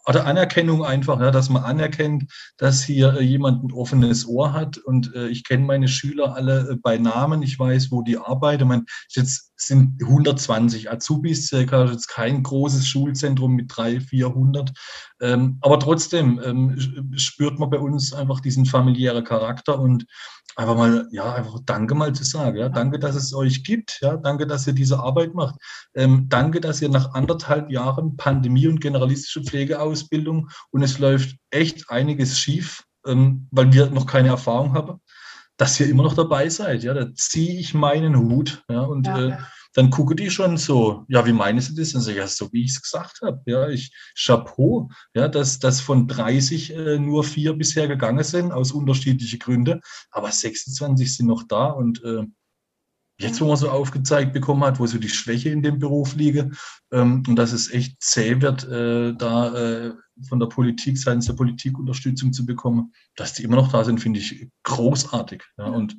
oder 0.07 0.27
Anerkennung 0.27 0.85
einfach, 0.85 1.21
ja, 1.21 1.31
dass 1.31 1.51
man 1.51 1.63
anerkennt, 1.63 2.33
dass 2.57 2.83
hier 2.83 3.15
äh, 3.15 3.23
jemand 3.23 3.65
ein 3.65 3.73
offenes 3.73 4.27
Ohr 4.27 4.53
hat 4.53 4.79
und 4.79 5.15
äh, 5.15 5.29
ich 5.29 5.45
kenne 5.45 5.65
meine 5.65 5.89
Schüler 5.89 6.35
alle 6.35 6.71
äh, 6.71 6.77
bei 6.77 6.99
Namen, 6.99 7.43
ich 7.43 7.59
weiß, 7.59 7.91
wo 7.91 8.03
die 8.03 8.19
arbeiten. 8.19 8.69
Man, 8.69 8.87
jetzt 9.11 9.50
sind 9.61 10.03
120 10.03 10.91
Azubis 10.91 11.49
circa, 11.49 11.87
jetzt 11.87 12.09
kein 12.09 12.43
großes 12.43 12.87
Schulzentrum 12.87 13.55
mit 13.55 13.77
300, 13.77 14.03
400, 14.03 14.73
ähm, 15.21 15.59
aber 15.61 15.79
trotzdem 15.79 16.41
ähm, 16.45 17.13
spürt 17.17 17.59
man 17.59 17.71
bei 17.71 17.79
uns 17.79 18.13
einfach 18.13 18.41
diesen 18.41 18.67
familiären 18.67 19.25
Charakter 19.25 19.79
und 19.79 20.07
einfach 20.57 20.77
mal, 20.77 21.09
ja, 21.13 21.35
einfach 21.35 21.59
Danke 21.65 21.95
mal 21.95 22.13
zu 22.13 22.25
sagen. 22.25 22.59
Ja. 22.59 22.69
Danke, 22.69 22.99
dass 22.99 23.15
es 23.15 23.35
euch 23.35 23.65
gibt. 23.65 23.99
Ja. 24.01 24.17
Danke, 24.17 24.47
dass 24.47 24.67
ihr 24.67 24.73
diese 24.73 24.99
Arbeit 24.99 25.35
macht. 25.35 25.57
Ähm, 25.95 26.27
danke, 26.29 26.61
dass 26.61 26.83
ihr 26.83 26.89
nach 26.89 27.15
anderthalb 27.15 27.71
Jahren 27.71 28.17
Pandemie 28.17 28.67
und 28.67 28.81
generalistische 28.81 29.43
Pflegeausbildung 29.43 30.49
und 30.71 30.83
es 30.83 30.99
läuft 30.99 31.37
echt 31.51 31.91
einiges 31.91 32.39
schief, 32.39 32.85
ähm, 33.07 33.49
weil 33.51 33.73
wir 33.73 33.91
noch 33.91 34.07
keine 34.07 34.29
Erfahrung 34.29 34.75
haben, 34.75 35.01
dass 35.61 35.79
ihr 35.79 35.91
immer 35.91 36.03
noch 36.03 36.15
dabei 36.15 36.49
seid. 36.49 36.83
Ja. 36.83 36.95
Da 36.95 37.13
ziehe 37.15 37.61
ich 37.61 37.75
meinen 37.75 38.17
Hut. 38.17 38.65
Ja. 38.71 38.81
Und 38.81 39.07
ja. 39.07 39.29
Äh, 39.29 39.39
dann 39.75 39.91
gucke 39.91 40.17
die 40.17 40.31
schon 40.31 40.57
so, 40.57 41.05
ja, 41.07 41.25
wie 41.27 41.33
meinen 41.33 41.61
Sie 41.61 41.75
das? 41.77 41.95
Und 41.95 42.01
so, 42.01 42.11
ja, 42.11 42.27
so 42.27 42.53
wie 42.53 42.65
ich 42.65 42.73
es 42.73 42.83
gesagt 42.83 43.21
habe, 43.23 43.41
ja, 43.47 43.69
ich, 43.69 43.93
Chapeau, 44.17 44.89
ja, 45.15 45.29
dass, 45.29 45.61
dass 45.61 45.81
von 45.81 46.09
30 46.09 46.75
äh, 46.75 46.99
nur 46.99 47.23
vier 47.23 47.53
bisher 47.53 47.87
gegangen 47.87 48.25
sind, 48.25 48.51
aus 48.51 48.73
unterschiedlichen 48.73 49.39
Gründen, 49.39 49.81
aber 50.11 50.33
26 50.33 51.15
sind 51.15 51.27
noch 51.27 51.45
da 51.47 51.67
und 51.67 52.03
äh, 52.03 52.25
jetzt, 53.21 53.41
wo 53.41 53.47
man 53.47 53.57
so 53.57 53.71
aufgezeigt 53.71 54.33
bekommen 54.33 54.65
hat, 54.65 54.79
wo 54.81 54.87
so 54.87 54.99
die 54.99 55.09
Schwäche 55.09 55.51
in 55.51 55.63
dem 55.63 55.79
Beruf 55.79 56.15
liege 56.15 56.51
ähm, 56.91 57.23
und 57.29 57.37
dass 57.37 57.53
es 57.53 57.71
echt 57.71 58.03
zäh 58.03 58.41
wird, 58.41 58.65
äh, 58.65 59.15
da 59.15 59.55
äh, 59.55 59.93
von 60.29 60.41
der 60.41 60.47
Politik, 60.47 60.99
seitens 60.99 61.27
der 61.27 61.35
Politik 61.35 61.79
Unterstützung 61.79 62.33
zu 62.33 62.45
bekommen, 62.47 62.93
dass 63.17 63.35
die 63.35 63.45
immer 63.45 63.57
noch 63.57 63.71
da 63.71 63.85
sind, 63.85 64.01
finde 64.01 64.21
ich 64.21 64.49
großartig. 64.65 65.43
Ja, 65.59 65.67
und 65.67 65.99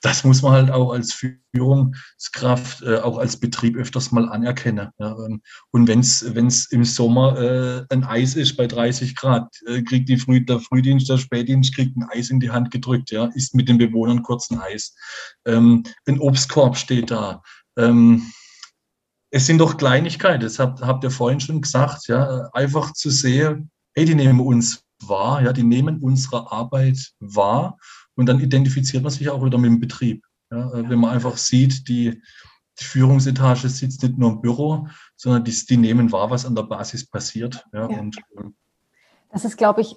das 0.00 0.22
muss 0.22 0.42
man 0.42 0.52
halt 0.52 0.70
auch 0.70 0.92
als 0.92 1.12
Führungskraft, 1.12 2.82
äh, 2.82 2.98
auch 2.98 3.18
als 3.18 3.38
Betrieb 3.38 3.76
öfters 3.76 4.12
mal 4.12 4.28
anerkennen. 4.28 4.90
Ja. 4.98 5.16
Ähm, 5.24 5.42
und 5.70 5.88
wenn 5.88 6.00
es 6.00 6.66
im 6.70 6.84
Sommer 6.84 7.38
äh, 7.38 7.84
ein 7.90 8.04
Eis 8.04 8.36
ist 8.36 8.56
bei 8.56 8.66
30 8.66 9.16
Grad, 9.16 9.48
äh, 9.66 9.82
kriegt 9.82 10.08
die 10.08 10.18
Früh, 10.18 10.44
der 10.44 10.60
Frühdienst, 10.60 11.08
der 11.08 11.18
Spätdienst 11.18 11.74
kriegt 11.74 11.96
ein 11.96 12.08
Eis 12.10 12.30
in 12.30 12.38
die 12.38 12.50
Hand 12.50 12.70
gedrückt, 12.70 13.10
ja, 13.10 13.26
isst 13.34 13.54
mit 13.54 13.68
den 13.68 13.78
Bewohnern 13.78 14.22
kurz 14.22 14.50
ein 14.50 14.60
Eis. 14.60 14.94
Ähm, 15.46 15.82
ein 16.06 16.20
Obstkorb 16.20 16.76
steht 16.76 17.10
da. 17.10 17.42
Ähm, 17.76 18.32
es 19.30 19.46
sind 19.46 19.58
doch 19.58 19.76
Kleinigkeiten, 19.76 20.40
das 20.40 20.58
habt, 20.58 20.80
habt 20.80 21.04
ihr 21.04 21.10
vorhin 21.10 21.40
schon 21.40 21.60
gesagt, 21.60 22.08
ja, 22.08 22.48
einfach 22.52 22.92
zu 22.92 23.10
sehen, 23.10 23.70
hey, 23.94 24.04
die 24.04 24.14
nehmen 24.14 24.40
uns 24.40 24.84
wahr, 25.02 25.42
ja, 25.42 25.52
die 25.52 25.64
nehmen 25.64 25.98
unsere 26.00 26.50
Arbeit 26.50 27.12
wahr 27.20 27.76
und 28.18 28.26
dann 28.26 28.40
identifiziert 28.40 29.02
man 29.04 29.12
sich 29.12 29.30
auch 29.30 29.44
wieder 29.44 29.58
mit 29.58 29.70
dem 29.70 29.80
Betrieb. 29.80 30.24
Ja, 30.50 30.72
äh, 30.72 30.90
wenn 30.90 30.98
man 30.98 31.10
einfach 31.10 31.36
sieht, 31.36 31.88
die, 31.88 32.20
die 32.80 32.84
Führungsetage 32.84 33.68
sitzt 33.68 34.02
nicht 34.02 34.18
nur 34.18 34.32
im 34.32 34.40
Büro, 34.40 34.88
sondern 35.16 35.44
die, 35.44 35.52
die 35.52 35.76
nehmen 35.76 36.10
wahr, 36.10 36.28
was 36.28 36.44
an 36.44 36.56
der 36.56 36.64
Basis 36.64 37.08
passiert. 37.08 37.64
Ja, 37.72 37.88
ja. 37.88 37.98
Und, 37.98 38.16
ähm, 38.36 38.56
das 39.30 39.44
ist, 39.44 39.56
glaube 39.56 39.82
ich, 39.82 39.96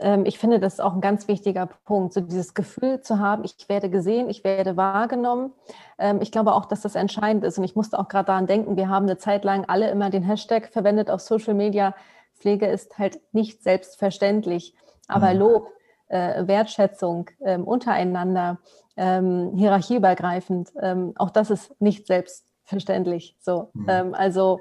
ähm, 0.00 0.26
ich 0.26 0.38
finde, 0.38 0.60
das 0.60 0.74
ist 0.74 0.80
auch 0.80 0.92
ein 0.92 1.00
ganz 1.00 1.26
wichtiger 1.26 1.66
Punkt, 1.86 2.12
so 2.12 2.20
dieses 2.20 2.52
Gefühl 2.52 3.00
zu 3.00 3.18
haben, 3.18 3.44
ich 3.44 3.56
werde 3.68 3.88
gesehen, 3.88 4.28
ich 4.28 4.44
werde 4.44 4.76
wahrgenommen. 4.76 5.52
Ähm, 5.96 6.20
ich 6.20 6.30
glaube 6.30 6.52
auch, 6.52 6.66
dass 6.66 6.82
das 6.82 6.96
entscheidend 6.96 7.44
ist. 7.44 7.56
Und 7.56 7.64
ich 7.64 7.74
musste 7.74 7.98
auch 7.98 8.08
gerade 8.08 8.26
daran 8.26 8.46
denken, 8.46 8.76
wir 8.76 8.90
haben 8.90 9.06
eine 9.06 9.16
Zeit 9.16 9.44
lang 9.44 9.64
alle 9.68 9.90
immer 9.90 10.10
den 10.10 10.22
Hashtag 10.22 10.70
verwendet 10.70 11.08
auf 11.08 11.22
Social 11.22 11.54
Media. 11.54 11.94
Pflege 12.34 12.66
ist 12.66 12.98
halt 12.98 13.20
nicht 13.32 13.62
selbstverständlich, 13.62 14.74
aber 15.06 15.32
mhm. 15.32 15.38
Lob 15.38 15.77
äh, 16.08 16.46
Wertschätzung 16.46 17.30
ähm, 17.44 17.64
untereinander, 17.64 18.58
ähm, 18.96 19.52
hierarchieübergreifend, 19.54 20.72
ähm, 20.80 21.12
auch 21.16 21.30
das 21.30 21.50
ist 21.50 21.80
nicht 21.80 22.06
selbstverständlich. 22.06 23.36
So, 23.40 23.70
mhm. 23.74 23.86
Ähm, 23.88 24.14
also 24.14 24.60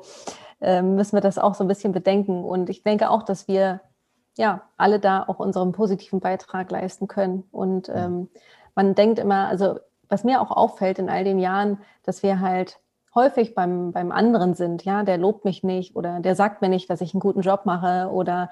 ähm, 0.62 0.96
müssen 0.96 1.14
wir 1.16 1.22
das 1.22 1.38
auch 1.38 1.56
so 1.56 1.64
ein 1.64 1.68
bisschen 1.68 1.92
bedenken. 1.92 2.44
Und 2.44 2.70
ich 2.70 2.84
denke 2.84 3.10
auch, 3.10 3.24
dass 3.24 3.48
wir 3.48 3.82
ja 4.38 4.64
alle 4.78 5.00
da 5.00 5.24
auch 5.28 5.40
unseren 5.40 5.72
positiven 5.72 6.20
Beitrag 6.20 6.70
leisten 6.72 7.08
können. 7.08 7.44
Und 7.52 7.90
ähm, 7.94 8.30
man 8.76 8.96
denkt 8.96 9.20
immer, 9.20 9.48
also 9.48 9.80
was 10.10 10.24
mir 10.24 10.42
auch 10.42 10.52
auffällt 10.52 11.00
in 11.00 11.10
all 11.10 11.24
den 11.24 11.40
Jahren, 11.40 11.80
dass 12.04 12.24
wir 12.24 12.40
halt 12.40 12.80
häufig 13.18 13.56
beim, 13.56 13.92
beim 13.92 14.12
anderen 14.12 14.54
sind. 14.54 14.86
Ja, 14.86 15.04
der 15.04 15.18
lobt 15.18 15.44
mich 15.44 15.64
nicht 15.64 15.96
oder 15.96 16.20
der 16.20 16.36
sagt 16.36 16.62
mir 16.62 16.70
nicht, 16.70 16.90
dass 16.90 17.02
ich 17.02 17.14
einen 17.14 17.20
guten 17.20 17.42
Job 17.42 17.66
mache 17.66 18.10
oder 18.12 18.52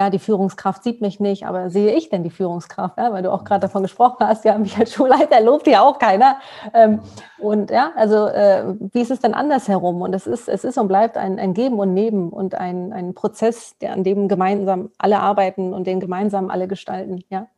ja, 0.00 0.08
die 0.08 0.18
Führungskraft 0.18 0.82
sieht 0.84 1.00
mich 1.00 1.20
nicht, 1.20 1.46
aber 1.46 1.68
sehe 1.68 1.94
ich 1.94 2.08
denn 2.08 2.22
die 2.22 2.30
Führungskraft? 2.30 2.96
Ja, 2.96 3.12
weil 3.12 3.22
du 3.22 3.32
auch 3.32 3.44
gerade 3.44 3.60
davon 3.60 3.82
gesprochen 3.82 4.26
hast, 4.26 4.44
ja, 4.44 4.56
mich 4.58 4.78
als 4.78 4.94
Schulleiter 4.94 5.40
lobt 5.40 5.66
ja 5.66 5.82
auch 5.82 5.98
keiner. 5.98 6.38
Ähm, 6.72 7.00
und 7.38 7.70
ja, 7.70 7.92
also 7.96 8.28
äh, 8.28 8.74
wie 8.92 9.00
ist 9.00 9.10
es 9.10 9.20
denn 9.20 9.34
andersherum? 9.34 10.00
Und 10.00 10.14
es 10.14 10.26
ist, 10.26 10.48
es 10.48 10.64
ist 10.64 10.78
und 10.78 10.88
bleibt 10.88 11.16
ein, 11.16 11.38
ein 11.38 11.52
Geben 11.52 11.78
und 11.78 11.92
Nehmen 11.92 12.30
und 12.30 12.54
ein, 12.54 12.92
ein 12.92 13.14
Prozess, 13.14 13.76
der, 13.80 13.92
an 13.92 14.04
dem 14.04 14.28
gemeinsam 14.28 14.90
alle 14.96 15.18
arbeiten 15.18 15.74
und 15.74 15.86
den 15.86 16.00
gemeinsam 16.00 16.50
alle 16.50 16.68
gestalten. 16.68 17.24
Ja. 17.28 17.48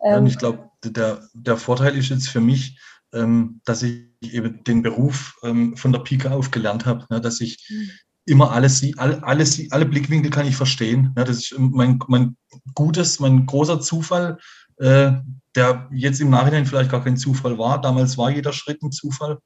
Ähm, 0.00 0.10
ja 0.10 0.16
und 0.18 0.26
ich 0.26 0.38
glaube, 0.38 0.58
der, 0.84 1.18
der 1.34 1.56
Vorteil 1.56 1.96
ist 1.96 2.10
jetzt 2.10 2.28
für 2.28 2.40
mich, 2.40 2.78
ähm, 2.78 2.78
dass 3.12 3.82
ich 3.82 4.10
eben 4.22 4.62
den 4.64 4.82
Beruf 4.82 5.38
ähm, 5.42 5.76
von 5.76 5.92
der 5.92 6.00
Pike 6.00 6.30
auf 6.30 6.50
gelernt 6.50 6.86
habe, 6.86 7.06
ne, 7.08 7.20
dass 7.20 7.40
ich 7.40 7.66
mhm. 7.70 7.90
immer 8.26 8.52
alles, 8.52 8.84
alle, 8.98 9.22
alles, 9.22 9.70
alle 9.70 9.86
Blickwinkel 9.86 10.30
kann 10.30 10.46
ich 10.46 10.56
verstehen. 10.56 11.12
Ne, 11.16 11.24
das 11.24 11.38
ist 11.38 11.54
mein, 11.58 11.98
mein 12.08 12.36
gutes, 12.74 13.20
mein 13.20 13.46
großer 13.46 13.80
Zufall, 13.80 14.38
äh, 14.78 15.12
der 15.54 15.88
jetzt 15.92 16.20
im 16.20 16.30
Nachhinein 16.30 16.66
vielleicht 16.66 16.90
gar 16.90 17.02
kein 17.02 17.16
Zufall 17.16 17.58
war. 17.58 17.80
Damals 17.80 18.18
war 18.18 18.30
jeder 18.30 18.52
Schritt 18.52 18.82
ein 18.82 18.92
Zufall. 18.92 19.38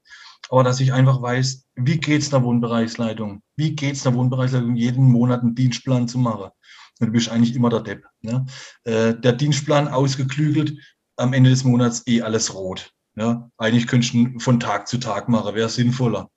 Aber 0.49 0.63
dass 0.63 0.79
ich 0.79 0.91
einfach 0.91 1.21
weiß, 1.21 1.65
wie 1.75 1.97
geht 1.97 2.21
es 2.21 2.33
einer 2.33 2.43
Wohnbereichsleitung? 2.43 3.41
Wie 3.55 3.75
geht 3.75 3.95
es 3.95 4.05
einer 4.05 4.17
Wohnbereichsleitung, 4.17 4.75
jeden 4.75 5.05
Monat 5.05 5.41
einen 5.41 5.55
Dienstplan 5.55 6.07
zu 6.07 6.17
machen? 6.17 6.49
Und 6.99 7.07
du 7.07 7.13
bist 7.13 7.29
eigentlich 7.29 7.55
immer 7.55 7.69
der 7.69 7.81
Depp. 7.81 8.05
Ne? 8.21 8.45
Äh, 8.83 9.15
der 9.15 9.33
Dienstplan 9.33 9.87
ausgeklügelt, 9.87 10.77
am 11.15 11.33
Ende 11.33 11.49
des 11.49 11.63
Monats 11.63 12.03
eh 12.07 12.21
alles 12.21 12.53
rot. 12.53 12.91
Ja, 13.21 13.51
eigentlich 13.59 13.85
könnte 13.85 14.07
ich 14.07 14.43
von 14.43 14.59
Tag 14.59 14.87
zu 14.87 14.97
Tag 14.97 15.29
machen, 15.29 15.53
wäre 15.53 15.69
sinnvoller. 15.69 16.31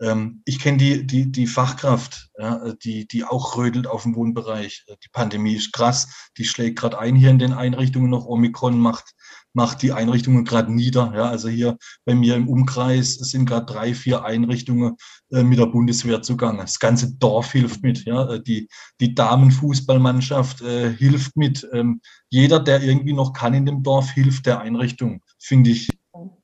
Ähm, 0.00 0.42
ich 0.44 0.60
kenne 0.60 0.78
die, 0.78 1.04
die, 1.04 1.32
die 1.32 1.48
Fachkraft, 1.48 2.30
ja, 2.38 2.74
die, 2.84 3.08
die 3.08 3.24
auch 3.24 3.56
rödelt 3.56 3.88
auf 3.88 4.04
dem 4.04 4.14
Wohnbereich. 4.14 4.84
Die 4.88 5.08
Pandemie 5.10 5.54
ist 5.54 5.72
krass, 5.72 6.30
die 6.36 6.44
schlägt 6.44 6.78
gerade 6.78 6.96
ein 6.96 7.16
hier 7.16 7.30
in 7.30 7.40
den 7.40 7.52
Einrichtungen 7.52 8.08
noch. 8.08 8.26
Omikron 8.26 8.78
macht, 8.78 9.14
macht 9.52 9.82
die 9.82 9.90
Einrichtungen 9.90 10.44
gerade 10.44 10.72
nieder. 10.72 11.12
Ja, 11.12 11.28
also 11.28 11.48
hier 11.48 11.76
bei 12.04 12.14
mir 12.14 12.36
im 12.36 12.48
Umkreis 12.48 13.14
sind 13.14 13.46
gerade 13.46 13.66
drei, 13.66 13.92
vier 13.92 14.24
Einrichtungen 14.24 14.94
äh, 15.32 15.42
mit 15.42 15.58
der 15.58 15.66
Bundeswehr 15.66 16.22
zugange. 16.22 16.60
Das 16.60 16.78
ganze 16.78 17.16
Dorf 17.16 17.50
hilft 17.50 17.82
mit. 17.82 18.04
Ja, 18.04 18.30
äh, 18.30 18.40
die, 18.40 18.68
die 19.00 19.12
Damenfußballmannschaft 19.16 20.62
äh, 20.62 20.94
hilft 20.94 21.36
mit. 21.36 21.68
Ähm, 21.72 22.00
jeder, 22.30 22.60
der 22.60 22.80
irgendwie 22.80 23.14
noch 23.14 23.32
kann 23.32 23.54
in 23.54 23.66
dem 23.66 23.82
Dorf, 23.82 24.10
hilft 24.10 24.46
der 24.46 24.60
Einrichtung. 24.60 25.22
Finde 25.40 25.70
ich 25.70 25.88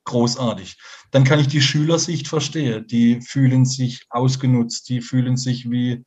großartig. 0.05 0.77
Dann 1.11 1.25
kann 1.25 1.39
ich 1.39 1.49
die 1.49 1.61
Schülersicht 1.61 2.29
verstehen. 2.29 2.87
Die 2.87 3.21
fühlen 3.21 3.65
sich 3.65 4.05
ausgenutzt, 4.11 4.89
die 4.89 5.01
fühlen 5.01 5.37
sich 5.37 5.71
wie 5.71 6.05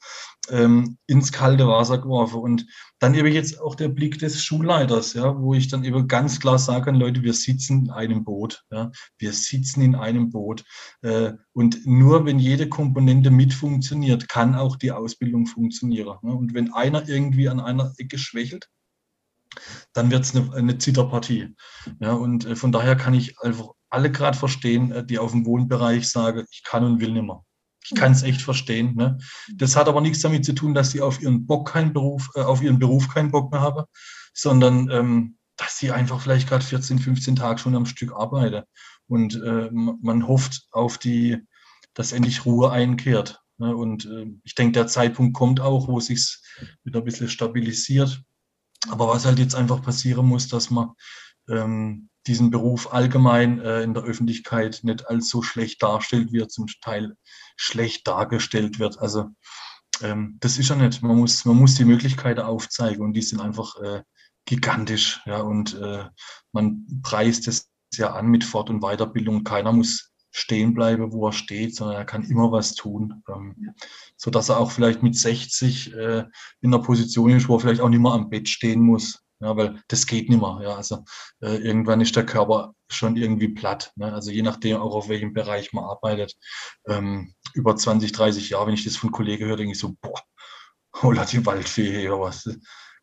ähm, 0.49 0.97
ins 1.07 1.31
kalte 1.31 1.67
Wasser 1.67 1.97
geworfen. 1.97 2.39
Und 2.39 2.65
dann 2.99 3.13
eben 3.13 3.31
jetzt 3.31 3.59
auch 3.59 3.75
der 3.75 3.89
Blick 3.89 4.19
des 4.19 4.43
Schulleiters, 4.43 5.13
ja, 5.13 5.39
wo 5.39 5.53
ich 5.53 5.67
dann 5.67 5.83
eben 5.83 6.07
ganz 6.07 6.39
klar 6.39 6.59
sage, 6.59 6.91
Leute, 6.91 7.23
wir 7.23 7.33
sitzen 7.33 7.85
in 7.85 7.89
einem 7.91 8.23
Boot. 8.23 8.63
Ja, 8.71 8.91
wir 9.17 9.33
sitzen 9.33 9.81
in 9.81 9.95
einem 9.95 10.29
Boot. 10.29 10.63
Äh, 11.01 11.33
und 11.53 11.85
nur 11.85 12.25
wenn 12.25 12.39
jede 12.39 12.69
Komponente 12.69 13.31
mit 13.31 13.53
funktioniert, 13.53 14.29
kann 14.29 14.55
auch 14.55 14.75
die 14.75 14.91
Ausbildung 14.91 15.45
funktionieren. 15.47 16.17
Ne? 16.21 16.33
Und 16.33 16.53
wenn 16.53 16.73
einer 16.73 17.07
irgendwie 17.07 17.49
an 17.49 17.59
einer 17.59 17.93
Ecke 17.97 18.17
schwächelt, 18.17 18.69
dann 19.93 20.11
wird 20.11 20.23
es 20.23 20.35
eine, 20.35 20.53
eine 20.53 20.77
Zitterpartie. 20.77 21.55
Ja, 21.99 22.13
und 22.13 22.45
äh, 22.45 22.55
von 22.55 22.71
daher 22.71 22.95
kann 22.95 23.13
ich 23.13 23.39
einfach 23.39 23.69
alle 23.89 24.11
gerade 24.11 24.37
verstehen, 24.37 24.91
äh, 24.91 25.05
die 25.05 25.19
auf 25.19 25.31
dem 25.31 25.45
Wohnbereich 25.45 26.09
sagen, 26.09 26.45
ich 26.51 26.63
kann 26.63 26.83
und 26.83 26.99
will 26.99 27.11
nicht 27.11 27.25
mehr. 27.25 27.43
Ich 27.83 27.95
kann 27.95 28.11
es 28.11 28.23
echt 28.23 28.41
verstehen. 28.41 28.95
Ne? 28.95 29.17
Das 29.55 29.75
hat 29.75 29.87
aber 29.87 30.01
nichts 30.01 30.19
damit 30.19 30.43
zu 30.43 30.53
tun, 30.53 30.73
dass 30.73 30.91
sie 30.91 31.01
auf 31.01 31.21
ihren 31.21 31.47
Bock 31.47 31.69
keinen 31.69 31.93
Beruf, 31.93 32.29
äh, 32.35 32.41
auf 32.41 32.61
ihren 32.61 32.79
Beruf 32.79 33.07
keinen 33.07 33.31
Bock 33.31 33.51
mehr 33.51 33.61
haben, 33.61 33.85
sondern 34.33 34.89
ähm, 34.91 35.37
dass 35.55 35.77
sie 35.77 35.91
einfach 35.91 36.21
vielleicht 36.21 36.49
gerade 36.49 36.63
14, 36.63 36.99
15 36.99 37.35
Tage 37.37 37.59
schon 37.59 37.75
am 37.75 37.85
Stück 37.85 38.13
arbeiten. 38.13 38.63
Und 39.07 39.41
äh, 39.41 39.69
man 39.71 40.27
hofft 40.27 40.67
auf 40.71 40.97
die, 40.97 41.37
dass 41.93 42.11
endlich 42.11 42.45
Ruhe 42.45 42.71
einkehrt. 42.71 43.39
Ne? 43.57 43.75
Und 43.75 44.05
äh, 44.05 44.27
ich 44.43 44.53
denke, 44.53 44.73
der 44.73 44.87
Zeitpunkt 44.87 45.35
kommt 45.35 45.59
auch, 45.59 45.87
wo 45.87 45.99
sich 45.99 46.37
wieder 46.83 46.99
ein 46.99 47.05
bisschen 47.05 47.29
stabilisiert. 47.29 48.21
Aber 48.89 49.07
was 49.07 49.25
halt 49.25 49.39
jetzt 49.39 49.55
einfach 49.55 49.81
passieren 49.81 50.27
muss, 50.27 50.47
dass 50.47 50.69
man 50.69 50.91
ähm, 51.49 52.09
diesen 52.27 52.51
Beruf 52.51 52.93
allgemein 52.93 53.59
äh, 53.59 53.81
in 53.81 53.93
der 53.93 54.03
Öffentlichkeit 54.03 54.81
nicht 54.83 55.07
als 55.07 55.29
so 55.29 55.41
schlecht 55.41 55.81
darstellt, 55.81 56.33
er 56.33 56.49
zum 56.49 56.67
Teil 56.81 57.15
schlecht 57.55 58.07
dargestellt 58.07 58.79
wird. 58.79 58.99
Also 58.99 59.29
ähm, 60.01 60.37
das 60.39 60.57
ist 60.57 60.69
ja 60.69 60.75
nicht. 60.75 61.01
Man 61.01 61.17
muss, 61.17 61.45
man 61.45 61.57
muss 61.57 61.75
die 61.75 61.85
Möglichkeiten 61.85 62.41
aufzeigen 62.41 63.03
und 63.03 63.13
die 63.13 63.21
sind 63.21 63.39
einfach 63.39 63.75
äh, 63.81 64.03
gigantisch. 64.45 65.21
Ja, 65.25 65.41
und 65.41 65.75
äh, 65.75 66.05
man 66.51 66.85
preist 67.01 67.47
es 67.47 67.69
ja 67.93 68.13
an 68.13 68.27
mit 68.27 68.43
Fort- 68.43 68.69
und 68.69 68.81
Weiterbildung. 68.81 69.43
Keiner 69.43 69.71
muss 69.71 70.11
stehen 70.31 70.73
bleiben, 70.73 71.11
wo 71.11 71.27
er 71.27 71.33
steht, 71.33 71.75
sondern 71.75 71.97
er 71.97 72.05
kann 72.05 72.23
immer 72.23 72.51
was 72.51 72.75
tun. 72.75 73.23
Ähm. 73.27 73.73
So 74.17 74.29
dass 74.29 74.49
er 74.49 74.59
auch 74.59 74.71
vielleicht 74.71 75.01
mit 75.01 75.15
60 75.15 75.93
äh, 75.93 76.25
in 76.61 76.73
einer 76.73 76.83
Position 76.83 77.31
ist, 77.31 77.47
wo 77.49 77.55
er 77.55 77.59
vielleicht 77.59 77.81
auch 77.81 77.89
nicht 77.89 78.01
mehr 78.01 78.11
am 78.11 78.29
Bett 78.29 78.47
stehen 78.47 78.81
muss. 78.81 79.23
Ja, 79.39 79.55
weil 79.55 79.81
das 79.87 80.07
geht 80.07 80.29
nicht 80.29 80.41
mehr. 80.41 80.59
Ja, 80.63 80.75
also 80.75 81.03
äh, 81.41 81.57
irgendwann 81.57 82.01
ist 82.01 82.15
der 82.15 82.25
Körper 82.25 82.73
schon 82.89 83.15
irgendwie 83.15 83.49
platt. 83.49 83.91
Ne? 83.95 84.11
Also 84.11 84.31
je 84.31 84.41
nachdem 84.41 84.77
auch 84.77 84.95
auf 84.95 85.09
welchem 85.09 85.33
Bereich 85.33 85.73
man 85.73 85.83
arbeitet. 85.83 86.35
Ähm, 86.87 87.33
über 87.53 87.75
20, 87.75 88.11
30 88.11 88.49
Jahre, 88.49 88.67
wenn 88.67 88.73
ich 88.73 88.83
das 88.83 88.97
von 88.97 89.11
Kollegen 89.11 89.45
höre, 89.45 89.57
denke 89.57 89.73
ich 89.73 89.79
so, 89.79 89.95
boah, 90.01 90.19
holla 91.01 91.25
die 91.25 91.45
Waldfee 91.45 92.09
oder 92.09 92.21
was. 92.21 92.49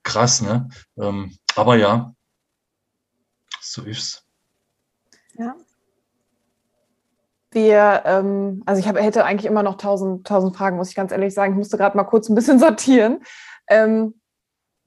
Krass, 0.03 0.43
ne? 0.43 0.69
Ähm, 0.99 1.37
aber 1.55 1.77
ja, 1.77 2.15
so 3.61 3.83
ist's. 3.83 4.25
Ja. 5.37 5.57
wir, 7.51 8.03
ähm, 8.05 8.63
also 8.67 8.81
ich 8.81 8.89
hab, 8.89 8.97
hätte 8.97 9.25
eigentlich 9.25 9.51
immer 9.51 9.63
noch 9.63 9.77
tausend, 9.77 10.27
tausend 10.27 10.57
Fragen, 10.57 10.77
muss 10.77 10.91
ich 10.91 10.95
ganz 10.95 11.13
ehrlich 11.13 11.35
sagen. 11.35 11.53
Ich 11.53 11.59
musste 11.59 11.77
gerade 11.77 11.97
mal 11.97 12.05
kurz 12.05 12.29
ein 12.29 12.35
bisschen 12.35 12.59
sortieren. 12.59 13.25
Ähm, 13.69 14.21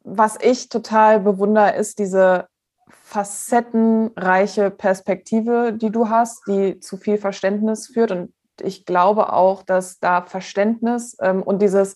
was 0.10 0.38
ich 0.41 0.70
total 0.70 1.20
bewundere, 1.20 1.76
ist 1.76 1.99
diese 1.99 2.47
facettenreiche 2.89 4.72
Perspektive, 4.72 5.74
die 5.74 5.91
du 5.91 6.10
hast, 6.10 6.47
die 6.47 6.80
zu 6.80 6.95
viel 6.95 7.18
Verständnis 7.18 7.88
führt. 7.88 8.12
Und 8.12 8.34
ich 8.62 8.86
glaube 8.86 9.34
auch, 9.34 9.64
dass 9.64 9.99
da 9.99 10.22
Verständnis 10.22 11.18
ähm, 11.20 11.43
und 11.43 11.62
dieses 11.62 11.95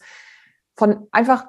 von 0.76 1.08
einfach 1.12 1.46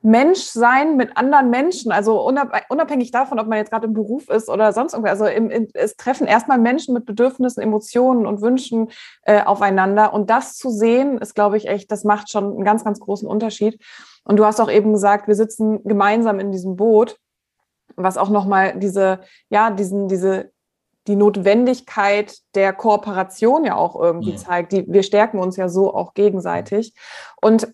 Menschsein 0.00 0.96
mit 0.96 1.16
anderen 1.16 1.50
Menschen, 1.50 1.92
also 1.92 2.20
unabhängig 2.68 3.12
davon, 3.12 3.38
ob 3.38 3.46
man 3.46 3.58
jetzt 3.58 3.70
gerade 3.70 3.86
im 3.86 3.92
Beruf 3.92 4.28
ist 4.30 4.48
oder 4.48 4.72
sonst 4.72 4.94
irgendwas, 4.94 5.20
also 5.20 5.26
im, 5.26 5.48
im, 5.48 5.68
es 5.74 5.96
treffen 5.96 6.26
erstmal 6.26 6.58
Menschen 6.58 6.92
mit 6.92 7.06
Bedürfnissen, 7.06 7.62
Emotionen 7.62 8.26
und 8.26 8.40
Wünschen 8.40 8.90
äh, 9.22 9.42
aufeinander 9.42 10.12
und 10.12 10.28
das 10.28 10.56
zu 10.56 10.70
sehen, 10.70 11.18
ist, 11.18 11.34
glaube 11.34 11.56
ich, 11.56 11.68
echt, 11.68 11.92
das 11.92 12.02
macht 12.02 12.30
schon 12.30 12.52
einen 12.52 12.64
ganz, 12.64 12.82
ganz 12.82 12.98
großen 12.98 13.28
Unterschied. 13.28 13.80
Und 14.24 14.36
du 14.36 14.44
hast 14.44 14.60
auch 14.60 14.70
eben 14.70 14.92
gesagt, 14.92 15.28
wir 15.28 15.34
sitzen 15.34 15.82
gemeinsam 15.84 16.38
in 16.38 16.52
diesem 16.52 16.76
Boot, 16.76 17.18
was 17.96 18.16
auch 18.16 18.30
nochmal 18.30 18.78
diese, 18.78 19.20
ja, 19.48 19.70
diesen, 19.70 20.08
diese, 20.08 20.50
die 21.06 21.16
Notwendigkeit 21.16 22.36
der 22.54 22.72
Kooperation 22.72 23.64
ja 23.64 23.74
auch 23.74 24.00
irgendwie 24.00 24.32
ja. 24.32 24.36
zeigt. 24.36 24.72
Die, 24.72 24.86
wir 24.86 25.02
stärken 25.02 25.38
uns 25.38 25.56
ja 25.56 25.68
so 25.68 25.94
auch 25.94 26.14
gegenseitig. 26.14 26.94
Und 27.40 27.72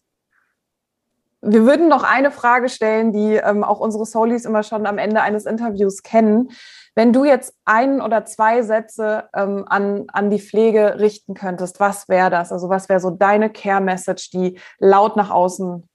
wir 1.40 1.64
würden 1.64 1.88
noch 1.88 2.02
eine 2.02 2.30
Frage 2.30 2.68
stellen, 2.68 3.12
die 3.12 3.34
ähm, 3.34 3.62
auch 3.62 3.78
unsere 3.78 4.04
Solis 4.06 4.44
immer 4.44 4.64
schon 4.64 4.86
am 4.86 4.98
Ende 4.98 5.20
eines 5.22 5.46
Interviews 5.46 6.02
kennen. 6.02 6.50
Wenn 6.96 7.12
du 7.12 7.24
jetzt 7.24 7.54
ein 7.64 8.00
oder 8.00 8.24
zwei 8.24 8.62
Sätze 8.62 9.28
ähm, 9.34 9.64
an, 9.68 10.06
an 10.08 10.30
die 10.30 10.40
Pflege 10.40 10.98
richten 10.98 11.34
könntest, 11.34 11.78
was 11.78 12.08
wäre 12.08 12.30
das? 12.30 12.50
Also 12.50 12.68
was 12.70 12.88
wäre 12.88 12.98
so 12.98 13.10
deine 13.10 13.50
Care-Message, 13.50 14.30
die 14.30 14.58
laut 14.78 15.14
nach 15.14 15.30
außen 15.30 15.88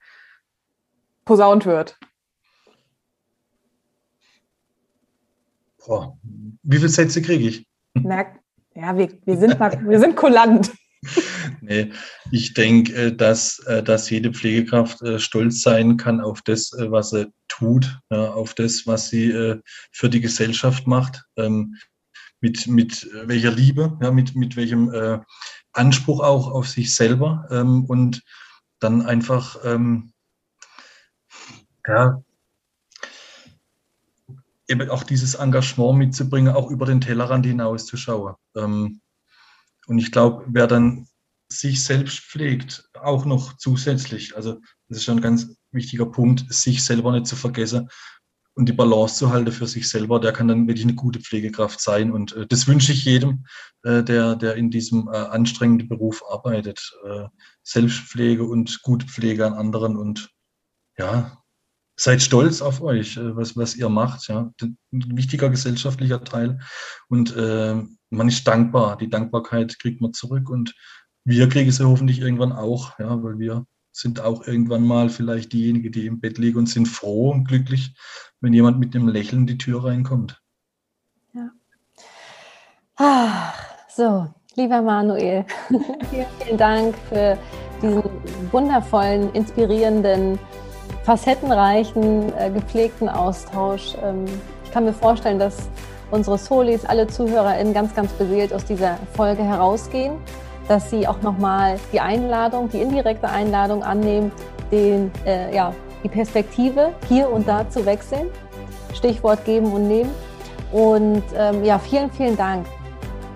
posaunt 1.26 1.66
wird? 1.66 1.98
Boah. 5.86 6.18
Wie 6.64 6.78
viele 6.78 6.90
Sätze 6.90 7.22
kriege 7.22 7.48
ich? 7.48 7.68
Na, 7.94 8.26
ja, 8.76 8.98
wir, 8.98 9.10
wir, 9.26 9.38
sind 9.38 9.60
mal, 9.60 9.80
wir 9.88 10.00
sind 10.00 10.16
kulant. 10.16 10.72
nee, 11.62 11.92
ich 12.32 12.54
denke, 12.54 12.94
äh, 12.94 13.16
dass, 13.16 13.60
äh, 13.60 13.84
dass 13.84 14.10
jede 14.10 14.32
Pflegekraft 14.32 15.02
äh, 15.02 15.20
stolz 15.20 15.62
sein 15.62 15.98
kann 15.98 16.22
auf 16.22 16.42
das, 16.42 16.72
was 16.78 17.12
sie 17.12 17.28
tut, 17.48 18.00
auf 18.10 18.56
das, 18.56 18.88
was 18.88 19.10
sie 19.10 19.62
für 19.92 20.10
die 20.10 20.22
Gesellschaft 20.22 20.88
macht, 20.88 21.24
ähm, 21.38 21.76
mit, 22.42 22.66
mit 22.66 23.08
welcher 23.26 23.52
Liebe, 23.52 23.96
mit, 24.12 24.36
mit 24.36 24.56
welchem 24.56 25.24
Anspruch 25.72 26.22
auch 26.22 26.52
auf 26.52 26.68
sich 26.68 26.96
selber 26.96 27.48
ähm, 27.52 27.86
und 27.86 28.24
dann 28.80 29.04
einfach 29.04 29.58
ähm, 29.64 30.13
ja, 31.88 32.24
eben 34.68 34.90
auch 34.90 35.04
dieses 35.04 35.36
Engagement 35.36 35.98
mitzubringen, 35.98 36.54
auch 36.54 36.70
über 36.70 36.86
den 36.86 37.02
Tellerrand 37.02 37.46
hinaus 37.46 37.86
zu 37.86 37.98
schauen. 37.98 38.36
Ähm, 38.56 39.02
und 39.88 40.00
ich 40.00 40.12
glaube, 40.12 40.46
wer 40.48 40.68
dann 40.68 41.08
sich 41.50 41.84
selbst 41.84 42.20
pflegt, 42.20 42.90
auch 43.00 43.26
noch 43.26 43.58
zusätzlich, 43.58 44.36
also 44.36 44.60
das 44.88 45.00
ist 45.00 45.04
schon 45.04 45.18
ein 45.18 45.22
ganz 45.22 45.56
wichtiger 45.72 46.06
Punkt, 46.06 46.52
sich 46.52 46.84
selber 46.84 47.12
nicht 47.12 47.28
zu 47.28 47.36
vergessen 47.36 47.90
und 48.56 48.70
die 48.70 48.74
Balance 48.74 49.16
zu 49.16 49.32
halten 49.32 49.52
für 49.52 49.68
sich 49.68 49.90
selber, 49.90 50.20
der 50.20 50.32
kann 50.32 50.48
dann 50.48 50.68
wirklich 50.68 50.86
eine 50.86 50.96
gute 50.96 51.20
Pflegekraft 51.20 51.80
sein. 51.80 52.12
Und 52.12 52.34
äh, 52.34 52.48
das 52.48 52.68
wünsche 52.68 52.94
ich 52.94 53.06
jedem, 53.06 53.46
äh, 53.84 54.04
der, 54.04 54.36
der 54.36 54.56
in 54.56 54.70
diesem 54.70 55.08
äh, 55.08 55.18
anstrengenden 55.18 55.90
Beruf 55.90 56.24
arbeitet. 56.30 56.94
Äh, 57.06 57.26
Selbstpflege 57.64 58.44
und 58.44 58.82
gute 58.84 59.08
Pflege 59.08 59.46
an 59.46 59.54
anderen 59.54 59.98
und 59.98 60.30
ja, 60.98 61.43
seid 61.96 62.22
stolz 62.22 62.62
auf 62.62 62.82
euch, 62.82 63.18
äh, 63.18 63.36
was, 63.36 63.56
was 63.56 63.76
ihr 63.76 63.90
macht. 63.90 64.28
Ja. 64.28 64.52
Ein 64.62 64.78
wichtiger 64.92 65.50
gesellschaftlicher 65.50 66.24
Teil. 66.24 66.60
Und 67.10 67.36
äh, 67.36 67.82
man 68.10 68.28
ist 68.28 68.48
dankbar. 68.48 68.98
Die 68.98 69.10
Dankbarkeit 69.10 69.78
kriegt 69.80 70.02
man 70.02 70.14
zurück 70.14 70.50
und 70.50 70.74
wir 71.26 71.48
kriegen 71.50 71.72
sie 71.72 71.88
hoffentlich 71.88 72.20
irgendwann 72.20 72.52
auch, 72.52 73.00
ja, 73.00 73.24
weil 73.24 73.40
wir 73.40 73.66
sind 73.94 74.20
auch 74.20 74.46
irgendwann 74.46 74.86
mal 74.86 75.10
vielleicht 75.10 75.54
diejenigen, 75.54 75.92
die 75.92 76.08
im 76.08 76.20
Bett 76.20 76.38
liegen 76.38 76.58
und 76.58 76.68
sind 76.68 76.88
froh 76.88 77.32
und 77.32 77.46
glücklich, 77.46 77.94
wenn 78.42 78.54
jemand 78.54 78.80
mit 78.80 78.96
einem 78.96 79.08
Lächeln 79.08 79.48
die 79.48 79.58
Tür 79.58 79.86
reinkommt. 79.86 80.42
Ja. 81.34 81.52
Ach, 82.96 83.54
so, 83.88 84.34
lieber 84.56 84.82
Manuel, 84.82 85.46
vielen 86.10 86.58
Dank 86.58 86.96
für 87.08 87.38
diesen 87.82 88.04
wundervollen, 88.52 89.32
inspirierenden 89.34 90.40
facettenreichen, 91.04 92.34
äh, 92.38 92.50
gepflegten 92.50 93.10
Austausch. 93.10 93.96
Ähm, 94.04 94.26
ich 94.64 94.72
kann 94.72 94.86
mir 94.86 94.94
vorstellen, 94.94 95.40
dass 95.40 95.70
unsere 96.12 96.38
Solis, 96.38 96.86
alle 96.86 97.08
ZuhörerInnen 97.08 97.74
ganz, 97.74 97.94
ganz 97.94 98.12
beseelt 98.14 98.54
aus 98.54 98.66
dieser 98.66 98.98
Folge 99.16 99.44
herausgehen, 99.44 100.14
dass 100.68 100.90
sie 100.90 101.08
auch 101.08 101.22
nochmal 101.22 101.78
die 101.92 102.00
Einladung, 102.00 102.70
die 102.70 102.82
indirekte 102.82 103.28
Einladung 103.28 103.84
annehmen, 103.84 104.32
den, 104.72 105.12
äh, 105.26 105.54
ja, 105.54 105.74
die 106.04 106.10
Perspektive 106.10 106.94
hier 107.08 107.30
und 107.30 107.48
da 107.48 107.70
zu 107.70 107.86
wechseln. 107.86 108.30
Stichwort 108.94 109.44
geben 109.46 109.72
und 109.74 109.88
nehmen. 109.88 110.12
Und 110.72 111.24
ähm, 111.36 111.64
ja, 111.64 111.80
vielen, 111.80 112.12
vielen 112.12 112.38
Dank. 112.38 112.66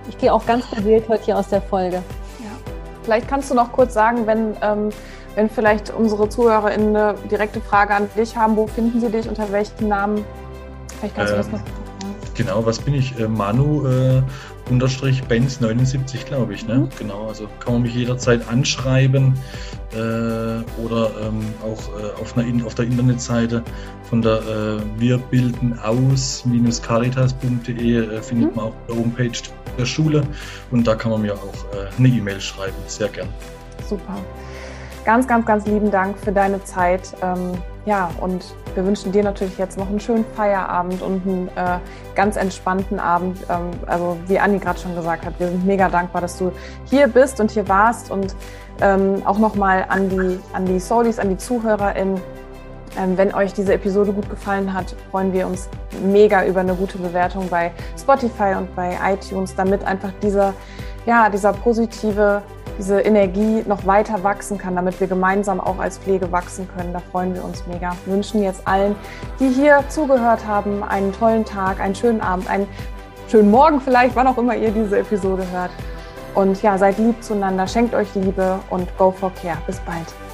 Ich 0.10 0.18
gehe 0.18 0.34
auch 0.34 0.46
ganz 0.46 0.66
beseelt 0.68 1.08
heute 1.10 1.24
hier 1.24 1.38
aus 1.38 1.50
der 1.50 1.62
Folge. 1.62 1.98
Ja. 1.98 2.50
Vielleicht 3.04 3.28
kannst 3.28 3.52
du 3.52 3.56
noch 3.56 3.72
kurz 3.72 3.94
sagen, 3.94 4.26
wenn 4.26 4.56
ähm, 4.62 4.90
wenn 5.38 5.50
vielleicht 5.52 5.92
unsere 5.92 6.28
ZuhörerInnen 6.28 6.96
eine 6.96 7.14
direkte 7.30 7.62
Frage 7.62 7.94
an 7.94 8.10
dich 8.18 8.36
haben, 8.36 8.58
wo 8.58 8.66
finden 8.66 9.00
sie 9.00 9.12
dich, 9.12 9.30
unter 9.30 9.52
welchem 9.52 9.88
Namen? 9.88 10.26
Vielleicht 11.00 11.16
kannst 11.16 11.32
ähm, 11.32 11.38
du 11.38 11.44
das 11.44 11.52
noch 11.52 11.60
sagen. 11.60 11.72
Genau, 12.34 12.66
was 12.66 12.80
bin 12.80 12.96
ich? 12.96 13.20
Äh, 13.20 13.28
Manu 13.28 13.86
äh, 13.88 14.24
unterstrich 14.72 15.24
Benz 15.26 15.62
79, 15.62 16.26
glaube 16.26 16.56
ich. 16.56 16.66
Ne? 16.68 16.80
Mhm. 16.80 16.90
Genau, 16.98 17.28
also 17.28 17.48
kann 17.60 17.74
man 17.74 17.84
mich 17.84 17.94
jederzeit 17.94 18.50
anschreiben 18.50 19.38
äh, 19.94 19.98
oder 20.84 21.12
ähm, 21.22 21.54
auch 21.62 21.88
äh, 22.00 22.10
auf, 22.20 22.36
einer, 22.36 22.66
auf, 22.66 22.74
der 22.74 22.86
Internetseite 22.86 23.62
von 24.10 24.24
der 24.24 24.40
äh, 24.40 24.80
Wir 24.98 25.20
bilden 25.20 25.78
aus-caritas.de 25.78 27.96
äh, 27.96 28.22
findet 28.24 28.50
mhm. 28.50 28.56
man 28.56 28.66
auch 28.66 28.74
die 28.90 28.94
Homepage 28.94 29.38
der 29.78 29.86
Schule 29.86 30.24
und 30.72 30.88
da 30.88 30.96
kann 30.96 31.12
man 31.12 31.22
mir 31.22 31.36
auch 31.36 31.54
äh, 31.76 31.90
eine 31.96 32.08
E-Mail 32.08 32.42
schreiben. 32.42 32.74
Sehr 32.88 33.10
gern. 33.10 33.30
Super 33.88 34.18
ganz, 35.08 35.26
ganz, 35.26 35.46
ganz 35.46 35.66
lieben 35.66 35.90
Dank 35.90 36.18
für 36.18 36.34
deine 36.34 36.62
Zeit. 36.66 37.14
Ähm, 37.24 37.54
ja, 37.86 38.10
und 38.20 38.44
wir 38.76 38.86
wünschen 38.86 39.14
dir 39.14 39.24
natürlich 39.24 39.58
jetzt 39.58 39.78
noch 39.78 39.88
einen 39.88 40.02
schönen 40.02 40.26
Feierabend 40.36 41.02
und 41.02 41.26
einen 41.26 41.48
äh, 41.56 41.80
ganz 42.14 42.36
entspannten 42.36 43.00
Abend. 43.00 43.38
Ähm, 43.50 43.72
also 43.86 44.18
wie 44.28 44.38
Anni 44.38 44.60
gerade 44.60 44.78
schon 44.78 44.94
gesagt 44.96 45.26
hat, 45.26 45.40
wir 45.40 45.48
sind 45.48 45.66
mega 45.66 45.88
dankbar, 45.88 46.22
dass 46.22 46.38
du 46.38 46.52
hier 46.90 47.08
bist 47.08 47.40
und 47.40 47.52
hier 47.52 47.70
warst 47.70 48.12
und 48.12 48.36
ähm, 48.82 49.22
auch 49.24 49.38
nochmal 49.38 49.86
an 49.88 50.10
die, 50.10 50.40
an 50.52 50.66
die 50.66 50.82
Solis, 50.82 51.20
an 51.20 51.30
die 51.30 51.38
ZuhörerInnen. 51.38 52.20
Ähm, 53.00 53.18
wenn 53.18 53.34
euch 53.34 53.54
diese 53.54 53.76
Episode 53.76 54.12
gut 54.12 54.30
gefallen 54.30 54.74
hat, 54.74 54.94
freuen 55.10 55.32
wir 55.32 55.48
uns 55.48 55.70
mega 56.04 56.44
über 56.46 56.60
eine 56.60 56.74
gute 56.74 56.98
Bewertung 56.98 57.48
bei 57.48 57.72
Spotify 57.98 58.56
und 58.58 58.76
bei 58.76 58.98
iTunes, 59.10 59.56
damit 59.56 59.86
einfach 59.86 60.12
dieser, 60.22 60.54
ja, 61.06 61.30
dieser 61.30 61.54
positive 61.54 62.42
diese 62.78 63.02
Energie 63.02 63.64
noch 63.66 63.86
weiter 63.86 64.24
wachsen 64.24 64.58
kann, 64.58 64.76
damit 64.76 65.00
wir 65.00 65.08
gemeinsam 65.08 65.60
auch 65.60 65.80
als 65.80 65.98
Pflege 65.98 66.32
wachsen 66.32 66.68
können. 66.76 66.94
Da 66.94 67.00
freuen 67.12 67.34
wir 67.34 67.44
uns 67.44 67.66
mega. 67.68 67.96
Wir 68.06 68.14
wünschen 68.14 68.44
jetzt 68.44 68.68
allen, 68.68 68.96
die 69.40 69.50
hier 69.50 69.84
zugehört 69.90 70.46
haben, 70.46 70.84
einen 70.84 71.12
tollen 71.14 71.46
Tag, 71.46 71.80
einen 71.80 71.96
schönen 71.96 72.22
Abend, 72.22 72.50
einen 72.50 72.68
schönen 73.30 73.52
Morgen 73.52 73.82
vielleicht, 73.82 74.16
wann 74.16 74.28
auch 74.28 74.38
immer 74.38 74.56
ihr 74.56 74.72
diese 74.72 75.00
Episode 75.00 75.44
hört. 75.52 75.72
Und 76.36 76.62
ja, 76.62 76.78
seid 76.78 77.00
lieb 77.00 77.24
zueinander, 77.24 77.68
schenkt 77.68 77.96
euch 77.96 78.14
Liebe 78.14 78.60
und 78.70 78.96
go 78.98 79.12
for 79.12 79.32
care. 79.42 79.58
Bis 79.66 79.80
bald. 79.80 80.27